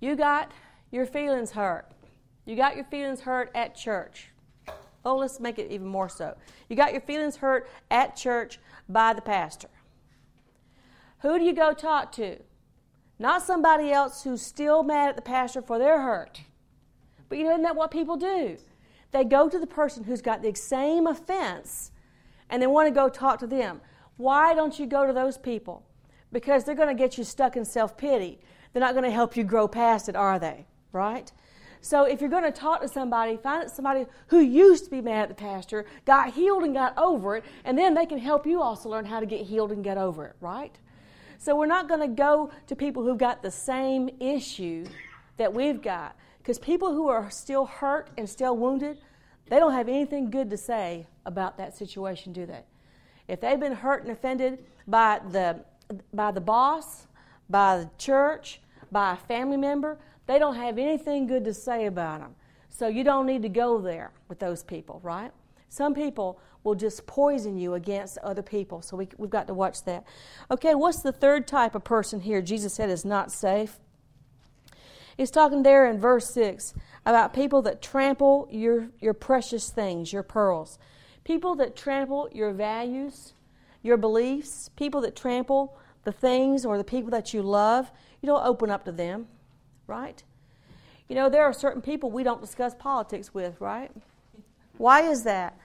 you 0.00 0.16
got 0.16 0.52
your 0.90 1.06
feelings 1.06 1.52
hurt. 1.52 1.86
You 2.44 2.56
got 2.56 2.76
your 2.76 2.84
feelings 2.84 3.20
hurt 3.20 3.50
at 3.54 3.74
church. 3.74 4.28
Oh, 5.04 5.16
let's 5.16 5.40
make 5.40 5.58
it 5.58 5.70
even 5.70 5.86
more 5.86 6.08
so. 6.08 6.36
You 6.68 6.76
got 6.76 6.92
your 6.92 7.00
feelings 7.00 7.36
hurt 7.36 7.68
at 7.90 8.16
church 8.16 8.58
by 8.88 9.12
the 9.12 9.22
pastor. 9.22 9.68
Who 11.24 11.38
do 11.38 11.44
you 11.46 11.54
go 11.54 11.72
talk 11.72 12.12
to? 12.12 12.36
Not 13.18 13.42
somebody 13.42 13.90
else 13.90 14.24
who's 14.24 14.42
still 14.42 14.82
mad 14.82 15.08
at 15.08 15.16
the 15.16 15.22
pastor 15.22 15.62
for 15.62 15.78
their 15.78 16.02
hurt. 16.02 16.42
But 17.30 17.38
you 17.38 17.44
know, 17.44 17.52
isn't 17.52 17.62
that 17.62 17.76
what 17.76 17.90
people 17.90 18.18
do? 18.18 18.58
They 19.10 19.24
go 19.24 19.48
to 19.48 19.58
the 19.58 19.66
person 19.66 20.04
who's 20.04 20.20
got 20.20 20.42
the 20.42 20.54
same 20.54 21.06
offense 21.06 21.92
and 22.50 22.60
they 22.60 22.66
want 22.66 22.88
to 22.88 22.94
go 22.94 23.08
talk 23.08 23.38
to 23.38 23.46
them. 23.46 23.80
Why 24.18 24.52
don't 24.54 24.78
you 24.78 24.84
go 24.84 25.06
to 25.06 25.14
those 25.14 25.38
people? 25.38 25.86
Because 26.30 26.64
they're 26.64 26.74
going 26.74 26.94
to 26.94 27.02
get 27.02 27.16
you 27.16 27.24
stuck 27.24 27.56
in 27.56 27.64
self 27.64 27.96
pity. 27.96 28.38
They're 28.74 28.80
not 28.80 28.92
going 28.92 29.04
to 29.04 29.10
help 29.10 29.34
you 29.34 29.44
grow 29.44 29.66
past 29.66 30.10
it, 30.10 30.16
are 30.16 30.38
they? 30.38 30.66
Right? 30.92 31.32
So 31.80 32.04
if 32.04 32.20
you're 32.20 32.28
going 32.28 32.44
to 32.44 32.52
talk 32.52 32.82
to 32.82 32.88
somebody, 32.88 33.38
find 33.38 33.70
somebody 33.70 34.04
who 34.26 34.40
used 34.40 34.84
to 34.84 34.90
be 34.90 35.00
mad 35.00 35.22
at 35.22 35.28
the 35.30 35.34
pastor, 35.34 35.86
got 36.04 36.34
healed 36.34 36.64
and 36.64 36.74
got 36.74 36.98
over 36.98 37.36
it, 37.36 37.44
and 37.64 37.78
then 37.78 37.94
they 37.94 38.04
can 38.04 38.18
help 38.18 38.46
you 38.46 38.60
also 38.60 38.90
learn 38.90 39.06
how 39.06 39.20
to 39.20 39.26
get 39.26 39.46
healed 39.46 39.72
and 39.72 39.82
get 39.82 39.96
over 39.96 40.26
it, 40.26 40.36
right? 40.42 40.78
So 41.44 41.54
we're 41.54 41.66
not 41.66 41.90
going 41.90 42.00
to 42.00 42.08
go 42.08 42.50
to 42.68 42.74
people 42.74 43.02
who've 43.02 43.18
got 43.18 43.42
the 43.42 43.50
same 43.50 44.08
issue 44.18 44.86
that 45.36 45.52
we've 45.52 45.82
got. 45.82 46.16
Because 46.38 46.58
people 46.58 46.94
who 46.94 47.08
are 47.08 47.30
still 47.30 47.66
hurt 47.66 48.08
and 48.16 48.26
still 48.26 48.56
wounded, 48.56 48.96
they 49.50 49.58
don't 49.58 49.74
have 49.74 49.86
anything 49.86 50.30
good 50.30 50.48
to 50.48 50.56
say 50.56 51.06
about 51.26 51.58
that 51.58 51.76
situation, 51.76 52.32
do 52.32 52.46
they? 52.46 52.62
If 53.28 53.42
they've 53.42 53.60
been 53.60 53.74
hurt 53.74 54.04
and 54.04 54.10
offended 54.10 54.64
by 54.88 55.20
the, 55.32 55.62
by 56.14 56.30
the 56.30 56.40
boss, 56.40 57.08
by 57.50 57.76
the 57.76 57.90
church, 57.98 58.62
by 58.90 59.12
a 59.12 59.16
family 59.16 59.58
member, 59.58 59.98
they 60.26 60.38
don't 60.38 60.56
have 60.56 60.78
anything 60.78 61.26
good 61.26 61.44
to 61.44 61.52
say 61.52 61.84
about 61.84 62.20
them. 62.20 62.34
So 62.70 62.88
you 62.88 63.04
don't 63.04 63.26
need 63.26 63.42
to 63.42 63.50
go 63.50 63.82
there 63.82 64.12
with 64.28 64.38
those 64.38 64.62
people, 64.62 64.98
right? 65.02 65.30
Some 65.74 65.92
people 65.92 66.38
will 66.62 66.76
just 66.76 67.04
poison 67.04 67.58
you 67.58 67.74
against 67.74 68.16
other 68.18 68.42
people. 68.42 68.80
So 68.80 68.96
we, 68.96 69.08
we've 69.18 69.28
got 69.28 69.48
to 69.48 69.54
watch 69.54 69.82
that. 69.86 70.04
Okay, 70.48 70.72
what's 70.76 71.02
the 71.02 71.10
third 71.10 71.48
type 71.48 71.74
of 71.74 71.82
person 71.82 72.20
here 72.20 72.40
Jesus 72.40 72.74
said 72.74 72.90
is 72.90 73.04
not 73.04 73.32
safe? 73.32 73.80
He's 75.16 75.32
talking 75.32 75.64
there 75.64 75.90
in 75.90 75.98
verse 75.98 76.32
6 76.32 76.74
about 77.04 77.34
people 77.34 77.60
that 77.62 77.82
trample 77.82 78.46
your, 78.52 78.86
your 79.00 79.14
precious 79.14 79.68
things, 79.68 80.12
your 80.12 80.22
pearls. 80.22 80.78
People 81.24 81.56
that 81.56 81.74
trample 81.74 82.28
your 82.30 82.52
values, 82.52 83.32
your 83.82 83.96
beliefs, 83.96 84.70
people 84.76 85.00
that 85.00 85.16
trample 85.16 85.76
the 86.04 86.12
things 86.12 86.64
or 86.64 86.78
the 86.78 86.84
people 86.84 87.10
that 87.10 87.34
you 87.34 87.42
love. 87.42 87.90
You 88.22 88.28
don't 88.28 88.46
open 88.46 88.70
up 88.70 88.84
to 88.84 88.92
them, 88.92 89.26
right? 89.88 90.22
You 91.08 91.16
know, 91.16 91.28
there 91.28 91.42
are 91.42 91.52
certain 91.52 91.82
people 91.82 92.12
we 92.12 92.22
don't 92.22 92.40
discuss 92.40 92.76
politics 92.76 93.34
with, 93.34 93.60
right? 93.60 93.90
Why 94.78 95.02
is 95.02 95.24
that? 95.24 95.58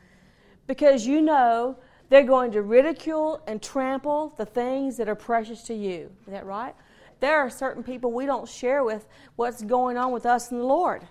Because 0.70 1.06
you 1.06 1.22
know 1.22 1.76
they're 2.08 2.24
going 2.24 2.52
to 2.52 2.62
ridicule 2.62 3.42
and 3.48 3.62
trample 3.62 4.34
the 4.38 4.46
things 4.46 4.96
that 4.98 5.10
are 5.10 5.16
precious 5.16 5.64
to 5.64 5.74
you. 5.74 6.10
Is 6.26 6.32
that 6.32 6.46
right? 6.46 6.74
there 7.20 7.38
are 7.40 7.50
certain 7.50 7.84
people 7.84 8.12
we 8.12 8.26
don't 8.26 8.48
share 8.48 8.84
with 8.84 9.08
what's 9.36 9.62
going 9.64 9.98
on 9.98 10.12
with 10.12 10.26
us 10.26 10.52
and 10.52 10.62
the 10.62 10.66
Lord 10.66 11.08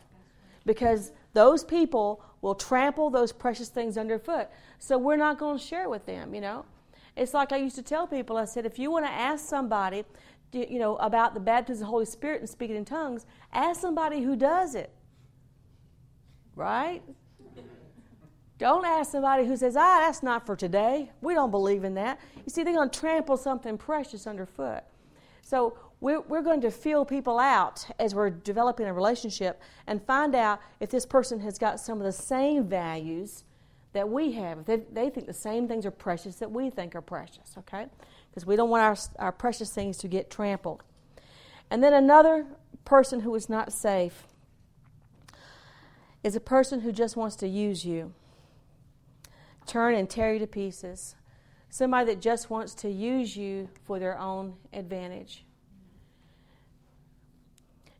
because 0.64 1.12
those 1.34 1.64
people 1.64 2.22
will 2.40 2.54
trample 2.54 3.10
those 3.10 3.32
precious 3.32 3.68
things 3.68 3.98
underfoot. 3.98 4.48
So 4.78 4.96
we're 4.96 5.16
not 5.16 5.38
going 5.38 5.58
to 5.58 5.64
share 5.64 5.88
with 5.88 6.06
them, 6.06 6.34
you 6.34 6.40
know. 6.40 6.64
It's 7.16 7.34
like 7.34 7.52
I 7.52 7.56
used 7.56 7.76
to 7.76 7.82
tell 7.82 8.06
people 8.06 8.36
I 8.36 8.44
said, 8.44 8.64
if 8.64 8.78
you 8.78 8.90
want 8.90 9.04
to 9.04 9.10
ask 9.10 9.44
somebody, 9.44 10.04
you 10.52 10.78
know, 10.78 10.96
about 10.96 11.34
the 11.34 11.40
baptism 11.40 11.82
of 11.82 11.86
the 11.86 11.90
Holy 11.90 12.04
Spirit 12.06 12.40
and 12.40 12.48
speaking 12.48 12.76
in 12.76 12.84
tongues, 12.84 13.26
ask 13.52 13.80
somebody 13.80 14.22
who 14.22 14.36
does 14.36 14.74
it. 14.74 14.90
Right? 16.54 17.02
Don't 18.58 18.84
ask 18.84 19.12
somebody 19.12 19.46
who 19.46 19.56
says, 19.56 19.76
ah, 19.76 20.00
that's 20.00 20.22
not 20.22 20.44
for 20.44 20.56
today. 20.56 21.10
We 21.20 21.34
don't 21.34 21.52
believe 21.52 21.84
in 21.84 21.94
that. 21.94 22.18
You 22.36 22.50
see, 22.50 22.64
they're 22.64 22.74
going 22.74 22.90
to 22.90 23.00
trample 23.00 23.36
something 23.36 23.78
precious 23.78 24.26
underfoot. 24.26 24.82
So 25.42 25.78
we're, 26.00 26.20
we're 26.22 26.42
going 26.42 26.60
to 26.62 26.70
feel 26.70 27.04
people 27.04 27.38
out 27.38 27.86
as 27.98 28.14
we're 28.14 28.30
developing 28.30 28.86
a 28.86 28.92
relationship 28.92 29.60
and 29.86 30.02
find 30.02 30.34
out 30.34 30.60
if 30.80 30.90
this 30.90 31.06
person 31.06 31.40
has 31.40 31.56
got 31.56 31.80
some 31.80 31.98
of 31.98 32.04
the 32.04 32.12
same 32.12 32.64
values 32.64 33.44
that 33.92 34.08
we 34.08 34.32
have. 34.32 34.58
If 34.58 34.66
they, 34.66 34.76
they 34.92 35.10
think 35.10 35.26
the 35.26 35.32
same 35.32 35.66
things 35.66 35.86
are 35.86 35.90
precious 35.90 36.36
that 36.36 36.50
we 36.50 36.70
think 36.70 36.94
are 36.94 37.00
precious, 37.00 37.54
okay? 37.58 37.86
Because 38.30 38.44
we 38.44 38.56
don't 38.56 38.70
want 38.70 38.82
our, 38.82 39.24
our 39.26 39.32
precious 39.32 39.70
things 39.72 39.96
to 39.98 40.08
get 40.08 40.30
trampled. 40.30 40.82
And 41.70 41.82
then 41.82 41.92
another 41.92 42.46
person 42.84 43.20
who 43.20 43.34
is 43.34 43.48
not 43.48 43.72
safe 43.72 44.26
is 46.22 46.34
a 46.34 46.40
person 46.40 46.80
who 46.80 46.92
just 46.92 47.16
wants 47.16 47.36
to 47.36 47.48
use 47.48 47.84
you, 47.84 48.12
turn 49.68 49.94
and 49.94 50.08
tear 50.08 50.32
you 50.32 50.38
to 50.40 50.46
pieces. 50.46 51.14
Somebody 51.70 52.06
that 52.14 52.20
just 52.20 52.50
wants 52.50 52.74
to 52.74 52.90
use 52.90 53.36
you 53.36 53.68
for 53.84 53.98
their 53.98 54.18
own 54.18 54.54
advantage. 54.72 55.44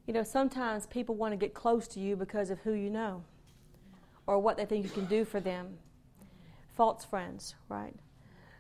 You 0.07 0.15
know, 0.15 0.23
sometimes 0.23 0.87
people 0.87 1.15
want 1.15 1.33
to 1.33 1.37
get 1.37 1.53
close 1.53 1.87
to 1.89 2.01
you 2.01 2.17
because 2.17 2.51
of 2.51 2.59
who 2.61 2.73
you 2.73 2.89
know 2.89 3.23
or 4.27 4.39
what 4.39 4.57
they 4.57 4.65
think 4.65 4.85
you 4.85 4.91
can 4.91 5.05
do 5.05 5.25
for 5.25 5.39
them. 5.39 5.79
False 6.77 7.05
friends, 7.05 7.55
right? 7.69 7.95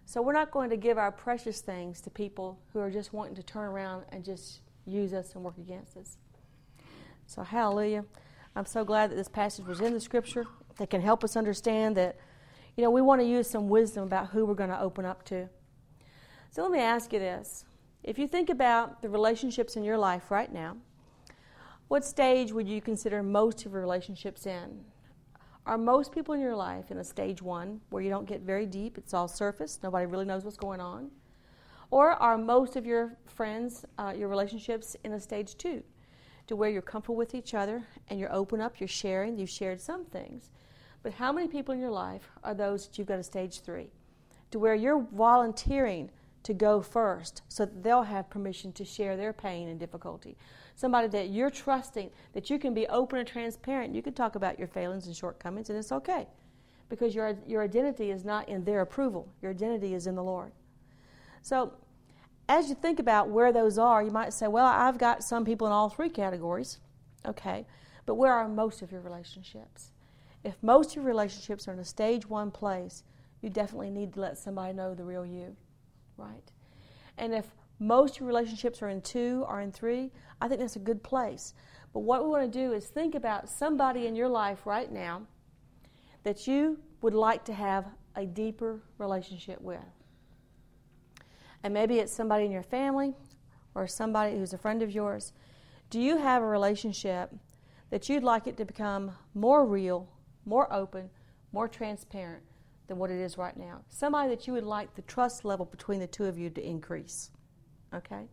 So 0.04 0.22
we're 0.22 0.32
not 0.32 0.50
going 0.50 0.70
to 0.70 0.76
give 0.76 0.98
our 0.98 1.12
precious 1.12 1.60
things 1.60 2.00
to 2.02 2.10
people 2.10 2.58
who 2.72 2.80
are 2.80 2.90
just 2.90 3.12
wanting 3.12 3.34
to 3.36 3.42
turn 3.42 3.64
around 3.64 4.04
and 4.10 4.24
just 4.24 4.60
use 4.86 5.12
us 5.12 5.34
and 5.34 5.44
work 5.44 5.58
against 5.58 5.96
us. 5.96 6.16
So, 7.26 7.42
hallelujah. 7.42 8.06
I'm 8.56 8.64
so 8.64 8.84
glad 8.84 9.10
that 9.10 9.16
this 9.16 9.28
passage 9.28 9.66
was 9.66 9.80
in 9.80 9.92
the 9.92 10.00
scripture 10.00 10.46
that 10.78 10.88
can 10.88 11.02
help 11.02 11.22
us 11.24 11.36
understand 11.36 11.96
that, 11.96 12.16
you 12.78 12.84
know, 12.84 12.90
we 12.90 13.02
want 13.02 13.20
to 13.20 13.26
use 13.26 13.50
some 13.50 13.68
wisdom 13.68 14.04
about 14.04 14.28
who 14.28 14.46
we're 14.46 14.54
going 14.54 14.70
to 14.70 14.80
open 14.80 15.04
up 15.04 15.24
to. 15.24 15.48
So, 16.52 16.62
let 16.62 16.70
me 16.70 16.78
ask 16.78 17.12
you 17.12 17.18
this. 17.18 17.64
If 18.04 18.20
you 18.20 18.28
think 18.28 18.50
about 18.50 19.02
the 19.02 19.08
relationships 19.08 19.74
in 19.74 19.82
your 19.82 19.98
life 19.98 20.30
right 20.30 20.50
now, 20.52 20.76
what 21.88 22.04
stage 22.04 22.52
would 22.52 22.68
you 22.68 22.80
consider 22.80 23.20
most 23.20 23.66
of 23.66 23.72
your 23.72 23.80
relationships 23.80 24.46
in? 24.46 24.84
Are 25.66 25.76
most 25.76 26.12
people 26.12 26.34
in 26.34 26.40
your 26.40 26.54
life 26.54 26.92
in 26.92 26.98
a 26.98 27.04
stage 27.04 27.42
one 27.42 27.80
where 27.90 28.00
you 28.00 28.10
don't 28.10 28.26
get 28.26 28.42
very 28.42 28.64
deep, 28.64 28.96
it's 28.96 29.12
all 29.12 29.26
surface, 29.26 29.80
nobody 29.82 30.06
really 30.06 30.24
knows 30.24 30.44
what's 30.44 30.56
going 30.56 30.80
on? 30.80 31.10
Or 31.90 32.12
are 32.12 32.38
most 32.38 32.76
of 32.76 32.86
your 32.86 33.16
friends, 33.26 33.84
uh, 33.98 34.14
your 34.16 34.28
relationships 34.28 34.94
in 35.02 35.14
a 35.14 35.20
stage 35.20 35.56
two, 35.56 35.82
to 36.46 36.54
where 36.54 36.70
you're 36.70 36.80
comfortable 36.80 37.16
with 37.16 37.34
each 37.34 37.54
other 37.54 37.82
and 38.06 38.20
you're 38.20 38.32
open 38.32 38.60
up, 38.60 38.78
you're 38.78 38.86
sharing, 38.86 39.36
you've 39.36 39.50
shared 39.50 39.80
some 39.80 40.04
things? 40.04 40.52
But 41.02 41.14
how 41.14 41.32
many 41.32 41.48
people 41.48 41.74
in 41.74 41.80
your 41.80 41.90
life 41.90 42.28
are 42.42 42.54
those 42.54 42.86
that 42.86 42.98
you've 42.98 43.08
got 43.08 43.18
a 43.18 43.22
stage 43.22 43.60
three, 43.60 43.90
to 44.50 44.58
where 44.58 44.74
you're 44.74 45.06
volunteering 45.12 46.10
to 46.42 46.54
go 46.54 46.80
first 46.80 47.42
so 47.48 47.64
that 47.64 47.82
they'll 47.82 48.02
have 48.02 48.30
permission 48.30 48.72
to 48.72 48.84
share 48.84 49.16
their 49.16 49.32
pain 49.32 49.68
and 49.68 49.78
difficulty? 49.78 50.36
somebody 50.78 51.08
that 51.08 51.30
you're 51.30 51.50
trusting, 51.50 52.08
that 52.34 52.48
you 52.48 52.56
can 52.56 52.72
be 52.72 52.86
open 52.86 53.18
and 53.18 53.26
transparent. 53.26 53.92
You 53.92 54.00
can 54.00 54.12
talk 54.12 54.36
about 54.36 54.60
your 54.60 54.68
failings 54.68 55.08
and 55.08 55.16
shortcomings, 55.16 55.70
and 55.70 55.78
it's 55.78 55.90
okay 55.90 56.28
because 56.88 57.16
your, 57.16 57.36
your 57.48 57.64
identity 57.64 58.12
is 58.12 58.24
not 58.24 58.48
in 58.48 58.64
their 58.64 58.80
approval, 58.80 59.28
your 59.42 59.50
identity 59.50 59.92
is 59.92 60.06
in 60.06 60.14
the 60.14 60.22
Lord. 60.22 60.52
So, 61.42 61.72
as 62.48 62.68
you 62.68 62.76
think 62.76 63.00
about 63.00 63.28
where 63.28 63.52
those 63.52 63.76
are, 63.76 64.02
you 64.02 64.12
might 64.12 64.32
say, 64.32 64.46
Well, 64.46 64.66
I've 64.66 64.98
got 64.98 65.24
some 65.24 65.44
people 65.44 65.66
in 65.66 65.72
all 65.72 65.88
three 65.88 66.08
categories. 66.08 66.78
Okay, 67.26 67.66
but 68.06 68.14
where 68.14 68.32
are 68.32 68.48
most 68.48 68.80
of 68.80 68.92
your 68.92 69.00
relationships? 69.00 69.90
If 70.48 70.62
most 70.62 70.92
of 70.92 70.96
your 70.96 71.04
relationships 71.04 71.68
are 71.68 71.74
in 71.74 71.78
a 71.78 71.84
stage 71.84 72.26
one 72.26 72.50
place, 72.50 73.04
you 73.42 73.50
definitely 73.50 73.90
need 73.90 74.14
to 74.14 74.20
let 74.20 74.38
somebody 74.38 74.72
know 74.72 74.94
the 74.94 75.04
real 75.04 75.26
you, 75.26 75.54
right? 76.16 76.50
And 77.18 77.34
if 77.34 77.44
most 77.78 78.14
of 78.14 78.20
your 78.20 78.28
relationships 78.28 78.80
are 78.80 78.88
in 78.88 79.02
two 79.02 79.44
or 79.46 79.60
in 79.60 79.70
three, 79.72 80.10
I 80.40 80.48
think 80.48 80.60
that's 80.60 80.76
a 80.76 80.78
good 80.78 81.02
place. 81.02 81.52
But 81.92 82.00
what 82.00 82.24
we 82.24 82.30
want 82.30 82.50
to 82.50 82.58
do 82.58 82.72
is 82.72 82.86
think 82.86 83.14
about 83.14 83.50
somebody 83.50 84.06
in 84.06 84.16
your 84.16 84.30
life 84.30 84.64
right 84.64 84.90
now 84.90 85.26
that 86.22 86.46
you 86.46 86.78
would 87.02 87.12
like 87.12 87.44
to 87.44 87.52
have 87.52 87.84
a 88.16 88.24
deeper 88.24 88.80
relationship 88.96 89.60
with. 89.60 89.84
And 91.62 91.74
maybe 91.74 91.98
it's 91.98 92.12
somebody 92.12 92.46
in 92.46 92.52
your 92.52 92.62
family 92.62 93.12
or 93.74 93.86
somebody 93.86 94.38
who's 94.38 94.54
a 94.54 94.58
friend 94.58 94.82
of 94.82 94.90
yours. 94.90 95.34
Do 95.90 96.00
you 96.00 96.16
have 96.16 96.42
a 96.42 96.46
relationship 96.46 97.34
that 97.90 98.08
you'd 98.08 98.24
like 98.24 98.46
it 98.46 98.56
to 98.56 98.64
become 98.64 99.12
more 99.34 99.66
real, 99.66 100.08
more 100.48 100.72
open, 100.72 101.10
more 101.52 101.68
transparent 101.68 102.42
than 102.86 102.98
what 102.98 103.10
it 103.10 103.20
is 103.20 103.36
right 103.36 103.56
now? 103.56 103.82
Somebody 103.88 104.30
that 104.30 104.46
you 104.46 104.54
would 104.54 104.64
like 104.64 104.94
the 104.94 105.02
trust 105.02 105.44
level 105.44 105.66
between 105.66 106.00
the 106.00 106.06
two 106.06 106.24
of 106.24 106.38
you 106.38 106.50
to 106.50 106.66
increase. 106.66 107.30
Okay? 107.94 108.26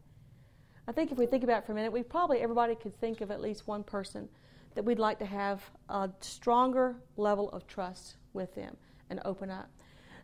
I 0.87 0.91
think 0.91 1.11
if 1.11 1.17
we 1.17 1.25
think 1.25 1.43
about 1.43 1.59
it 1.59 1.65
for 1.65 1.73
a 1.73 1.75
minute, 1.75 1.91
we 1.91 2.03
probably, 2.03 2.39
everybody 2.39 2.75
could 2.75 2.97
think 2.99 3.21
of 3.21 3.31
at 3.31 3.41
least 3.41 3.67
one 3.67 3.83
person 3.83 4.29
that 4.75 4.83
we'd 4.83 4.99
like 4.99 5.19
to 5.19 5.25
have 5.25 5.63
a 5.89 6.09
stronger 6.21 6.95
level 7.17 7.49
of 7.49 7.67
trust 7.67 8.17
with 8.33 8.53
them 8.55 8.75
and 9.09 9.19
open 9.25 9.49
up. 9.49 9.69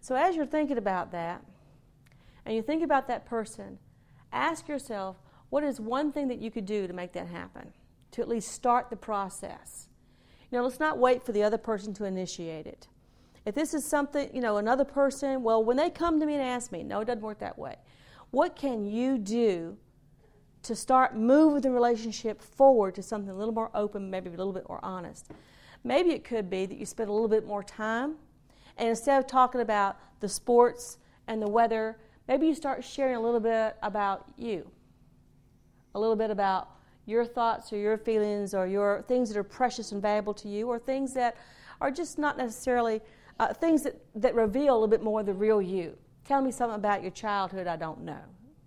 So 0.02 0.16
as 0.16 0.36
you're 0.36 0.46
thinking 0.46 0.78
about 0.78 1.12
that, 1.12 1.44
and 2.46 2.56
you 2.56 2.62
think 2.62 2.84
about 2.84 3.08
that 3.08 3.26
person, 3.26 3.78
ask 4.32 4.68
yourself, 4.68 5.18
what 5.50 5.64
is 5.64 5.80
one 5.80 6.12
thing 6.12 6.28
that 6.30 6.40
you 6.40 6.50
could 6.50 6.66
do 6.66 6.88
to 6.88 6.94
make 6.94 7.14
that 7.14 7.28
happen? 7.28 7.72
To 8.12 8.22
at 8.22 8.28
least 8.28 8.52
start 8.52 8.90
the 8.90 8.96
process. 8.96 9.88
Know, 10.52 10.64
let's 10.64 10.80
not 10.80 10.98
wait 10.98 11.24
for 11.24 11.32
the 11.32 11.44
other 11.44 11.58
person 11.58 11.94
to 11.96 12.06
initiate 12.06 12.68
it. 12.68 12.88
If 13.46 13.56
this 13.56 13.74
is 13.74 13.90
something, 13.90 14.30
you 14.34 14.42
know, 14.42 14.58
another 14.58 14.84
person, 14.84 15.44
well, 15.44 15.64
when 15.64 15.78
they 15.78 15.90
come 15.90 16.20
to 16.20 16.26
me 16.26 16.34
and 16.34 16.44
ask 16.44 16.72
me, 16.72 16.84
no, 16.84 17.00
it 17.00 17.06
doesn't 17.06 17.22
work 17.22 17.40
that 17.40 17.58
way. 17.58 17.76
What 18.32 18.56
can 18.56 18.86
you 18.86 19.18
do 19.18 19.78
to 20.64 20.76
start 20.76 21.16
moving 21.16 21.62
the 21.62 21.72
relationship 21.72 22.42
forward 22.42 22.96
to 22.96 23.04
something 23.04 23.32
a 23.32 23.36
little 23.36 23.54
more 23.54 23.72
open, 23.74 24.10
maybe 24.10 24.28
a 24.28 24.32
little 24.32 24.54
bit 24.54 24.68
more 24.68 24.80
honest? 24.84 25.32
Maybe 25.84 26.12
it 26.12 26.24
could 26.24 26.50
be 26.50 26.66
that 26.66 26.78
you 26.78 26.86
spend 26.86 27.10
a 27.10 27.14
little 27.14 27.28
bit 27.28 27.48
more 27.48 27.64
time, 27.64 28.16
and 28.78 28.90
instead 28.90 29.18
of 29.18 29.26
talking 29.26 29.62
about 29.62 29.98
the 30.20 30.30
sports 30.30 31.00
and 31.28 31.42
the 31.42 31.50
weather, 31.50 31.98
maybe 32.28 32.46
you 32.46 32.54
start 32.54 32.84
sharing 32.84 33.16
a 33.16 33.22
little 33.22 33.40
bit 33.40 33.76
about 33.82 34.26
you, 34.38 34.70
a 35.96 36.00
little 36.00 36.16
bit 36.16 36.30
about 36.30 36.70
your 37.06 37.26
thoughts 37.26 37.74
or 37.74 37.78
your 37.78 37.98
feelings 37.98 38.54
or 38.54 38.68
your 38.68 39.04
things 39.08 39.30
that 39.30 39.38
are 39.38 39.44
precious 39.44 39.92
and 39.92 40.02
valuable 40.02 40.34
to 40.36 40.48
you 40.48 40.68
or 40.68 40.80
things 40.80 41.14
that 41.14 41.36
are 41.80 41.92
just 41.92 42.18
not 42.18 42.38
necessarily 42.38 43.02
uh, 43.40 43.54
things 43.54 43.84
that, 43.84 43.96
that 44.16 44.36
reveal 44.36 44.74
a 44.74 44.76
little 44.76 44.88
bit 44.88 45.02
more 45.02 45.22
of 45.22 45.26
the 45.26 45.34
real 45.34 45.62
you. 45.62 45.98
Tell 46.26 46.42
me 46.42 46.52
something 46.52 46.76
about 46.76 47.02
your 47.02 47.12
childhood 47.12 47.68
I 47.68 47.76
don't 47.76 48.02
know. 48.02 48.22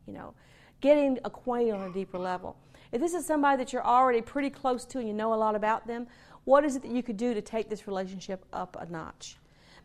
You 0.07 0.13
know, 0.13 0.35
getting 0.81 1.19
acquainted 1.25 1.73
on 1.73 1.91
a 1.91 1.93
deeper 1.93 2.19
level. 2.19 2.57
If 2.93 3.01
this 3.01 3.15
is 3.15 3.25
somebody 3.25 3.57
that 3.57 3.73
you're 3.73 3.87
already 3.87 4.21
pretty 4.21 4.51
close 4.51 4.85
to 4.87 4.99
and 4.99 5.09
you 5.09 5.15
know 5.15 5.33
a 5.33 5.37
lot 5.37 5.55
about 5.55 5.87
them, 5.87 6.07
what 6.45 6.65
is 6.65 6.77
it 6.77 6.83
that 6.83 6.91
you 6.91 7.03
could 7.03 7.17
do 7.17 7.33
to 7.35 7.41
take 7.41 7.71
this 7.71 7.87
relationship 7.87 8.45
up 8.53 8.77
a 8.79 8.87
notch? 8.91 9.39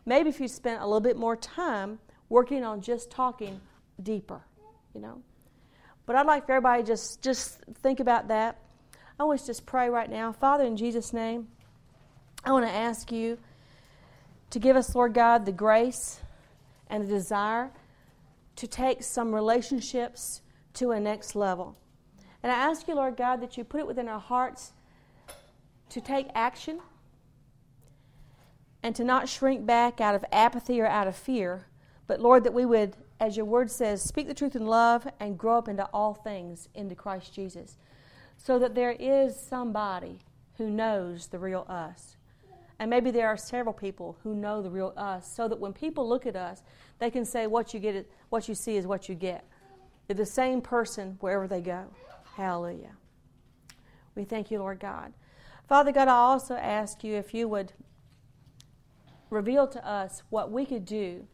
Maybe 0.04 0.28
if 0.28 0.40
you 0.40 0.48
spent 0.48 0.82
a 0.82 0.84
little 0.84 1.00
bit 1.00 1.16
more 1.16 1.36
time 1.36 1.98
working 2.28 2.64
on 2.64 2.80
just 2.80 3.10
talking 3.10 3.60
deeper, 4.02 4.42
you 4.94 5.00
know. 5.00 5.22
But 6.10 6.16
I'd 6.16 6.26
like 6.26 6.44
for 6.44 6.50
everybody 6.56 6.82
just 6.82 7.22
just 7.22 7.60
think 7.82 8.00
about 8.00 8.26
that. 8.26 8.58
I 9.16 9.22
want 9.22 9.38
to 9.38 9.46
just 9.46 9.64
pray 9.64 9.88
right 9.88 10.10
now. 10.10 10.32
Father, 10.32 10.64
in 10.64 10.76
Jesus' 10.76 11.12
name, 11.12 11.46
I 12.44 12.50
want 12.50 12.66
to 12.66 12.72
ask 12.72 13.12
you 13.12 13.38
to 14.50 14.58
give 14.58 14.74
us, 14.74 14.92
Lord 14.92 15.14
God, 15.14 15.46
the 15.46 15.52
grace 15.52 16.18
and 16.88 17.04
the 17.04 17.08
desire 17.08 17.70
to 18.56 18.66
take 18.66 19.04
some 19.04 19.32
relationships 19.32 20.42
to 20.74 20.90
a 20.90 20.98
next 20.98 21.36
level. 21.36 21.76
And 22.42 22.50
I 22.50 22.56
ask 22.56 22.88
you, 22.88 22.96
Lord 22.96 23.16
God, 23.16 23.40
that 23.40 23.56
you 23.56 23.62
put 23.62 23.78
it 23.78 23.86
within 23.86 24.08
our 24.08 24.18
hearts 24.18 24.72
to 25.90 26.00
take 26.00 26.26
action 26.34 26.80
and 28.82 28.96
to 28.96 29.04
not 29.04 29.28
shrink 29.28 29.64
back 29.64 30.00
out 30.00 30.16
of 30.16 30.24
apathy 30.32 30.80
or 30.80 30.88
out 30.88 31.06
of 31.06 31.14
fear, 31.14 31.66
but 32.08 32.20
Lord, 32.20 32.42
that 32.42 32.52
we 32.52 32.66
would, 32.66 32.96
as 33.20 33.36
your 33.36 33.46
word 33.46 33.70
says, 33.70 34.02
speak 34.02 34.26
the 34.26 34.34
truth 34.34 34.56
in 34.56 34.66
love 34.66 35.06
and 35.20 35.38
grow 35.38 35.58
up 35.58 35.68
into 35.68 35.88
all 35.92 36.14
things 36.14 36.68
into 36.74 36.94
Christ 36.94 37.34
Jesus, 37.34 37.76
so 38.36 38.58
that 38.58 38.74
there 38.74 38.92
is 38.92 39.38
somebody 39.38 40.20
who 40.56 40.70
knows 40.70 41.26
the 41.26 41.38
real 41.38 41.66
us. 41.68 42.16
And 42.78 42.88
maybe 42.88 43.10
there 43.10 43.28
are 43.28 43.36
several 43.36 43.74
people 43.74 44.16
who 44.22 44.34
know 44.34 44.62
the 44.62 44.70
real 44.70 44.94
us, 44.96 45.30
so 45.30 45.46
that 45.48 45.60
when 45.60 45.74
people 45.74 46.08
look 46.08 46.24
at 46.24 46.34
us, 46.34 46.62
they 46.98 47.10
can 47.10 47.26
say, 47.26 47.46
"What 47.46 47.74
you 47.74 47.80
get, 47.80 48.10
what 48.30 48.48
you 48.48 48.54
see 48.54 48.76
is 48.76 48.86
what 48.86 49.06
you 49.08 49.14
get." 49.14 49.44
They're 50.06 50.16
the 50.16 50.24
same 50.24 50.62
person 50.62 51.18
wherever 51.20 51.46
they 51.46 51.60
go. 51.60 51.84
Hallelujah. 52.36 52.96
We 54.14 54.24
thank 54.24 54.50
you, 54.50 54.58
Lord 54.58 54.80
God. 54.80 55.12
Father 55.68 55.92
God, 55.92 56.08
I 56.08 56.16
also 56.16 56.54
ask 56.56 57.04
you 57.04 57.14
if 57.14 57.34
you 57.34 57.48
would 57.48 57.74
reveal 59.28 59.68
to 59.68 59.86
us 59.86 60.22
what 60.30 60.50
we 60.50 60.64
could 60.64 60.84
do 60.84 61.28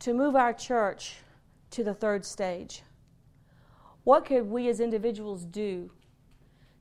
to 0.00 0.14
move 0.14 0.36
our 0.36 0.52
church 0.52 1.16
to 1.70 1.84
the 1.84 1.94
third 1.94 2.24
stage. 2.24 2.82
What 4.04 4.24
could 4.24 4.46
we 4.46 4.68
as 4.68 4.80
individuals 4.80 5.44
do 5.44 5.90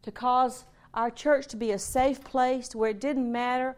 to 0.04 0.12
cause 0.12 0.66
our 0.94 1.10
church 1.10 1.48
to 1.48 1.58
be 1.58 1.72
a 1.72 1.80
safe 1.80 2.24
place 2.24 2.74
where 2.74 2.92
it 2.92 3.02
didn't 3.02 3.32
matter 3.32 3.76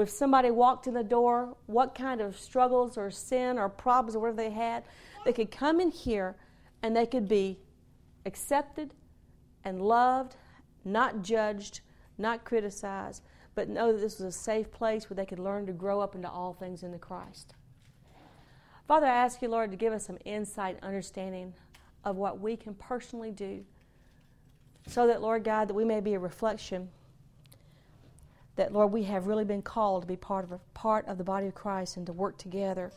if 0.00 0.10
somebody 0.10 0.50
walked 0.50 0.86
in 0.86 0.94
the 0.94 1.02
door, 1.02 1.56
what 1.66 1.94
kind 1.94 2.20
of 2.20 2.38
struggles 2.38 2.96
or 2.96 3.10
sin 3.10 3.58
or 3.58 3.68
problems 3.68 4.14
or 4.14 4.20
whatever 4.20 4.36
they 4.36 4.50
had, 4.50 4.84
they 5.24 5.32
could 5.32 5.50
come 5.50 5.80
in 5.80 5.90
here 5.90 6.36
and 6.82 6.94
they 6.94 7.06
could 7.06 7.28
be 7.28 7.58
accepted 8.24 8.94
and 9.64 9.82
loved, 9.82 10.36
not 10.84 11.22
judged, 11.22 11.80
not 12.16 12.44
criticized, 12.44 13.22
but 13.54 13.68
know 13.68 13.92
that 13.92 14.00
this 14.00 14.20
was 14.20 14.34
a 14.34 14.38
safe 14.38 14.70
place 14.70 15.10
where 15.10 15.16
they 15.16 15.26
could 15.26 15.38
learn 15.38 15.66
to 15.66 15.72
grow 15.72 16.00
up 16.00 16.14
into 16.14 16.30
all 16.30 16.52
things 16.52 16.82
in 16.82 16.92
the 16.92 16.98
Christ. 16.98 17.54
Father, 18.88 19.06
I 19.06 19.10
ask 19.10 19.42
you, 19.42 19.48
Lord, 19.48 19.70
to 19.70 19.76
give 19.76 19.92
us 19.92 20.06
some 20.06 20.16
insight 20.24 20.76
and 20.76 20.84
understanding 20.84 21.52
of 22.04 22.16
what 22.16 22.40
we 22.40 22.56
can 22.56 22.72
personally 22.72 23.30
do 23.30 23.62
so 24.86 25.06
that, 25.06 25.20
Lord 25.20 25.44
God, 25.44 25.68
that 25.68 25.74
we 25.74 25.84
may 25.84 26.00
be 26.00 26.14
a 26.14 26.18
reflection 26.18 26.88
that, 28.56 28.72
Lord, 28.72 28.90
we 28.90 29.02
have 29.04 29.26
really 29.26 29.44
been 29.44 29.60
called 29.60 30.04
to 30.04 30.08
be 30.08 30.16
part 30.16 30.50
of, 30.50 30.58
part 30.72 31.06
of 31.06 31.18
the 31.18 31.22
body 31.22 31.48
of 31.48 31.54
Christ 31.54 31.98
and 31.98 32.06
to 32.06 32.14
work 32.14 32.38
together 32.38 32.90